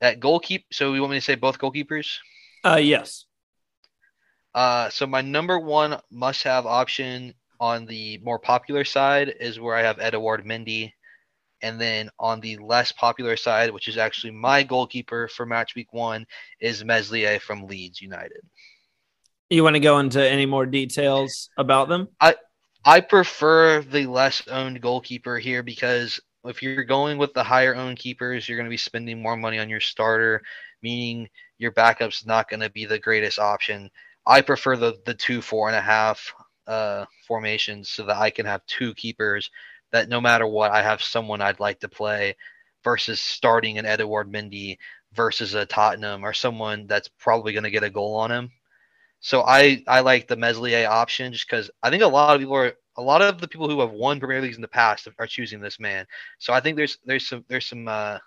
At 0.01 0.19
goalkeeper, 0.19 0.65
so 0.71 0.93
you 0.95 1.01
want 1.01 1.11
me 1.11 1.17
to 1.17 1.21
say 1.21 1.35
both 1.35 1.59
goalkeepers? 1.59 2.07
Uh, 2.65 2.77
yes. 2.77 3.25
Uh, 4.55 4.89
so 4.89 5.05
my 5.05 5.21
number 5.21 5.59
one 5.59 5.99
must-have 6.09 6.65
option 6.65 7.33
on 7.59 7.85
the 7.85 8.19
more 8.23 8.39
popular 8.39 8.83
side 8.83 9.33
is 9.39 9.59
where 9.59 9.75
I 9.75 9.81
have 9.81 9.99
Edouard 9.99 10.45
Mendy, 10.45 10.91
and 11.61 11.79
then 11.79 12.09
on 12.19 12.39
the 12.39 12.57
less 12.57 12.91
popular 12.91 13.37
side, 13.37 13.71
which 13.71 13.87
is 13.87 13.97
actually 13.97 14.31
my 14.31 14.63
goalkeeper 14.63 15.27
for 15.27 15.45
match 15.45 15.75
week 15.75 15.93
one, 15.93 16.25
is 16.59 16.83
Meslier 16.83 17.39
from 17.39 17.67
Leeds 17.67 18.01
United. 18.01 18.41
You 19.49 19.63
want 19.63 19.75
to 19.75 19.79
go 19.79 19.99
into 19.99 20.27
any 20.27 20.45
more 20.45 20.65
details 20.65 21.49
about 21.57 21.87
them? 21.87 22.07
I 22.19 22.35
I 22.83 23.01
prefer 23.01 23.81
the 23.81 24.07
less 24.07 24.47
owned 24.47 24.81
goalkeeper 24.81 25.37
here 25.37 25.63
because 25.63 26.19
if 26.45 26.61
you're 26.61 26.83
going 26.83 27.17
with 27.17 27.33
the 27.33 27.43
higher 27.43 27.75
owned 27.75 27.97
keepers, 27.97 28.47
you're 28.47 28.57
going 28.57 28.67
to 28.67 28.71
be 28.71 28.77
spending 28.77 29.21
more 29.21 29.35
money 29.35 29.59
on 29.59 29.69
your 29.69 29.79
starter, 29.79 30.43
meaning 30.81 31.29
your 31.57 31.71
backup's 31.71 32.25
not 32.25 32.49
going 32.49 32.59
to 32.61 32.69
be 32.69 32.85
the 32.85 32.99
greatest 32.99 33.39
option. 33.39 33.89
I 34.27 34.41
prefer 34.41 34.75
the 34.75 34.95
the 35.05 35.13
two 35.13 35.41
four 35.41 35.67
and 35.67 35.77
a 35.77 35.81
half 35.81 36.33
uh, 36.67 37.05
formations 37.27 37.89
so 37.89 38.05
that 38.05 38.17
I 38.17 38.29
can 38.29 38.45
have 38.45 38.65
two 38.65 38.93
keepers 38.95 39.49
that 39.91 40.09
no 40.09 40.19
matter 40.19 40.47
what, 40.47 40.71
I 40.71 40.81
have 40.81 41.01
someone 41.01 41.41
I'd 41.41 41.59
like 41.59 41.79
to 41.81 41.89
play 41.89 42.35
versus 42.83 43.21
starting 43.21 43.77
an 43.77 43.85
Edouard 43.85 44.31
Mendy 44.31 44.77
versus 45.13 45.53
a 45.53 45.65
Tottenham 45.65 46.23
or 46.25 46.33
someone 46.33 46.87
that's 46.87 47.09
probably 47.19 47.53
going 47.53 47.63
to 47.63 47.71
get 47.71 47.83
a 47.83 47.89
goal 47.89 48.15
on 48.15 48.31
him. 48.31 48.51
So 49.19 49.43
I 49.43 49.83
I 49.87 50.01
like 50.01 50.27
the 50.27 50.35
Meslier 50.35 50.87
option 50.87 51.33
just 51.33 51.49
because 51.49 51.71
I 51.81 51.89
think 51.89 52.03
a 52.03 52.07
lot 52.07 52.35
of 52.35 52.41
people 52.41 52.55
are 52.55 52.73
a 52.97 53.01
lot 53.01 53.21
of 53.21 53.41
the 53.41 53.47
people 53.47 53.69
who 53.69 53.79
have 53.79 53.91
won 53.91 54.19
Premier 54.19 54.41
Leagues 54.41 54.55
in 54.55 54.61
the 54.61 54.67
past 54.67 55.07
are 55.17 55.27
choosing 55.27 55.59
this 55.59 55.79
man. 55.79 56.05
So 56.37 56.53
I 56.53 56.59
think 56.59 56.77
there's 56.77 56.97
there's 57.05 57.27
some 57.27 57.43
there's 57.47 57.65
some 57.65 57.87
uh, 57.87 58.19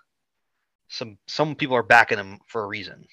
some 0.89 1.17
some 1.27 1.55
people 1.55 1.75
are 1.75 1.83
backing 1.83 2.17
him 2.17 2.39
for 2.47 2.63
a 2.63 2.67
reason. 2.67 3.05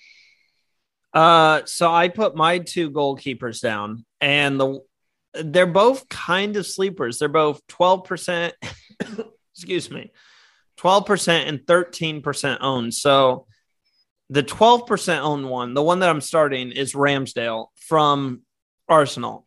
Uh, 1.13 1.63
so 1.65 1.91
I 1.91 2.09
put 2.09 2.37
my 2.37 2.59
two 2.59 2.91
goalkeepers 2.91 3.61
down, 3.61 4.05
and 4.21 4.61
the 4.61 4.81
they're 5.35 5.67
both 5.67 6.09
kind 6.09 6.57
of 6.57 6.67
sleepers. 6.67 7.19
They're 7.19 7.29
both 7.29 7.61
twelve 7.69 8.05
percent. 8.05 8.55
excuse 9.55 9.91
me, 9.91 10.13
twelve 10.77 11.07
percent 11.07 11.49
and 11.49 11.67
thirteen 11.67 12.23
percent 12.23 12.61
owned. 12.63 12.95
So 12.95 13.47
the 14.31 14.43
12% 14.43 15.21
owned 15.21 15.49
one, 15.49 15.75
the 15.75 15.83
one 15.83 16.01
that 16.01 16.09
I'm 16.09 16.21
starting 16.21 16.73
is 16.73 16.95
Ramsdale 16.95 17.69
from 17.77 18.43
Arsenal. 18.89 19.47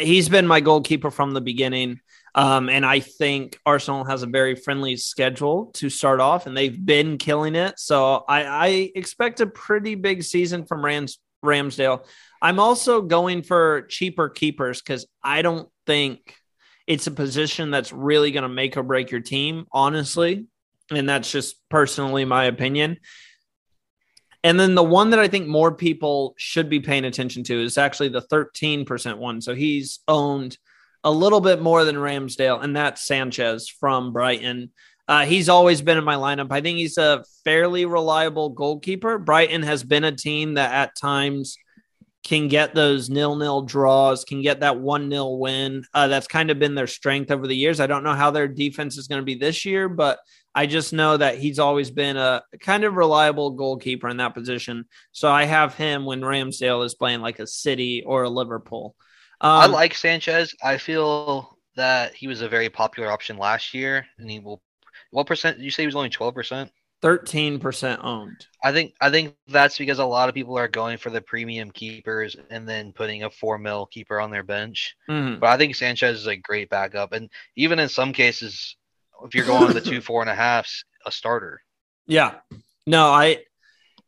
He's 0.00 0.28
been 0.28 0.46
my 0.46 0.60
goalkeeper 0.60 1.10
from 1.10 1.32
the 1.32 1.40
beginning. 1.40 2.00
Um, 2.36 2.68
and 2.68 2.84
I 2.84 3.00
think 3.00 3.58
Arsenal 3.64 4.04
has 4.04 4.22
a 4.22 4.26
very 4.26 4.54
friendly 4.54 4.96
schedule 4.96 5.70
to 5.74 5.88
start 5.88 6.20
off, 6.20 6.46
and 6.46 6.54
they've 6.54 6.84
been 6.84 7.16
killing 7.16 7.54
it. 7.54 7.78
So 7.78 8.24
I, 8.28 8.44
I 8.44 8.66
expect 8.94 9.40
a 9.40 9.46
pretty 9.46 9.94
big 9.94 10.22
season 10.22 10.66
from 10.66 10.84
Rams, 10.84 11.18
Ramsdale. 11.42 12.04
I'm 12.42 12.60
also 12.60 13.00
going 13.00 13.42
for 13.42 13.82
cheaper 13.88 14.28
keepers 14.28 14.82
because 14.82 15.06
I 15.24 15.40
don't 15.40 15.70
think 15.86 16.34
it's 16.86 17.06
a 17.06 17.10
position 17.10 17.70
that's 17.70 17.92
really 17.92 18.30
going 18.30 18.42
to 18.42 18.50
make 18.50 18.76
or 18.76 18.82
break 18.82 19.10
your 19.10 19.22
team, 19.22 19.66
honestly. 19.72 20.46
And 20.90 21.08
that's 21.08 21.32
just 21.32 21.56
personally 21.70 22.26
my 22.26 22.44
opinion. 22.44 22.98
And 24.44 24.60
then 24.60 24.74
the 24.74 24.84
one 24.84 25.10
that 25.10 25.18
I 25.18 25.26
think 25.26 25.48
more 25.48 25.74
people 25.74 26.34
should 26.36 26.68
be 26.68 26.80
paying 26.80 27.06
attention 27.06 27.42
to 27.44 27.60
is 27.60 27.78
actually 27.78 28.10
the 28.10 28.22
13% 28.22 29.16
one. 29.16 29.40
So 29.40 29.54
he's 29.54 30.00
owned 30.06 30.58
a 31.04 31.10
little 31.10 31.40
bit 31.40 31.60
more 31.60 31.84
than 31.84 31.96
Ramsdale, 31.96 32.62
and 32.62 32.76
that's 32.76 33.06
Sanchez 33.06 33.68
from 33.68 34.12
Brighton. 34.12 34.72
Uh, 35.08 35.24
he's 35.24 35.48
always 35.48 35.82
been 35.82 35.98
in 35.98 36.04
my 36.04 36.16
lineup. 36.16 36.48
I 36.50 36.60
think 36.60 36.78
he's 36.78 36.98
a 36.98 37.24
fairly 37.44 37.84
reliable 37.84 38.50
goalkeeper. 38.50 39.18
Brighton 39.18 39.62
has 39.62 39.84
been 39.84 40.04
a 40.04 40.10
team 40.10 40.54
that 40.54 40.72
at 40.72 40.96
times 41.00 41.56
can 42.24 42.48
get 42.48 42.74
those 42.74 43.08
nil 43.08 43.36
nil 43.36 43.62
draws, 43.62 44.24
can 44.24 44.42
get 44.42 44.60
that 44.60 44.80
one 44.80 45.08
nil 45.08 45.38
win. 45.38 45.84
Uh, 45.94 46.08
that's 46.08 46.26
kind 46.26 46.50
of 46.50 46.58
been 46.58 46.74
their 46.74 46.88
strength 46.88 47.30
over 47.30 47.46
the 47.46 47.54
years. 47.54 47.78
I 47.78 47.86
don't 47.86 48.02
know 48.02 48.14
how 48.14 48.32
their 48.32 48.48
defense 48.48 48.98
is 48.98 49.06
going 49.06 49.20
to 49.20 49.24
be 49.24 49.36
this 49.36 49.64
year, 49.64 49.88
but 49.88 50.18
I 50.52 50.66
just 50.66 50.92
know 50.92 51.16
that 51.16 51.38
he's 51.38 51.60
always 51.60 51.92
been 51.92 52.16
a 52.16 52.42
kind 52.60 52.82
of 52.82 52.96
reliable 52.96 53.50
goalkeeper 53.50 54.08
in 54.08 54.16
that 54.16 54.34
position. 54.34 54.86
So 55.12 55.30
I 55.30 55.44
have 55.44 55.74
him 55.74 56.04
when 56.04 56.22
Ramsdale 56.22 56.84
is 56.84 56.96
playing 56.96 57.20
like 57.20 57.38
a 57.38 57.46
City 57.46 58.02
or 58.04 58.24
a 58.24 58.28
Liverpool. 58.28 58.96
Um, 59.40 59.50
I 59.50 59.66
like 59.66 59.94
Sanchez. 59.94 60.54
I 60.62 60.78
feel 60.78 61.58
that 61.76 62.14
he 62.14 62.26
was 62.26 62.40
a 62.40 62.48
very 62.48 62.68
popular 62.68 63.10
option 63.10 63.36
last 63.36 63.74
year, 63.74 64.06
and 64.18 64.30
he 64.30 64.40
will. 64.40 64.62
What 65.10 65.26
percent? 65.26 65.58
You 65.58 65.70
say 65.70 65.82
he 65.82 65.86
was 65.86 65.96
only 65.96 66.10
twelve 66.10 66.34
percent. 66.34 66.70
Thirteen 67.02 67.58
percent 67.58 68.00
owned. 68.02 68.46
I 68.64 68.72
think 68.72 68.94
I 69.00 69.10
think 69.10 69.34
that's 69.48 69.76
because 69.76 69.98
a 69.98 70.04
lot 70.04 70.28
of 70.28 70.34
people 70.34 70.58
are 70.58 70.68
going 70.68 70.96
for 70.96 71.10
the 71.10 71.20
premium 71.20 71.70
keepers 71.70 72.36
and 72.50 72.66
then 72.66 72.92
putting 72.92 73.24
a 73.24 73.30
four 73.30 73.58
mil 73.58 73.86
keeper 73.86 74.20
on 74.20 74.30
their 74.30 74.42
bench. 74.42 74.96
Mm-hmm. 75.08 75.40
But 75.40 75.50
I 75.50 75.58
think 75.58 75.74
Sanchez 75.74 76.20
is 76.20 76.26
a 76.26 76.36
great 76.36 76.70
backup, 76.70 77.12
and 77.12 77.28
even 77.56 77.78
in 77.78 77.88
some 77.88 78.12
cases, 78.12 78.76
if 79.24 79.34
you're 79.34 79.46
going 79.46 79.74
the 79.74 79.80
two 79.80 80.00
four 80.02 80.22
and 80.22 80.30
a 80.30 80.34
halfs, 80.34 80.84
a 81.04 81.12
starter. 81.12 81.60
Yeah. 82.06 82.36
No, 82.86 83.08
I 83.08 83.44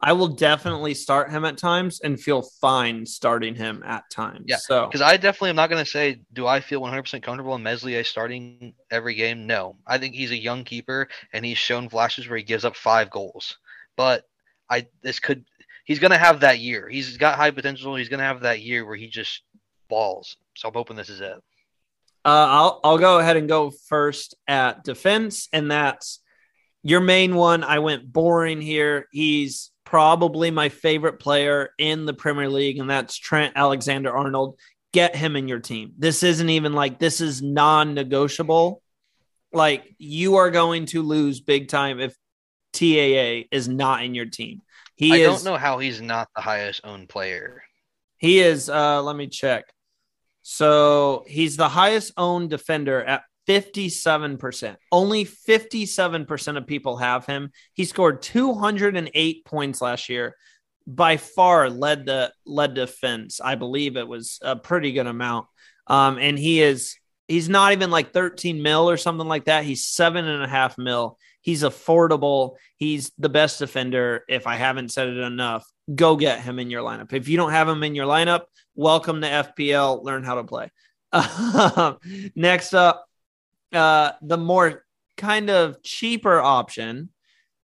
I 0.01 0.13
will 0.13 0.29
definitely 0.29 0.95
start 0.95 1.31
him 1.31 1.45
at 1.45 1.59
times 1.59 2.01
and 2.01 2.21
feel 2.21 2.43
fine 2.61 3.05
starting 3.05 3.55
him 3.57 3.83
at 3.85 4.09
times. 4.11 4.45
Yeah. 4.47 4.57
So 4.57 4.87
because 4.87 5.03
I 5.03 5.17
definitely 5.17 5.51
am 5.51 5.57
not 5.57 5.71
going 5.71 5.85
to 5.85 5.91
say, 5.91 6.21
do 6.33 6.47
I 6.47 6.61
feel 6.61 6.81
100% 6.81 7.21
comfortable 7.23 7.57
in 7.57 7.63
Meslier 7.65 8.05
starting 8.05 8.75
every 8.93 9.15
game? 9.15 9.47
No. 9.47 9.77
I 9.87 9.99
think 9.99 10.15
he's 10.15 10.31
a 10.31 10.37
young 10.37 10.63
keeper 10.63 11.09
and 11.33 11.45
he's 11.45 11.59
shown 11.59 11.89
flashes 11.89 12.29
where 12.29 12.39
he 12.39 12.45
gives 12.45 12.65
up 12.65 12.77
five 12.77 13.11
goals. 13.11 13.59
But 13.97 14.25
I 14.71 14.87
this 15.03 15.19
could 15.19 15.45
he's 15.85 15.99
going 15.99 16.13
to 16.13 16.19
have 16.19 16.41
that 16.41 16.61
year. 16.61 16.89
He's 16.89 17.17
got 17.17 17.37
high 17.37 17.51
potential. 17.51 17.97
He's 17.97 18.09
going 18.09 18.19
to 18.19 18.25
have 18.25 18.43
that 18.43 18.61
year 18.61 18.87
where 18.87 18.97
he 18.97 19.09
just 19.09 19.43
balls. 19.89 20.37
So 20.55 20.69
I'm 20.69 20.75
hoping 20.75 20.97
this 20.97 21.09
is 21.09 21.21
it. 21.21 21.43
Uh, 22.25 22.47
I'll 22.49 22.81
I'll 22.85 22.99
go 22.99 23.19
ahead 23.19 23.37
and 23.37 23.49
go 23.49 23.71
first 23.89 24.37
at 24.47 24.85
defense, 24.85 25.49
and 25.53 25.71
that's 25.71 26.21
your 26.83 27.01
main 27.01 27.35
one. 27.35 27.65
I 27.65 27.79
went 27.79 28.13
boring 28.13 28.61
here. 28.61 29.09
He's 29.11 29.71
probably 29.89 30.51
my 30.51 30.69
favorite 30.69 31.19
player 31.19 31.71
in 31.79 32.05
the 32.05 32.13
Premier 32.13 32.51
League, 32.51 32.79
and 32.79 32.91
that's 32.91 33.17
Trent 33.17 33.55
Alexander 33.57 34.15
Arnold. 34.15 34.59
Get 34.93 35.17
him 35.17 35.35
in 35.35 35.49
your 35.49 35.61
team. 35.61 35.93
This 35.99 36.23
isn't 36.23 36.49
even 36.49 36.75
like 36.75 36.99
this 36.99 37.23
is 37.23 37.41
non 37.41 37.95
negotiable. 37.95 38.83
Like 39.51 39.95
you 39.99 40.37
are 40.37 40.51
going 40.51 40.87
to 40.87 41.03
lose 41.03 41.41
big 41.41 41.69
time 41.69 42.01
if 42.01 42.15
TAA 42.75 43.49
is 43.51 43.67
not 43.67 44.05
in 44.05 44.15
your 44.15 44.27
team. 44.27 44.61
He 44.95 45.13
I 45.13 45.17
is, 45.17 45.43
don't 45.43 45.53
know 45.53 45.59
how 45.59 45.79
he's 45.79 46.03
not 46.03 46.29
the 46.37 46.43
highest 46.43 46.83
owned 46.85 47.09
player. 47.09 47.63
He 48.19 48.41
is. 48.41 48.69
Uh, 48.69 49.03
let 49.03 49.17
me 49.17 49.27
check. 49.27 49.65
So 50.43 51.25
he's 51.27 51.57
the 51.57 51.69
highest 51.69 52.13
owned 52.17 52.51
defender 52.51 53.03
at 53.03 53.23
57%. 53.49 54.77
Only 54.93 55.25
57% 55.25 56.57
of 56.57 56.67
people 56.67 56.99
have 56.99 57.25
him. 57.27 57.51
He 57.73 57.85
scored 57.85 58.23
208 58.23 59.45
points 59.45 59.81
last 59.81 60.09
year. 60.09 60.37
By 60.87 61.17
far 61.17 61.69
led 61.69 62.07
the 62.07 62.33
led 62.47 62.75
defense. 62.75 63.41
I 63.43 63.55
believe 63.57 63.97
it 63.97 64.09
was 64.09 64.39
a 64.43 64.57
pretty 64.57 64.93
good 64.93 65.07
amount. 65.07 65.47
Um, 65.87 66.19
and 66.19 66.39
he 66.39 66.63
is 66.63 66.97
he's 67.27 67.49
not 67.49 67.73
even 67.73 67.91
like 67.91 68.13
13 68.13 68.63
mil 68.63 68.89
or 68.89 68.97
something 68.97 69.29
like 69.29 69.47
that. 69.47 69.65
He's 69.65 69.87
seven 69.87 70.27
and 70.27 70.43
a 70.43 70.49
half 70.49 70.79
mil. 70.79 71.19
He's 71.43 71.63
affordable. 71.63 72.57
He's 72.77 73.13
the 73.19 73.29
best 73.29 73.59
defender. 73.59 74.25
If 74.29 74.47
I 74.47 74.57
haven't 74.57 74.91
said 74.91 75.09
it 75.09 75.19
enough, 75.19 75.67
go 75.95 76.17
get 76.17 76.41
him 76.41 76.59
in 76.59 76.71
your 76.71 76.83
lineup. 76.83 77.13
If 77.13 77.29
you 77.29 77.37
don't 77.37 77.53
have 77.53 77.69
him 77.69 77.83
in 77.83 77.95
your 77.95 78.07
lineup, 78.07 78.43
welcome 78.75 79.21
to 79.21 79.27
FPL. 79.27 80.03
Learn 80.03 80.25
how 80.25 80.37
to 80.37 80.45
play. 80.45 80.71
next 82.35 82.75
up, 82.75 83.08
uh, 83.73 84.13
the 84.23 84.39
more 84.39 84.85
kind 85.17 85.51
of 85.51 85.83
cheaper 85.83 86.41
option, 86.41 87.11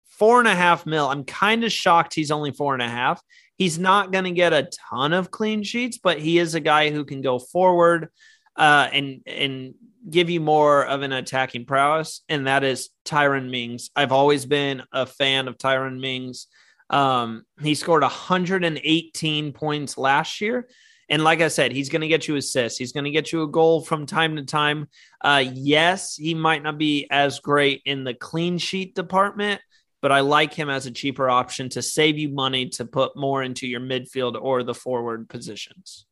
four 0.09 0.39
and 0.39 0.47
a 0.47 0.55
half 0.55 0.85
mil. 0.85 1.07
I'm 1.07 1.23
kind 1.23 1.63
of 1.63 1.71
shocked 1.71 2.13
he's 2.13 2.31
only 2.31 2.51
four 2.51 2.73
and 2.73 2.83
a 2.83 2.89
half. 2.89 3.21
He's 3.55 3.77
not 3.77 4.11
going 4.11 4.25
to 4.25 4.31
get 4.31 4.53
a 4.53 4.69
ton 4.89 5.13
of 5.13 5.31
clean 5.31 5.63
sheets, 5.63 5.97
but 5.97 6.19
he 6.19 6.39
is 6.39 6.55
a 6.55 6.59
guy 6.59 6.91
who 6.91 7.03
can 7.03 7.21
go 7.21 7.39
forward 7.39 8.09
uh, 8.55 8.89
and 8.93 9.21
and 9.25 9.73
give 10.09 10.29
you 10.29 10.39
more 10.39 10.85
of 10.85 11.01
an 11.01 11.11
attacking 11.11 11.65
prowess, 11.65 12.21
and 12.29 12.47
that 12.47 12.63
is 12.63 12.89
Tyrone 13.05 13.51
Mings. 13.51 13.89
I've 13.95 14.11
always 14.11 14.45
been 14.45 14.83
a 14.91 15.05
fan 15.05 15.47
of 15.47 15.57
Tyrone 15.57 15.99
Mings. 15.99 16.47
Um, 16.89 17.43
he 17.61 17.75
scored 17.75 18.01
118 18.01 19.53
points 19.53 19.97
last 19.97 20.41
year. 20.41 20.67
And 21.09 21.23
like 21.23 21.41
I 21.41 21.47
said, 21.47 21.71
he's 21.71 21.89
going 21.89 22.01
to 22.01 22.07
get 22.07 22.27
you 22.27 22.35
assists. 22.35 22.77
He's 22.77 22.91
going 22.91 23.05
to 23.05 23.11
get 23.11 23.31
you 23.31 23.43
a 23.43 23.47
goal 23.47 23.81
from 23.81 24.05
time 24.05 24.35
to 24.35 24.43
time. 24.43 24.87
Uh, 25.21 25.43
yes, 25.51 26.15
he 26.15 26.33
might 26.33 26.63
not 26.63 26.77
be 26.77 27.07
as 27.09 27.39
great 27.39 27.81
in 27.85 28.03
the 28.03 28.13
clean 28.13 28.57
sheet 28.57 28.93
department, 28.93 29.61
but 30.01 30.11
I 30.11 30.19
like 30.19 30.53
him 30.53 30.69
as 30.69 30.85
a 30.85 30.91
cheaper 30.91 31.29
option 31.29 31.69
to 31.69 31.81
save 31.81 32.17
you 32.17 32.29
money 32.29 32.69
to 32.69 32.85
put 32.85 33.17
more 33.17 33.41
into 33.41 33.67
your 33.67 33.81
midfield 33.81 34.39
or 34.39 34.63
the 34.63 34.75
forward 34.75 35.29
positions. 35.29 36.05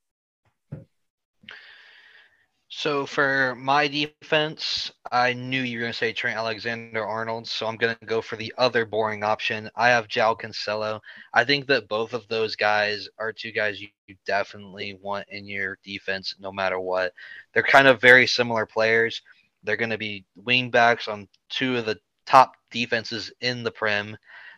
So 2.77 3.07
for 3.07 3.55
my 3.55 3.87
defense, 3.87 4.91
I 5.11 5.33
knew 5.33 5.63
you 5.63 5.79
were 5.79 5.85
going 5.85 5.93
to 5.93 5.97
say 5.97 6.13
Trent 6.13 6.37
Alexander 6.37 7.03
Arnold, 7.03 7.47
so 7.47 7.65
I'm 7.65 7.75
going 7.75 7.95
to 7.99 8.05
go 8.05 8.21
for 8.21 8.35
the 8.35 8.53
other 8.59 8.85
boring 8.85 9.23
option. 9.23 9.67
I 9.75 9.87
have 9.89 10.07
João 10.07 10.39
Cancelo. 10.39 10.99
I 11.33 11.43
think 11.43 11.65
that 11.65 11.87
both 11.87 12.13
of 12.13 12.27
those 12.27 12.55
guys 12.55 13.09
are 13.17 13.33
two 13.33 13.51
guys 13.51 13.81
you 13.81 13.87
definitely 14.27 14.93
want 15.01 15.25
in 15.29 15.47
your 15.47 15.79
defense 15.83 16.35
no 16.39 16.51
matter 16.51 16.79
what. 16.79 17.13
They're 17.51 17.63
kind 17.63 17.87
of 17.87 17.99
very 17.99 18.27
similar 18.27 18.67
players. 18.67 19.23
They're 19.63 19.75
going 19.75 19.89
to 19.89 19.97
be 19.97 20.23
wingbacks 20.45 21.07
on 21.11 21.27
two 21.49 21.77
of 21.77 21.87
the 21.87 21.97
top 22.27 22.57
defenses 22.69 23.33
in 23.41 23.63
the 23.63 23.71
Prem. 23.71 24.15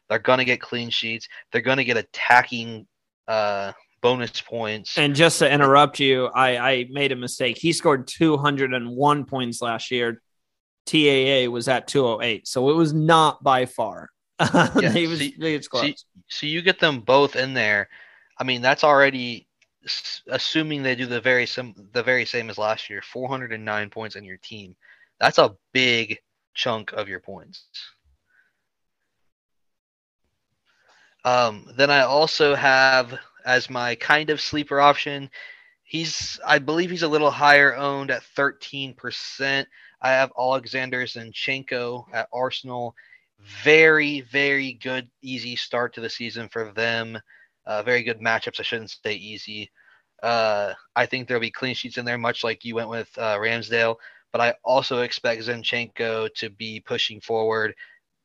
They're 0.09 0.19
going 0.19 0.39
to 0.39 0.45
get 0.45 0.59
clean 0.59 0.89
sheets. 0.89 1.29
They're 1.53 1.61
going 1.61 1.77
to 1.77 1.85
get 1.85 1.95
attacking 1.95 2.85
uh, 3.29 3.71
bonus 4.01 4.41
points. 4.41 4.97
And 4.97 5.15
just 5.15 5.39
to 5.39 5.51
interrupt 5.51 5.99
you, 5.99 6.27
I, 6.27 6.57
I 6.57 6.85
made 6.89 7.11
a 7.11 7.15
mistake. 7.15 7.57
He 7.57 7.73
scored 7.73 8.07
201 8.07 9.25
points 9.25 9.61
last 9.61 9.91
year. 9.91 10.21
TAA 10.85 11.49
was 11.49 11.67
at 11.67 11.87
208, 11.87 12.47
so 12.47 12.69
it 12.69 12.73
was 12.73 12.93
not 12.93 13.43
by 13.43 13.65
far. 13.65 14.09
Yeah, 14.81 14.91
he 14.91 15.05
was, 15.05 15.19
so, 15.19 15.81
so, 15.81 15.93
so 16.29 16.47
you 16.47 16.61
get 16.61 16.79
them 16.79 17.01
both 17.01 17.35
in 17.35 17.53
there. 17.53 17.89
I 18.39 18.43
mean, 18.43 18.61
that's 18.61 18.83
already 18.83 19.49
assuming 20.27 20.83
they 20.83 20.95
do 20.95 21.05
the 21.05 21.21
very 21.21 21.45
sim 21.45 21.73
the 21.93 22.03
very 22.03 22.25
same 22.25 22.49
as 22.49 22.57
last 22.57 22.89
year 22.89 23.01
409 23.01 23.89
points 23.89 24.15
in 24.15 24.25
your 24.25 24.37
team 24.37 24.75
that's 25.19 25.37
a 25.37 25.55
big 25.73 26.19
chunk 26.53 26.91
of 26.93 27.07
your 27.07 27.19
points 27.19 27.65
um, 31.23 31.65
then 31.77 31.89
i 31.89 32.01
also 32.01 32.55
have 32.55 33.17
as 33.49 33.67
my 33.67 33.95
kind 33.95 34.29
of 34.29 34.39
sleeper 34.39 34.79
option. 34.79 35.27
He's, 35.81 36.39
I 36.45 36.59
believe, 36.59 36.91
he's 36.91 37.01
a 37.01 37.07
little 37.07 37.31
higher 37.31 37.75
owned 37.75 38.11
at 38.11 38.21
13%. 38.37 39.65
I 40.01 40.11
have 40.11 40.31
Alexander 40.37 41.03
Zinchenko 41.05 42.05
at 42.13 42.29
Arsenal. 42.31 42.95
Very, 43.63 44.21
very 44.21 44.73
good, 44.73 45.09
easy 45.23 45.55
start 45.55 45.95
to 45.95 46.01
the 46.01 46.09
season 46.11 46.47
for 46.47 46.71
them. 46.73 47.17
Uh, 47.65 47.81
very 47.81 48.03
good 48.03 48.19
matchups. 48.19 48.59
I 48.59 48.63
shouldn't 48.63 48.95
say 49.03 49.15
easy. 49.15 49.71
Uh, 50.21 50.73
I 50.95 51.07
think 51.07 51.27
there'll 51.27 51.41
be 51.41 51.49
clean 51.49 51.73
sheets 51.73 51.97
in 51.97 52.05
there, 52.05 52.19
much 52.19 52.43
like 52.43 52.63
you 52.63 52.75
went 52.75 52.89
with 52.89 53.09
uh, 53.17 53.37
Ramsdale. 53.37 53.95
But 54.31 54.41
I 54.41 54.53
also 54.63 55.01
expect 55.01 55.41
Zinchenko 55.41 56.31
to 56.35 56.51
be 56.51 56.81
pushing 56.81 57.19
forward 57.19 57.73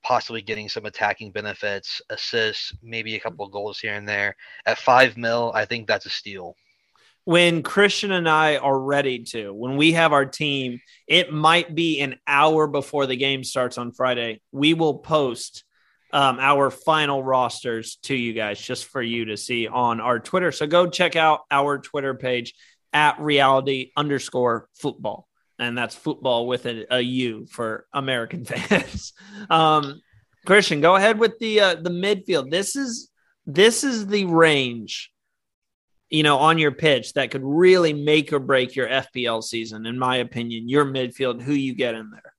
possibly 0.04 0.42
getting 0.42 0.68
some 0.68 0.84
attacking 0.84 1.32
benefits, 1.32 2.00
assists, 2.10 2.72
maybe 2.82 3.16
a 3.16 3.20
couple 3.20 3.48
goals 3.48 3.80
here 3.80 3.94
and 3.94 4.08
there. 4.08 4.36
At 4.66 4.78
five 4.78 5.16
mil, 5.16 5.50
I 5.54 5.64
think 5.64 5.88
that's 5.88 6.06
a 6.06 6.10
steal. 6.10 6.54
When 7.24 7.62
Christian 7.62 8.12
and 8.12 8.28
I 8.28 8.58
are 8.58 8.78
ready 8.78 9.24
to, 9.30 9.52
when 9.52 9.78
we 9.78 9.92
have 9.92 10.12
our 10.12 10.26
team, 10.26 10.80
it 11.08 11.32
might 11.32 11.74
be 11.74 12.00
an 12.00 12.16
hour 12.26 12.66
before 12.66 13.06
the 13.06 13.16
game 13.16 13.42
starts 13.44 13.78
on 13.78 13.92
Friday. 13.92 14.42
We 14.52 14.74
will 14.74 14.98
post 14.98 15.64
um, 16.12 16.38
our 16.38 16.70
final 16.70 17.24
rosters 17.24 17.96
to 18.02 18.14
you 18.14 18.34
guys 18.34 18.60
just 18.60 18.84
for 18.84 19.00
you 19.00 19.24
to 19.26 19.38
see 19.38 19.66
on 19.66 20.00
our 20.00 20.20
Twitter. 20.20 20.52
So 20.52 20.66
go 20.66 20.86
check 20.86 21.16
out 21.16 21.40
our 21.50 21.78
Twitter 21.78 22.14
page 22.14 22.54
at 22.92 23.18
reality 23.18 23.90
underscore 23.96 24.68
football 24.74 25.26
and 25.58 25.76
that's 25.76 25.94
football 25.94 26.46
with 26.46 26.66
a, 26.66 26.86
a 26.90 27.00
U 27.00 27.46
for 27.46 27.86
American 27.92 28.44
fans. 28.44 29.12
um, 29.50 30.00
Christian, 30.46 30.80
go 30.80 30.96
ahead 30.96 31.18
with 31.18 31.38
the 31.38 31.60
uh, 31.60 31.74
the 31.76 31.90
midfield. 31.90 32.50
This 32.50 32.76
is 32.76 33.10
this 33.46 33.84
is 33.84 34.06
the 34.06 34.24
range, 34.26 35.10
you 36.10 36.22
know, 36.22 36.38
on 36.38 36.58
your 36.58 36.72
pitch 36.72 37.14
that 37.14 37.30
could 37.30 37.44
really 37.44 37.92
make 37.92 38.32
or 38.32 38.38
break 38.38 38.76
your 38.76 38.88
FPL 38.88 39.42
season, 39.42 39.86
in 39.86 39.98
my 39.98 40.16
opinion. 40.16 40.68
Your 40.68 40.84
midfield, 40.84 41.42
who 41.42 41.54
you 41.54 41.74
get 41.74 41.94
in 41.94 42.10
there. 42.10 42.33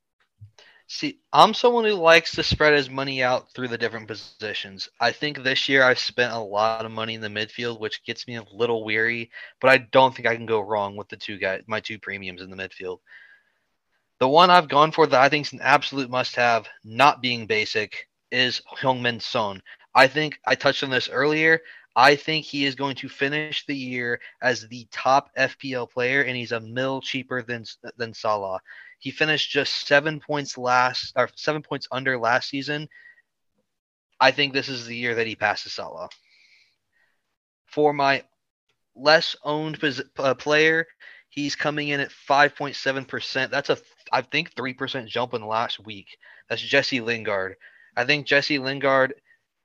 See, 0.88 1.20
I'm 1.34 1.56
someone 1.56 1.86
who 1.86 1.94
likes 1.94 2.34
to 2.36 2.44
spread 2.44 2.74
his 2.74 2.92
money 2.92 3.24
out 3.24 3.52
through 3.52 3.70
the 3.70 3.78
different 3.78 4.08
positions. 4.08 4.88
I 5.00 5.12
think 5.12 5.42
this 5.42 5.68
year 5.68 5.84
I've 5.84 5.98
spent 5.98 6.32
a 6.34 6.40
lot 6.40 6.86
of 6.86 6.92
money 6.92 7.16
in 7.16 7.22
the 7.22 7.28
midfield, 7.28 7.80
which 7.80 8.04
gets 8.06 8.28
me 8.28 8.36
a 8.36 8.46
little 8.52 8.84
weary, 8.84 9.32
but 9.60 9.72
I 9.72 9.78
don't 9.80 10.16
think 10.16 10.28
I 10.28 10.36
can 10.36 10.46
go 10.46 10.60
wrong 10.60 10.96
with 10.96 11.10
the 11.10 11.18
two 11.18 11.40
guys, 11.40 11.64
my 11.66 11.80
two 11.80 11.98
premiums 11.98 12.42
in 12.42 12.52
the 12.52 12.56
midfield. 12.56 13.00
The 14.20 14.28
one 14.28 14.52
I've 14.52 14.70
gone 14.70 14.92
for 14.92 15.08
that 15.08 15.20
I 15.20 15.28
think 15.28 15.48
is 15.48 15.54
an 15.54 15.62
absolute 15.62 16.10
must 16.10 16.36
have, 16.36 16.68
not 16.84 17.22
being 17.22 17.48
basic, 17.48 18.08
is 18.32 18.62
Heung-min 18.80 19.20
Son. 19.20 19.64
I 19.96 20.08
think 20.08 20.40
I 20.46 20.54
touched 20.54 20.84
on 20.84 20.92
this 20.92 21.10
earlier. 21.10 21.62
I 21.96 22.16
think 22.16 22.46
he 22.46 22.66
is 22.66 22.76
going 22.76 22.96
to 22.98 23.10
finish 23.10 23.66
the 23.66 23.76
year 23.76 24.20
as 24.42 24.68
the 24.68 24.88
top 24.92 25.32
FPL 25.36 25.90
player, 25.90 26.22
and 26.22 26.38
he's 26.38 26.52
a 26.52 26.60
mil 26.60 27.02
cheaper 27.02 27.42
than 27.42 27.66
than 27.98 28.14
Salah. 28.14 28.60
He 29.06 29.12
finished 29.12 29.52
just 29.52 29.86
seven 29.86 30.20
points 30.20 30.58
last, 30.58 31.14
or 31.16 31.30
seven 31.36 31.62
points 31.62 31.88
under 31.92 32.18
last 32.18 32.50
season. 32.50 32.90
I 34.20 34.32
think 34.32 34.52
this 34.52 34.68
is 34.68 34.88
the 34.88 34.96
year 34.96 35.14
that 35.14 35.28
he 35.28 35.36
passes 35.36 35.74
Salah. 35.74 36.10
For 37.68 37.94
my 37.94 38.24
less 38.96 39.36
owned 39.44 39.78
uh, 40.18 40.34
player, 40.34 40.88
he's 41.30 41.56
coming 41.56 41.90
in 41.90 42.00
at 42.00 42.10
5.7%. 42.10 43.52
That's 43.52 43.70
a, 43.70 43.78
I 44.12 44.24
think, 44.24 44.56
3% 44.56 45.06
jump 45.06 45.36
in 45.36 45.42
the 45.42 45.48
last 45.48 45.86
week. 45.86 46.08
That's 46.50 46.64
Jesse 46.64 47.00
Lingard. 47.00 47.58
I 47.96 48.06
think 48.06 48.26
Jesse 48.26 48.58
Lingard, 48.58 49.14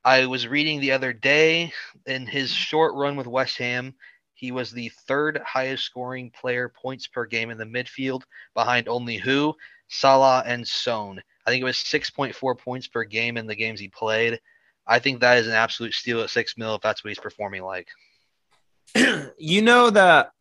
I 0.05 0.27
was 0.27 0.47
reading 0.47 0.81
the 0.81 0.91
other 0.91 1.13
day 1.13 1.73
in 2.05 2.27
his 2.27 2.51
short 2.51 2.93
run 2.93 3.15
with 3.15 3.25
West 3.25 3.57
Ham, 3.57 3.95
he 4.41 4.51
was 4.51 4.71
the 4.71 4.89
third 5.07 5.39
highest 5.45 5.83
scoring 5.83 6.31
player 6.31 6.67
points 6.67 7.05
per 7.05 7.27
game 7.27 7.51
in 7.51 7.59
the 7.59 7.63
midfield, 7.63 8.23
behind 8.55 8.87
only 8.87 9.17
who? 9.17 9.53
Salah 9.87 10.41
and 10.47 10.67
Son. 10.67 11.21
I 11.45 11.51
think 11.51 11.61
it 11.61 11.65
was 11.65 11.75
6.4 11.75 12.57
points 12.57 12.87
per 12.87 13.03
game 13.03 13.37
in 13.37 13.45
the 13.45 13.53
games 13.53 13.79
he 13.79 13.87
played. 13.87 14.41
I 14.87 14.97
think 14.97 15.21
that 15.21 15.37
is 15.37 15.45
an 15.45 15.53
absolute 15.53 15.93
steal 15.93 16.21
at 16.21 16.31
six 16.31 16.57
mil 16.57 16.73
if 16.73 16.81
that's 16.81 17.03
what 17.03 17.09
he's 17.09 17.19
performing 17.19 17.61
like. 17.61 17.87
you 19.37 19.61
know 19.61 19.91
that 19.91 20.31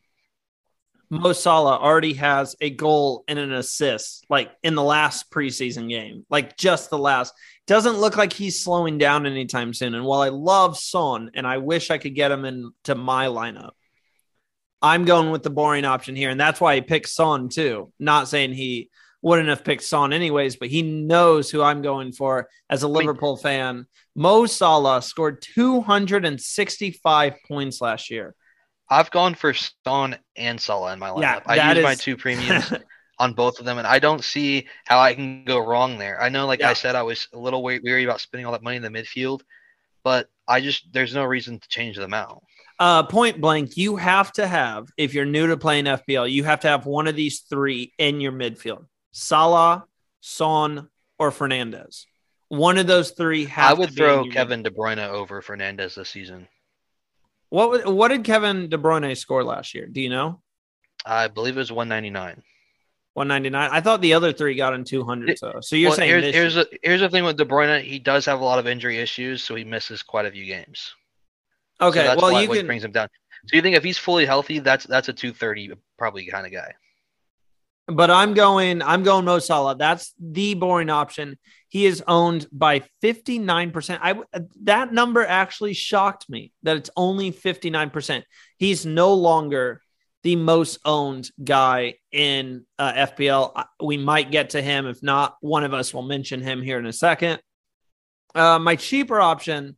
Mo 1.10 1.34
Salah 1.34 1.76
already 1.76 2.14
has 2.14 2.56
a 2.62 2.70
goal 2.70 3.24
and 3.28 3.38
an 3.38 3.52
assist, 3.52 4.24
like 4.30 4.50
in 4.62 4.76
the 4.76 4.82
last 4.82 5.30
preseason 5.30 5.90
game, 5.90 6.24
like 6.30 6.56
just 6.56 6.88
the 6.88 6.96
last. 6.96 7.34
Doesn't 7.66 7.98
look 7.98 8.16
like 8.16 8.32
he's 8.32 8.64
slowing 8.64 8.96
down 8.96 9.26
anytime 9.26 9.74
soon. 9.74 9.94
And 9.94 10.06
while 10.06 10.22
I 10.22 10.30
love 10.30 10.78
Son 10.78 11.32
and 11.34 11.46
I 11.46 11.58
wish 11.58 11.90
I 11.90 11.98
could 11.98 12.14
get 12.14 12.32
him 12.32 12.46
into 12.46 12.94
my 12.94 13.26
lineup, 13.26 13.72
I'm 14.82 15.04
going 15.04 15.30
with 15.30 15.42
the 15.42 15.50
boring 15.50 15.84
option 15.84 16.16
here, 16.16 16.30
and 16.30 16.40
that's 16.40 16.60
why 16.60 16.76
he 16.76 16.80
picked 16.80 17.08
Son 17.08 17.48
too. 17.48 17.92
Not 17.98 18.28
saying 18.28 18.52
he 18.52 18.90
wouldn't 19.22 19.48
have 19.48 19.64
picked 19.64 19.82
Son 19.82 20.12
anyways, 20.12 20.56
but 20.56 20.68
he 20.68 20.82
knows 20.82 21.50
who 21.50 21.62
I'm 21.62 21.82
going 21.82 22.12
for 22.12 22.48
as 22.70 22.82
a 22.82 22.88
Liverpool 22.88 23.36
fan. 23.36 23.86
Mo 24.14 24.46
Salah 24.46 25.02
scored 25.02 25.42
265 25.42 27.34
points 27.46 27.80
last 27.80 28.10
year. 28.10 28.34
I've 28.88 29.10
gone 29.10 29.34
for 29.34 29.54
Son 29.86 30.16
and 30.36 30.60
Salah 30.60 30.92
in 30.94 30.98
my 30.98 31.10
lineup. 31.10 31.20
Yeah, 31.20 31.40
I 31.46 31.68
use 31.68 31.78
is... 31.78 31.84
my 31.84 31.94
two 31.94 32.16
premiums 32.18 32.72
on 33.18 33.34
both 33.34 33.60
of 33.60 33.66
them, 33.66 33.76
and 33.76 33.86
I 33.86 33.98
don't 33.98 34.24
see 34.24 34.66
how 34.86 34.98
I 34.98 35.14
can 35.14 35.44
go 35.44 35.58
wrong 35.58 35.98
there. 35.98 36.20
I 36.20 36.30
know, 36.30 36.46
like 36.46 36.60
yeah. 36.60 36.70
I 36.70 36.72
said, 36.72 36.96
I 36.96 37.02
was 37.02 37.28
a 37.34 37.38
little 37.38 37.62
weary 37.62 38.04
about 38.04 38.20
spending 38.20 38.46
all 38.46 38.52
that 38.52 38.62
money 38.62 38.78
in 38.78 38.82
the 38.82 38.88
midfield, 38.88 39.42
but 40.02 40.28
I 40.48 40.62
just 40.62 40.90
there's 40.92 41.14
no 41.14 41.24
reason 41.24 41.60
to 41.60 41.68
change 41.68 41.96
them 41.96 42.14
out 42.14 42.42
uh, 42.80 43.02
point 43.02 43.40
blank, 43.40 43.76
you 43.76 43.96
have 43.96 44.32
to 44.32 44.46
have, 44.46 44.88
if 44.96 45.12
you're 45.12 45.26
new 45.26 45.46
to 45.48 45.58
playing 45.58 45.84
FPL, 45.84 46.30
you 46.30 46.44
have 46.44 46.60
to 46.60 46.68
have 46.68 46.86
one 46.86 47.06
of 47.06 47.14
these 47.14 47.40
three 47.40 47.92
in 47.98 48.20
your 48.20 48.32
midfield 48.32 48.86
Salah, 49.12 49.84
Son, 50.20 50.88
or 51.18 51.30
Fernandes. 51.30 52.06
One 52.48 52.78
of 52.78 52.86
those 52.86 53.10
three 53.12 53.48
I 53.54 53.74
would 53.74 53.94
throw 53.94 54.24
Kevin 54.24 54.62
De 54.62 54.70
Bruyne 54.70 54.98
over 54.98 55.42
Fernandes 55.42 55.94
this 55.94 56.08
season. 56.08 56.48
What 57.50 57.92
what 57.92 58.08
did 58.08 58.24
Kevin 58.24 58.68
De 58.68 58.78
Bruyne 58.78 59.16
score 59.16 59.44
last 59.44 59.74
year? 59.74 59.86
Do 59.86 60.00
you 60.00 60.08
know? 60.08 60.40
I 61.04 61.28
believe 61.28 61.56
it 61.56 61.60
was 61.60 61.70
199. 61.70 62.42
199. 63.14 63.70
I 63.70 63.80
thought 63.80 64.00
the 64.00 64.14
other 64.14 64.32
three 64.32 64.54
got 64.54 64.72
in 64.74 64.84
200. 64.84 65.38
So, 65.38 65.58
so 65.60 65.76
you're 65.76 65.90
well, 65.90 65.96
saying 65.96 66.08
here's 66.08 66.34
here's, 66.34 66.56
a, 66.56 66.66
here's 66.82 67.00
the 67.00 67.08
thing 67.08 67.24
with 67.24 67.36
De 67.36 67.44
Bruyne. 67.44 67.82
He 67.82 67.98
does 67.98 68.24
have 68.26 68.40
a 68.40 68.44
lot 68.44 68.58
of 68.58 68.66
injury 68.66 68.98
issues, 68.98 69.42
so 69.42 69.54
he 69.54 69.64
misses 69.64 70.02
quite 70.02 70.26
a 70.26 70.30
few 70.30 70.46
games. 70.46 70.94
Okay, 71.80 72.06
so 72.06 72.16
well, 72.16 72.32
why, 72.32 72.42
you 72.42 72.48
can 72.48 72.66
brings 72.66 72.84
him 72.84 72.92
down. 72.92 73.08
So 73.46 73.56
you 73.56 73.62
think 73.62 73.76
if 73.76 73.82
he's 73.82 73.98
fully 73.98 74.26
healthy, 74.26 74.58
that's 74.58 74.86
that's 74.86 75.08
a 75.08 75.12
230 75.12 75.72
probably 75.98 76.26
kind 76.26 76.46
of 76.46 76.52
guy. 76.52 76.74
But 77.86 78.10
I'm 78.10 78.34
going, 78.34 78.82
I'm 78.82 79.02
going 79.02 79.24
Mo 79.24 79.38
Salah. 79.40 79.76
That's 79.76 80.14
the 80.20 80.54
boring 80.54 80.90
option. 80.90 81.38
He 81.68 81.86
is 81.86 82.02
owned 82.06 82.46
by 82.52 82.82
59%. 83.02 83.98
I 84.00 84.20
that 84.62 84.92
number 84.92 85.24
actually 85.24 85.72
shocked 85.72 86.28
me 86.28 86.52
that 86.62 86.76
it's 86.76 86.90
only 86.96 87.32
59%. 87.32 88.22
He's 88.58 88.86
no 88.86 89.14
longer 89.14 89.80
the 90.22 90.36
most 90.36 90.78
owned 90.84 91.30
guy 91.42 91.94
in 92.12 92.66
uh, 92.78 92.92
FPL. 92.92 93.64
We 93.82 93.96
might 93.96 94.30
get 94.30 94.50
to 94.50 94.62
him. 94.62 94.86
If 94.86 95.02
not, 95.02 95.36
one 95.40 95.64
of 95.64 95.72
us 95.72 95.94
will 95.94 96.02
mention 96.02 96.42
him 96.42 96.62
here 96.62 96.78
in 96.78 96.86
a 96.86 96.92
second. 96.92 97.40
Uh, 98.34 98.58
my 98.58 98.76
cheaper 98.76 99.20
option 99.20 99.76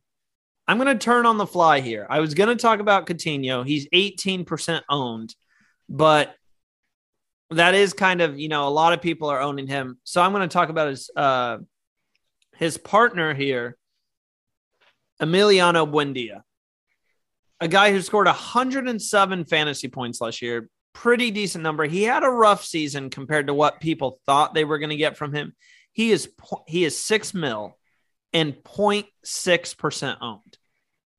I'm 0.67 0.77
going 0.77 0.97
to 0.97 1.03
turn 1.03 1.25
on 1.25 1.37
the 1.37 1.45
fly 1.45 1.81
here. 1.81 2.07
I 2.09 2.19
was 2.19 2.33
going 2.33 2.49
to 2.49 2.61
talk 2.61 2.79
about 2.79 3.05
Coutinho. 3.05 3.65
He's 3.65 3.87
18% 3.89 4.81
owned, 4.89 5.35
but 5.89 6.35
that 7.49 7.75
is 7.75 7.93
kind 7.93 8.21
of 8.21 8.39
you 8.39 8.49
know 8.49 8.67
a 8.67 8.69
lot 8.69 8.93
of 8.93 9.01
people 9.01 9.29
are 9.29 9.41
owning 9.41 9.67
him. 9.67 9.97
So 10.03 10.21
I'm 10.21 10.31
going 10.31 10.47
to 10.47 10.53
talk 10.53 10.69
about 10.69 10.89
his 10.89 11.09
uh 11.15 11.57
his 12.55 12.77
partner 12.77 13.33
here, 13.33 13.77
Emiliano 15.21 15.89
Buendia, 15.89 16.41
a 17.59 17.67
guy 17.67 17.91
who 17.91 18.01
scored 18.01 18.27
107 18.27 19.45
fantasy 19.45 19.87
points 19.87 20.21
last 20.21 20.41
year, 20.41 20.69
pretty 20.93 21.31
decent 21.31 21.63
number. 21.63 21.85
He 21.85 22.03
had 22.03 22.23
a 22.23 22.29
rough 22.29 22.63
season 22.63 23.09
compared 23.09 23.47
to 23.47 23.53
what 23.53 23.79
people 23.81 24.19
thought 24.25 24.53
they 24.53 24.65
were 24.65 24.79
going 24.79 24.91
to 24.91 24.95
get 24.95 25.17
from 25.17 25.33
him. 25.33 25.53
He 25.91 26.11
is 26.11 26.29
he 26.67 26.85
is 26.85 27.03
six 27.03 27.33
mil 27.33 27.77
and 28.33 28.53
0.6 28.53 29.77
percent 29.77 30.17
owned. 30.21 30.57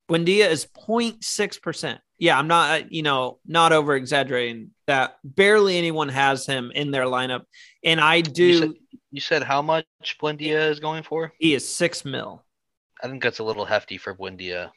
Buendia 0.09 0.49
is 0.49 0.67
0.6 0.87 1.61
percent. 1.61 1.99
Yeah, 2.17 2.37
I'm 2.37 2.47
not 2.47 2.91
you 2.91 3.01
know 3.01 3.39
not 3.45 3.73
over 3.73 3.95
exaggerating 3.95 4.71
that. 4.87 5.17
Barely 5.23 5.77
anyone 5.77 6.09
has 6.09 6.45
him 6.45 6.71
in 6.73 6.91
their 6.91 7.05
lineup, 7.05 7.43
and 7.83 7.99
I 7.99 8.21
do. 8.21 8.43
You 8.43 8.59
said, 8.59 8.73
you 9.11 9.21
said 9.21 9.43
how 9.43 9.61
much 9.61 9.85
Buendia 10.21 10.69
is 10.69 10.79
going 10.79 11.03
for? 11.03 11.33
He 11.39 11.53
is 11.53 11.67
six 11.67 12.05
mil. 12.05 12.43
I 13.01 13.07
think 13.07 13.23
that's 13.23 13.39
a 13.39 13.43
little 13.43 13.65
hefty 13.65 13.97
for 13.97 14.15
Buendia. 14.15 14.71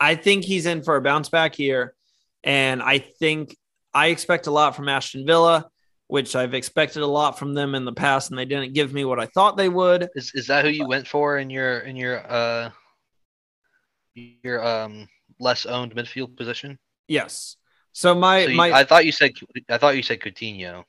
I 0.00 0.14
think 0.14 0.44
he's 0.44 0.66
in 0.66 0.82
for 0.82 0.96
a 0.96 1.02
bounce 1.02 1.28
back 1.28 1.54
here, 1.54 1.94
and 2.42 2.82
I 2.82 2.98
think 2.98 3.56
I 3.92 4.08
expect 4.08 4.46
a 4.46 4.50
lot 4.50 4.74
from 4.74 4.88
Aston 4.88 5.26
Villa, 5.26 5.68
which 6.10 6.34
I've 6.34 6.54
expected 6.54 7.02
a 7.02 7.06
lot 7.06 7.38
from 7.38 7.54
them 7.54 7.74
in 7.74 7.84
the 7.84 7.92
past, 7.92 8.30
and 8.30 8.38
they 8.38 8.44
didn't 8.44 8.72
give 8.74 8.92
me 8.92 9.04
what 9.04 9.20
I 9.20 9.26
thought 9.26 9.56
they 9.56 9.68
would. 9.68 10.08
Is 10.14 10.32
is 10.34 10.46
that 10.48 10.64
who 10.64 10.70
you 10.70 10.86
went 10.86 11.06
for 11.06 11.38
in 11.38 11.50
your 11.50 11.80
in 11.80 11.96
your 11.96 12.18
uh 12.30 12.70
your 14.14 14.64
um 14.66 15.08
less 15.38 15.66
owned 15.66 15.94
midfield 15.94 16.36
position? 16.36 16.78
Yes. 17.08 17.56
So 17.92 18.14
my 18.14 18.44
So 18.44 18.50
you- 18.50 18.56
my 18.56 18.72
I 18.72 18.84
thought 18.84 19.06
you 19.06 19.12
said 19.12 19.32
I 19.68 19.78
thought 19.78 19.96
you 19.96 20.02
said 20.02 20.20
Coutinho. 20.20 20.84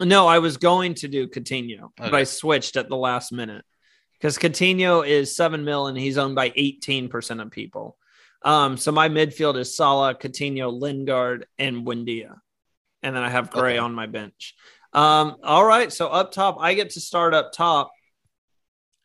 no, 0.00 0.26
I 0.26 0.38
was 0.38 0.56
going 0.56 0.94
to 0.94 1.08
do 1.08 1.26
Coutinho, 1.28 1.90
but 1.96 2.14
I 2.14 2.24
switched 2.24 2.76
at 2.76 2.88
the 2.88 2.96
last 2.96 3.32
minute 3.32 3.64
because 4.18 4.38
Coutinho 4.38 5.06
is 5.06 5.34
seven 5.34 5.64
mil 5.64 5.86
and 5.86 5.96
he's 5.98 6.18
owned 6.18 6.34
by 6.34 6.52
eighteen 6.54 7.08
percent 7.08 7.40
of 7.40 7.50
people. 7.50 7.96
Um, 8.42 8.76
so 8.76 8.92
my 8.92 9.08
midfield 9.08 9.56
is 9.56 9.74
Salah, 9.74 10.14
Coutinho, 10.14 10.70
Lingard, 10.70 11.46
and 11.58 11.82
Buendia, 11.86 12.36
and 13.04 13.14
then 13.14 13.22
I 13.22 13.28
have 13.28 13.50
Gray 13.50 13.72
Okay. 13.72 13.78
on 13.78 13.94
my 13.94 14.06
bench. 14.06 14.54
Um, 14.92 15.36
all 15.42 15.64
right, 15.64 15.92
so 15.92 16.08
up 16.08 16.32
top, 16.32 16.56
I 16.60 16.74
get 16.74 16.90
to 16.90 17.00
start 17.00 17.34
up 17.34 17.52
top, 17.52 17.92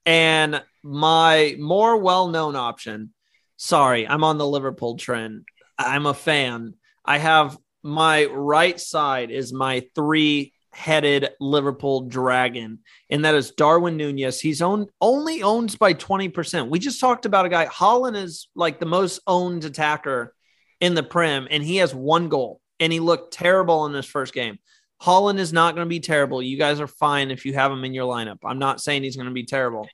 and 0.06 0.64
my 0.84 1.56
more 1.60 1.98
well-known 1.98 2.56
option. 2.56 3.14
Sorry, 3.58 4.08
I'm 4.08 4.24
on 4.24 4.38
the 4.38 4.48
Liverpool 4.48 4.98
trend. 4.98 5.46
I'm 5.78 6.06
a 6.06 6.14
fan. 6.14 6.76
I 7.06 7.18
have 7.18 7.58
my 7.84 8.26
right 8.26 8.80
side 8.80 9.32
is 9.32 9.52
my 9.52 9.86
three-headed 9.96 11.30
Liverpool 11.40 12.02
dragon, 12.02 12.80
and 13.10 13.26
that 13.26 13.36
is 13.36 13.52
Darwin 13.52 13.98
Nunez. 13.98 14.40
He's 14.40 14.62
owned 14.62 14.90
only 15.02 15.42
owns 15.44 15.76
by 15.76 15.94
20%. 15.94 16.70
We 16.70 16.80
just 16.80 17.00
talked 17.02 17.26
about 17.26 17.46
a 17.46 17.50
guy. 17.50 17.66
Haaland 17.66 18.16
is 18.16 18.48
like 18.56 18.80
the 18.80 18.86
most 18.86 19.20
owned 19.28 19.66
attacker 19.66 20.34
in 20.80 20.94
the 20.94 21.04
Prem, 21.04 21.48
and 21.50 21.64
he 21.64 21.78
has 21.78 21.94
one 21.94 22.30
goal, 22.30 22.62
and 22.80 22.92
he 22.94 23.00
looked 23.00 23.34
terrible 23.34 23.86
in 23.86 23.94
his 23.94 24.06
first 24.06 24.34
game. 24.34 24.60
Haaland 25.02 25.40
is 25.40 25.54
not 25.54 25.76
going 25.76 25.86
to 25.86 25.90
be 25.90 26.00
terrible. 26.02 26.42
You 26.42 26.58
guys 26.58 26.80
are 26.82 26.88
fine 26.88 27.32
if 27.32 27.46
you 27.46 27.54
have 27.54 27.72
him 27.72 27.86
in 27.86 27.94
your 27.94 28.06
lineup. 28.06 28.40
I'm 28.44 28.60
not 28.60 28.82
saying 28.82 29.04
he's 29.04 29.16
going 29.16 29.30
to 29.30 29.34
be 29.34 29.46
terrible. 29.46 29.88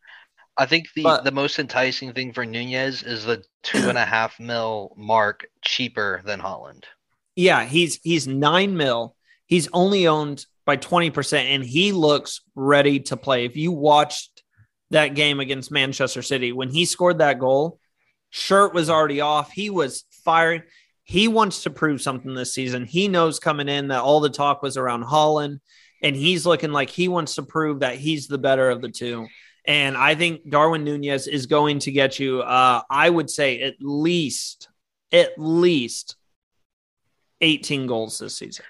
I 0.57 0.65
think 0.65 0.87
the 0.95 1.03
But- 1.03 1.23
the 1.23 1.31
most 1.31 1.59
enticing 1.59 2.13
thing 2.13 2.33
for 2.33 2.45
Nunez 2.45 3.03
is 3.03 3.25
the 3.25 3.43
two 3.63 3.89
and 3.89 3.97
a 3.97 4.05
half 4.15 4.39
mil 4.39 4.93
mark 4.97 5.45
cheaper 5.63 6.21
than 6.25 6.39
Haaland. 6.39 6.83
Yeah, 7.35 7.65
he's 7.65 7.99
he's 8.03 8.27
nine 8.27 8.77
mil. 8.77 9.15
He's 9.47 9.67
only 9.73 10.07
owned 10.07 10.43
by 10.65 10.77
20%, 10.77 11.33
and 11.53 11.63
he 11.63 11.91
looks 11.91 12.41
ready 12.55 12.99
to 13.01 13.15
play. 13.17 13.45
If 13.45 13.55
you 13.55 13.71
watched 13.71 14.41
that 14.89 15.09
game 15.13 15.39
against 15.39 15.69
Manchester 15.69 16.23
City, 16.23 16.51
when 16.51 16.69
he 16.69 16.85
scored 16.85 17.19
that 17.19 17.37
goal, 17.37 17.79
shirt 18.31 18.73
was 18.73 18.89
already 18.89 19.21
off. 19.21 19.51
He 19.51 19.69
was 19.69 20.05
firing. 20.23 20.63
He 21.05 21.27
wants 21.27 21.63
to 21.63 21.69
prove 21.69 22.01
something 22.01 22.33
this 22.33 22.53
season. 22.53 22.83
He 22.83 23.07
knows 23.07 23.39
coming 23.39 23.69
in 23.69 23.89
that 23.89 24.01
all 24.01 24.19
the 24.19 24.29
talk 24.29 24.61
was 24.63 24.75
around 24.75 25.05
Haaland, 25.05 25.59
and 26.01 26.15
he's 26.15 26.45
looking 26.45 26.71
like 26.71 26.89
he 26.89 27.07
wants 27.07 27.35
to 27.35 27.43
prove 27.43 27.79
that 27.79 27.95
he's 27.95 28.27
the 28.27 28.39
better 28.39 28.69
of 28.69 28.81
the 28.81 28.89
two. 28.89 29.27
And 29.67 29.95
I 29.95 30.15
think 30.15 30.49
Darwin 30.49 30.83
Nunez 30.83 31.27
is 31.27 31.45
going 31.45 31.79
to 31.79 31.91
get 31.91 32.19
you, 32.19 32.41
uh, 32.41 32.81
I 32.89 33.09
would 33.09 33.29
say, 33.29 33.61
at 33.61 33.75
least, 33.79 34.67
at 35.11 35.31
least 35.37 36.15
18 37.41 37.87
goals 37.87 38.17
this 38.17 38.37
season. 38.37 38.65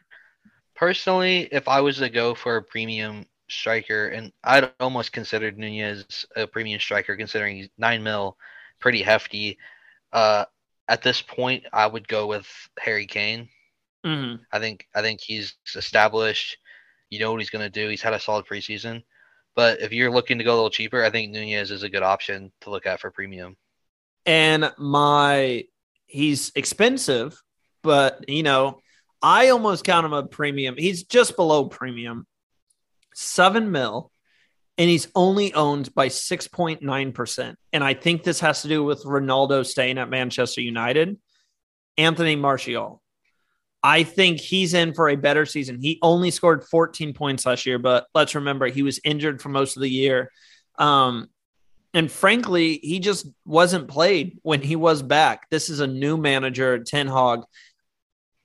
Personally, 0.76 1.48
if 1.52 1.68
I 1.70 1.82
was 1.82 1.98
to 1.98 2.10
go 2.10 2.36
for 2.36 2.58
a 2.58 2.64
premium 2.64 3.26
striker, 3.50 4.10
and 4.10 4.32
I'd 4.44 4.72
almost 4.80 5.14
considered 5.14 5.58
Nunez 5.58 6.26
a 6.36 6.48
premium 6.48 6.80
striker, 6.80 7.16
considering 7.16 7.58
he's 7.58 7.70
nine 7.78 8.04
mil, 8.04 8.38
pretty 8.80 9.02
hefty. 9.02 9.58
Uh, 10.12 10.46
at 10.88 11.02
this 11.02 11.22
point, 11.22 11.66
I 11.74 11.88
would 11.88 12.08
go 12.08 12.28
with 12.28 12.48
Harry 12.80 13.08
Kane. 13.08 13.50
Mhm. 14.06 14.40
I 14.52 14.60
think 14.60 14.88
I 14.94 15.02
think 15.02 15.22
he's 15.22 15.56
established. 15.76 16.58
You 17.10 17.20
know 17.20 17.32
what 17.32 17.42
he's 17.42 17.50
going 17.50 17.66
to 17.66 17.70
do. 17.70 17.90
He's 17.90 18.02
had 18.02 18.14
a 18.14 18.20
solid 18.20 18.46
preseason. 18.46 19.04
But 19.56 19.82
if 19.82 19.94
you're 19.94 20.12
looking 20.12 20.38
to 20.38 20.44
go 20.44 20.54
a 20.54 20.56
little 20.56 20.70
cheaper, 20.70 21.04
I 21.04 21.10
think 21.10 21.32
Nunez 21.32 21.72
is 21.72 21.84
a 21.84 21.90
good 21.90 22.04
option 22.04 22.52
to 22.62 22.70
look 22.70 22.86
at 22.86 23.00
for 23.00 23.10
premium. 23.10 23.56
And 24.26 24.74
my, 24.78 25.66
he's 26.08 26.52
expensive, 26.56 27.42
but 27.84 28.28
you 28.28 28.44
know, 28.44 28.82
I 29.22 29.50
almost 29.50 29.86
count 29.86 30.06
him 30.06 30.14
a 30.14 30.28
premium. 30.28 30.76
He's 30.78 31.04
just 31.04 31.36
below 31.36 31.66
premium, 31.66 32.28
seven 33.14 33.72
mil, 33.72 34.12
and 34.78 34.90
he's 34.90 35.08
only 35.16 35.54
owned 35.54 35.94
by 35.96 36.10
6.9%. 36.10 37.56
And 37.72 37.84
I 37.84 37.94
think 37.94 38.24
this 38.24 38.42
has 38.42 38.62
to 38.64 38.68
do 38.68 38.84
with 38.84 39.04
Ronaldo 39.04 39.66
staying 39.66 39.98
at 39.98 40.10
Manchester 40.10 40.62
United. 40.62 41.18
Anthony 41.98 42.36
Martial. 42.36 43.02
I 43.82 44.04
think 44.04 44.40
he's 44.40 44.74
in 44.74 44.94
for 44.94 45.10
a 45.10 45.16
better 45.16 45.46
season. 45.46 45.80
He 45.80 46.00
only 46.02 46.32
scored 46.32 46.64
14 46.64 47.14
points 47.14 47.46
last 47.46 47.66
year, 47.66 47.78
but 47.78 48.08
let's 48.16 48.36
remember 48.36 48.68
he 48.68 48.82
was 48.82 49.00
injured 49.04 49.42
for 49.42 49.50
most 49.50 49.78
of 49.78 49.82
the 49.82 49.90
year. 49.90 50.32
Um, 50.78 51.30
and 51.94 52.12
frankly, 52.12 52.80
he 52.82 53.00
just 53.00 53.28
wasn't 53.46 53.88
played 53.88 54.40
when 54.42 54.62
he 54.62 54.76
was 54.76 55.02
back. 55.02 55.50
This 55.50 55.70
is 55.70 55.80
a 55.80 55.88
new 55.88 56.18
manager, 56.18 56.80
Ten 56.80 57.08
Hag. 57.08 57.42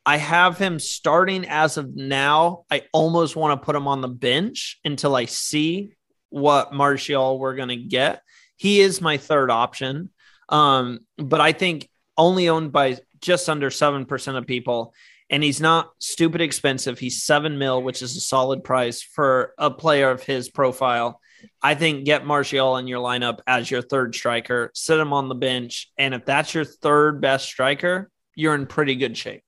I 0.06 0.18
have 0.18 0.58
him 0.58 0.78
starting 0.78 1.44
as 1.46 1.76
of 1.76 1.96
now. 1.96 2.64
I 2.70 2.82
almost 2.92 3.34
want 3.34 3.60
to 3.60 3.64
put 3.64 3.74
him 3.74 3.88
on 3.88 4.02
the 4.02 4.08
bench 4.08 4.78
until 4.84 5.16
I 5.16 5.24
see 5.24 5.94
what 6.30 6.72
Martial 6.72 7.38
we're 7.38 7.54
going 7.54 7.68
to 7.68 7.76
get. 7.76 8.22
He 8.56 8.80
is 8.80 9.00
my 9.00 9.16
third 9.16 9.50
option. 9.50 10.10
Um, 10.48 11.00
but 11.16 11.40
I 11.40 11.52
think 11.52 11.88
only 12.16 12.48
owned 12.48 12.72
by 12.72 12.98
just 13.20 13.48
under 13.48 13.70
7% 13.70 14.36
of 14.36 14.46
people. 14.46 14.94
And 15.28 15.42
he's 15.42 15.60
not 15.60 15.90
stupid 15.98 16.40
expensive. 16.40 16.98
He's 16.98 17.22
seven 17.22 17.56
mil, 17.56 17.82
which 17.82 18.02
is 18.02 18.16
a 18.16 18.20
solid 18.20 18.64
price 18.64 19.00
for 19.02 19.54
a 19.58 19.70
player 19.70 20.10
of 20.10 20.24
his 20.24 20.48
profile. 20.48 21.20
I 21.62 21.74
think 21.74 22.04
get 22.04 22.26
Martial 22.26 22.76
in 22.76 22.88
your 22.88 23.00
lineup 23.00 23.38
as 23.46 23.70
your 23.70 23.80
third 23.80 24.14
striker, 24.14 24.70
sit 24.74 24.98
him 24.98 25.12
on 25.12 25.28
the 25.28 25.34
bench. 25.34 25.90
And 25.96 26.14
if 26.14 26.24
that's 26.24 26.52
your 26.52 26.64
third 26.64 27.20
best 27.20 27.46
striker, 27.46 28.10
you're 28.34 28.54
in 28.54 28.66
pretty 28.66 28.96
good 28.96 29.16
shape. 29.16 29.42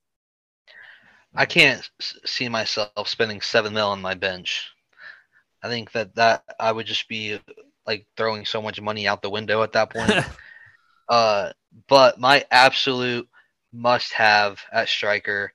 I 1.34 1.46
can't 1.46 1.88
see 2.00 2.48
myself 2.48 3.08
spending 3.08 3.40
seven 3.40 3.74
mil 3.74 3.88
on 3.88 4.00
my 4.02 4.14
bench. 4.14 4.71
I 5.62 5.68
think 5.68 5.92
that 5.92 6.14
that 6.16 6.44
I 6.58 6.72
would 6.72 6.86
just 6.86 7.08
be 7.08 7.40
like 7.86 8.06
throwing 8.16 8.44
so 8.44 8.62
much 8.62 8.80
money 8.80 9.06
out 9.06 9.22
the 9.22 9.30
window 9.30 9.62
at 9.62 9.72
that 9.72 9.90
point. 9.90 10.12
uh, 11.08 11.50
but 11.88 12.18
my 12.18 12.44
absolute 12.50 13.28
must-have 13.72 14.60
at 14.72 14.88
striker 14.88 15.52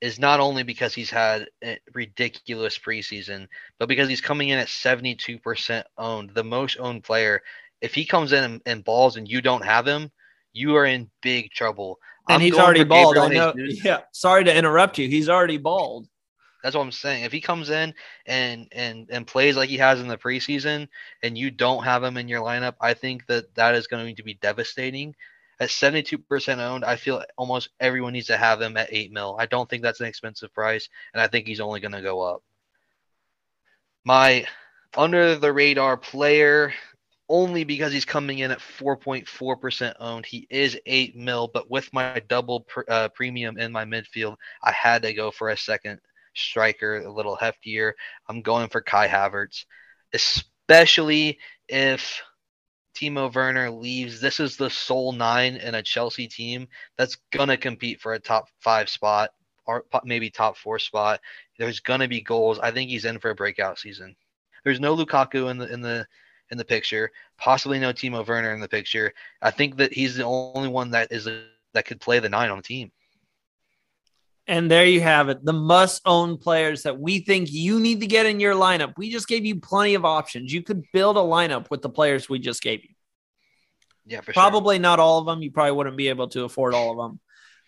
is 0.00 0.18
not 0.18 0.40
only 0.40 0.62
because 0.62 0.94
he's 0.94 1.10
had 1.10 1.46
a 1.62 1.78
ridiculous 1.94 2.78
preseason, 2.78 3.46
but 3.78 3.88
because 3.88 4.08
he's 4.08 4.20
coming 4.20 4.48
in 4.48 4.58
at 4.58 4.68
72% 4.68 5.84
owned, 5.98 6.30
the 6.30 6.44
most 6.44 6.78
owned 6.80 7.04
player. 7.04 7.42
If 7.80 7.94
he 7.94 8.04
comes 8.06 8.32
in 8.32 8.44
and, 8.44 8.62
and 8.66 8.84
balls 8.84 9.16
and 9.16 9.28
you 9.28 9.40
don't 9.40 9.64
have 9.64 9.86
him, 9.86 10.10
you 10.52 10.74
are 10.76 10.86
in 10.86 11.10
big 11.22 11.50
trouble. 11.50 11.98
and 12.28 12.36
I'm 12.36 12.40
he's 12.40 12.54
already 12.54 12.84
bald. 12.84 13.18
I 13.18 13.28
know. 13.28 13.52
Yeah. 13.56 14.00
Sorry 14.12 14.44
to 14.44 14.54
interrupt 14.54 14.98
you. 14.98 15.08
He's 15.08 15.28
already 15.28 15.58
bald. 15.58 16.08
That's 16.62 16.76
what 16.76 16.82
I'm 16.82 16.92
saying. 16.92 17.24
If 17.24 17.32
he 17.32 17.40
comes 17.40 17.70
in 17.70 17.94
and 18.26 18.68
and 18.72 19.06
and 19.10 19.26
plays 19.26 19.56
like 19.56 19.68
he 19.68 19.78
has 19.78 20.00
in 20.00 20.08
the 20.08 20.18
preseason, 20.18 20.88
and 21.22 21.36
you 21.36 21.50
don't 21.50 21.84
have 21.84 22.02
him 22.02 22.16
in 22.16 22.28
your 22.28 22.42
lineup, 22.42 22.74
I 22.80 22.94
think 22.94 23.26
that 23.26 23.54
that 23.54 23.74
is 23.74 23.86
going 23.86 24.16
to 24.16 24.22
be 24.22 24.34
devastating. 24.34 25.14
At 25.58 25.68
72% 25.68 26.58
owned, 26.58 26.86
I 26.86 26.96
feel 26.96 27.22
almost 27.36 27.68
everyone 27.80 28.14
needs 28.14 28.28
to 28.28 28.38
have 28.38 28.62
him 28.62 28.78
at 28.78 28.88
eight 28.90 29.12
mil. 29.12 29.36
I 29.38 29.44
don't 29.44 29.68
think 29.68 29.82
that's 29.82 30.00
an 30.00 30.06
expensive 30.06 30.54
price, 30.54 30.88
and 31.12 31.20
I 31.20 31.26
think 31.26 31.46
he's 31.46 31.60
only 31.60 31.80
going 31.80 31.92
to 31.92 32.00
go 32.00 32.22
up. 32.22 32.42
My 34.04 34.46
under 34.96 35.36
the 35.36 35.52
radar 35.52 35.96
player, 35.96 36.72
only 37.28 37.64
because 37.64 37.92
he's 37.92 38.04
coming 38.04 38.40
in 38.40 38.50
at 38.50 38.58
4.4% 38.58 39.94
owned. 40.00 40.26
He 40.26 40.46
is 40.50 40.78
eight 40.86 41.14
mil, 41.16 41.48
but 41.48 41.70
with 41.70 41.92
my 41.92 42.20
double 42.28 42.62
pr- 42.62 42.80
uh, 42.88 43.08
premium 43.10 43.58
in 43.58 43.70
my 43.70 43.84
midfield, 43.84 44.36
I 44.62 44.72
had 44.72 45.02
to 45.02 45.14
go 45.14 45.30
for 45.30 45.50
a 45.50 45.56
second 45.56 46.00
striker, 46.34 46.96
a 47.00 47.12
little 47.12 47.36
heftier. 47.36 47.92
I'm 48.28 48.42
going 48.42 48.68
for 48.68 48.80
Kai 48.80 49.08
Havertz, 49.08 49.64
especially 50.12 51.38
if 51.68 52.22
Timo 52.94 53.32
Werner 53.34 53.70
leaves. 53.70 54.20
This 54.20 54.40
is 54.40 54.56
the 54.56 54.70
sole 54.70 55.12
nine 55.12 55.56
in 55.56 55.74
a 55.74 55.82
Chelsea 55.82 56.28
team 56.28 56.68
that's 56.96 57.16
gonna 57.32 57.56
compete 57.56 58.00
for 58.00 58.14
a 58.14 58.18
top 58.18 58.48
five 58.60 58.88
spot 58.88 59.30
or 59.66 59.84
maybe 60.04 60.30
top 60.30 60.56
four 60.56 60.78
spot. 60.78 61.20
There's 61.58 61.80
gonna 61.80 62.08
be 62.08 62.20
goals. 62.20 62.58
I 62.58 62.70
think 62.70 62.90
he's 62.90 63.04
in 63.04 63.18
for 63.18 63.30
a 63.30 63.34
breakout 63.34 63.78
season. 63.78 64.16
There's 64.64 64.80
no 64.80 64.96
Lukaku 64.96 65.50
in 65.50 65.58
the 65.58 65.72
in 65.72 65.80
the 65.80 66.06
in 66.50 66.58
the 66.58 66.64
picture. 66.64 67.10
Possibly 67.38 67.78
no 67.78 67.92
Timo 67.92 68.26
Werner 68.26 68.52
in 68.52 68.60
the 68.60 68.68
picture. 68.68 69.12
I 69.40 69.50
think 69.50 69.76
that 69.76 69.92
he's 69.92 70.16
the 70.16 70.24
only 70.24 70.68
one 70.68 70.90
that 70.90 71.12
is 71.12 71.26
a, 71.26 71.44
that 71.72 71.86
could 71.86 72.00
play 72.00 72.18
the 72.18 72.28
nine 72.28 72.50
on 72.50 72.58
the 72.58 72.62
team. 72.62 72.90
And 74.46 74.70
there 74.70 74.86
you 74.86 75.00
have 75.00 75.28
it. 75.28 75.44
The 75.44 75.52
must 75.52 76.02
own 76.04 76.36
players 76.36 76.82
that 76.82 76.98
we 76.98 77.20
think 77.20 77.52
you 77.52 77.78
need 77.78 78.00
to 78.00 78.06
get 78.06 78.26
in 78.26 78.40
your 78.40 78.54
lineup. 78.54 78.94
We 78.96 79.10
just 79.10 79.28
gave 79.28 79.44
you 79.44 79.60
plenty 79.60 79.94
of 79.94 80.04
options. 80.04 80.52
You 80.52 80.62
could 80.62 80.84
build 80.92 81.16
a 81.16 81.20
lineup 81.20 81.70
with 81.70 81.82
the 81.82 81.88
players 81.88 82.28
we 82.28 82.38
just 82.38 82.62
gave 82.62 82.82
you. 82.82 82.90
Yeah, 84.06 84.22
for 84.22 84.32
probably 84.32 84.76
sure. 84.76 84.82
not 84.82 84.98
all 84.98 85.18
of 85.18 85.26
them. 85.26 85.42
You 85.42 85.52
probably 85.52 85.72
wouldn't 85.72 85.96
be 85.96 86.08
able 86.08 86.28
to 86.28 86.44
afford 86.44 86.74
all 86.74 86.90
of 86.90 86.96
them. 86.96 87.20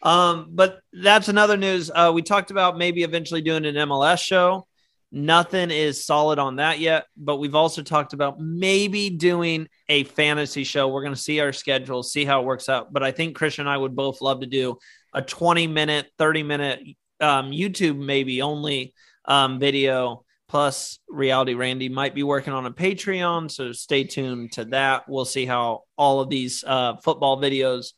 Um, 0.03 0.49
but 0.51 0.81
that's 0.93 1.29
another 1.29 1.57
news. 1.57 1.91
Uh, 1.95 2.11
we 2.13 2.23
talked 2.23 2.51
about 2.51 2.77
maybe 2.77 3.05
eventually 3.05 3.43
doing 3.43 3.65
an 3.65 3.77
MLS 3.77 4.21
show. 4.21 4.67
Nothing 5.15 5.71
is 5.71 6.05
solid 6.05 6.39
on 6.39 6.57
that 6.57 6.81
yet, 6.81 7.05
but 7.19 7.37
we've 7.37 7.55
also 7.55 7.83
talked 7.83 8.15
about 8.15 8.41
maybe 8.41 9.11
doing 9.11 9.69
a 9.89 10.05
fantasy 10.05 10.65
show. 10.65 10.89
We're 10.89 11.03
going 11.03 11.15
to 11.15 11.21
see 11.21 11.39
our 11.41 11.53
schedule, 11.53 12.03
see 12.03 12.25
how 12.25 12.41
it 12.41 12.47
works 12.47 12.71
out. 12.71 12.93
But 12.93 13.03
I 13.03 13.13
think 13.13 13.37
Christian 13.37 13.67
and 13.67 13.71
I 13.71 13.77
would 13.77 13.95
both 13.95 14.23
love 14.23 14.41
to 14.41 14.47
do 14.47 14.79
a 15.13 15.23
20 15.23 15.67
minute, 15.67 16.11
30 16.19 16.43
minute 16.43 16.81
um, 17.21 17.51
YouTube, 17.51 17.99
maybe 17.99 18.43
only 18.43 18.95
um, 19.25 19.59
video. 19.59 20.25
Plus, 20.49 20.99
Reality 21.09 21.55
Randy 21.55 21.89
might 21.89 22.15
be 22.15 22.23
working 22.23 22.53
on 22.53 22.67
a 22.67 22.71
Patreon. 22.71 23.51
So 23.51 23.73
stay 23.73 24.05
tuned 24.05 24.53
to 24.53 24.67
that. 24.67 25.09
We'll 25.09 25.25
see 25.25 25.47
how 25.47 25.85
all 25.97 26.21
of 26.21 26.29
these 26.29 26.63
uh, 26.67 26.97
football 26.97 27.41
videos, 27.41 27.93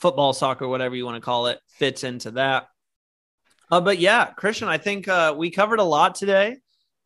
football, 0.00 0.32
soccer, 0.32 0.66
whatever 0.66 0.96
you 0.96 1.04
want 1.04 1.16
to 1.16 1.20
call 1.20 1.46
it, 1.46 1.60
fits 1.68 2.02
into 2.02 2.32
that. 2.32 2.66
Uh, 3.70 3.80
but 3.80 4.00
yeah, 4.00 4.24
Christian, 4.24 4.66
I 4.66 4.78
think 4.78 5.06
uh, 5.06 5.34
we 5.38 5.50
covered 5.50 5.78
a 5.78 5.84
lot 5.84 6.16
today, 6.16 6.56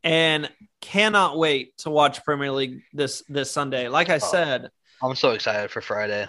and 0.03 0.49
cannot 0.81 1.37
wait 1.37 1.77
to 1.79 1.89
watch 1.89 2.23
Premier 2.23 2.51
League 2.51 2.81
this 2.93 3.23
this 3.27 3.51
Sunday. 3.51 3.87
Like 3.87 4.09
I 4.09 4.17
said, 4.17 4.69
I'm 5.01 5.15
so 5.15 5.31
excited 5.31 5.69
for 5.69 5.81
Friday. 5.81 6.27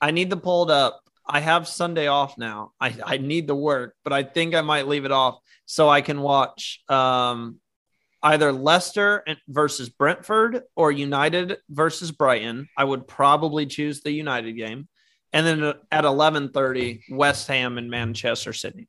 I 0.00 0.10
need 0.10 0.30
the 0.30 0.36
pulled 0.36 0.70
up. 0.70 1.00
I 1.26 1.40
have 1.40 1.66
Sunday 1.66 2.06
off 2.06 2.36
now. 2.36 2.72
I, 2.80 2.94
I 3.04 3.16
need 3.16 3.48
to 3.48 3.54
work, 3.54 3.94
but 4.04 4.12
I 4.12 4.22
think 4.22 4.54
I 4.54 4.60
might 4.60 4.86
leave 4.86 5.04
it 5.04 5.12
off 5.12 5.38
so 5.64 5.88
I 5.88 6.00
can 6.00 6.20
watch 6.20 6.82
um, 6.88 7.60
either 8.22 8.52
Leicester 8.52 9.24
versus 9.48 9.88
Brentford 9.88 10.62
or 10.76 10.92
United 10.92 11.58
versus 11.70 12.10
Brighton. 12.10 12.68
I 12.76 12.84
would 12.84 13.06
probably 13.06 13.66
choose 13.66 14.02
the 14.02 14.12
United 14.12 14.52
game, 14.52 14.88
and 15.32 15.46
then 15.46 15.74
at 15.90 16.04
11:30, 16.04 17.00
West 17.10 17.48
Ham 17.48 17.78
and 17.78 17.90
Manchester 17.90 18.52
City. 18.52 18.88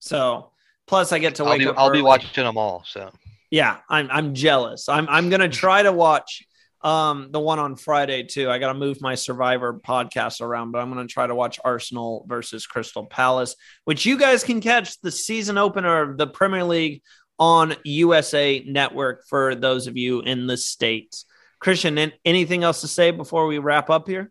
So 0.00 0.52
plus 0.86 1.12
I 1.12 1.18
get 1.18 1.36
to 1.36 1.44
wake 1.44 1.52
I'll 1.52 1.58
be, 1.58 1.66
up. 1.68 1.78
I'll 1.78 1.90
be 1.90 2.02
watching 2.02 2.44
them 2.44 2.56
all. 2.56 2.84
So 2.86 3.12
Yeah, 3.50 3.78
I'm 3.88 4.08
I'm 4.10 4.34
jealous. 4.34 4.88
I'm 4.88 5.08
I'm 5.08 5.30
gonna 5.30 5.48
try 5.48 5.82
to 5.82 5.92
watch 5.92 6.42
um 6.82 7.30
the 7.32 7.40
one 7.40 7.58
on 7.58 7.76
Friday 7.76 8.22
too. 8.22 8.50
I 8.50 8.58
gotta 8.58 8.78
move 8.78 9.00
my 9.00 9.14
Survivor 9.14 9.74
podcast 9.74 10.40
around, 10.40 10.72
but 10.72 10.80
I'm 10.80 10.88
gonna 10.90 11.06
try 11.06 11.26
to 11.26 11.34
watch 11.34 11.58
Arsenal 11.64 12.24
versus 12.28 12.66
Crystal 12.66 13.06
Palace, 13.06 13.56
which 13.84 14.06
you 14.06 14.18
guys 14.18 14.44
can 14.44 14.60
catch 14.60 15.00
the 15.00 15.10
season 15.10 15.58
opener 15.58 16.02
of 16.02 16.18
the 16.18 16.26
Premier 16.26 16.64
League 16.64 17.02
on 17.38 17.74
USA 17.84 18.62
Network 18.66 19.26
for 19.28 19.54
those 19.54 19.86
of 19.86 19.96
you 19.96 20.20
in 20.20 20.46
the 20.46 20.56
states. 20.56 21.24
Christian, 21.60 22.12
anything 22.24 22.62
else 22.62 22.82
to 22.82 22.88
say 22.88 23.10
before 23.10 23.46
we 23.46 23.58
wrap 23.58 23.90
up 23.90 24.06
here? 24.08 24.30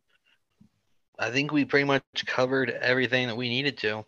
I 1.20 1.32
think 1.32 1.52
we 1.52 1.66
pretty 1.66 1.86
much 1.86 2.04
covered 2.26 2.70
everything 2.70 3.28
that 3.28 3.38
we 3.38 3.50
needed 3.50 3.78
to. 3.80 4.06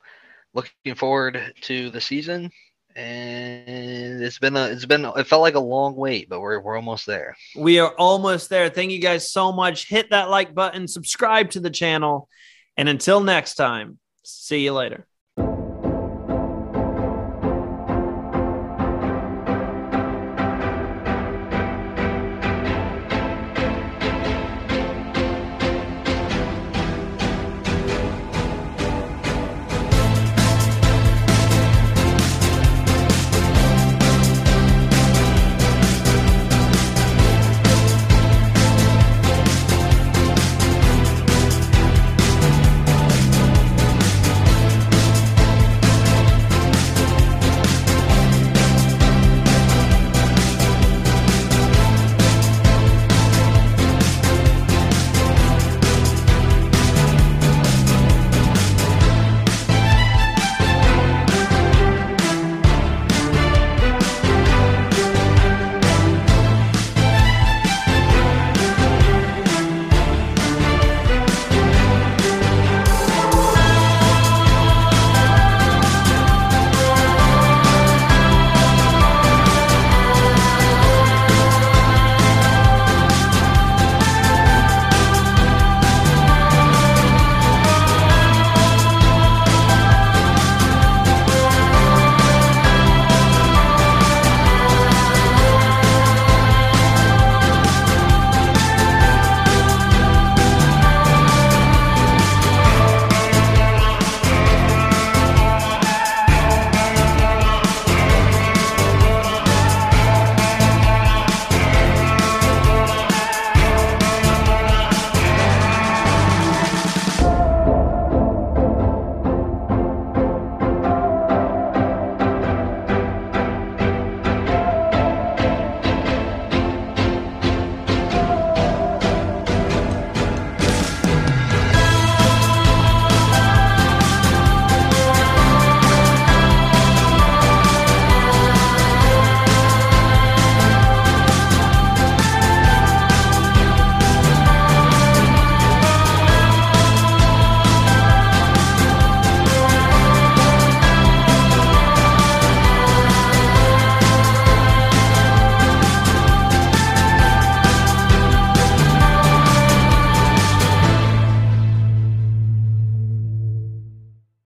Looking 0.54 0.96
forward 0.96 1.54
to 1.62 1.90
the 1.90 2.02
season, 2.02 2.52
and 2.96 4.24
it's 4.24 4.40
been 4.40 4.56
a 4.56 4.66
it's 4.68 4.86
been 4.86 5.06
it 5.06 5.28
felt 5.28 5.42
like 5.42 5.56
a 5.56 5.60
long 5.60 5.96
wait, 5.96 6.30
but 6.30 6.40
we're 6.40 6.60
we're 6.60 6.76
almost 6.76 7.06
there. 7.06 7.36
We 7.56 7.80
are 7.80 7.94
almost 7.98 8.50
there. 8.50 8.70
Thank 8.70 8.92
you 8.92 9.00
guys 9.00 9.32
so 9.32 9.52
much. 9.52 9.88
Hit 9.88 10.10
that 10.12 10.30
like 10.30 10.54
button, 10.54 10.88
subscribe 10.88 11.52
to 11.52 11.60
the 11.60 11.70
channel, 11.70 12.30
and 12.78 12.90
until 12.90 13.20
next 13.22 13.56
time, 13.56 14.00
see 14.24 14.64
you 14.64 14.74
later. 14.74 15.06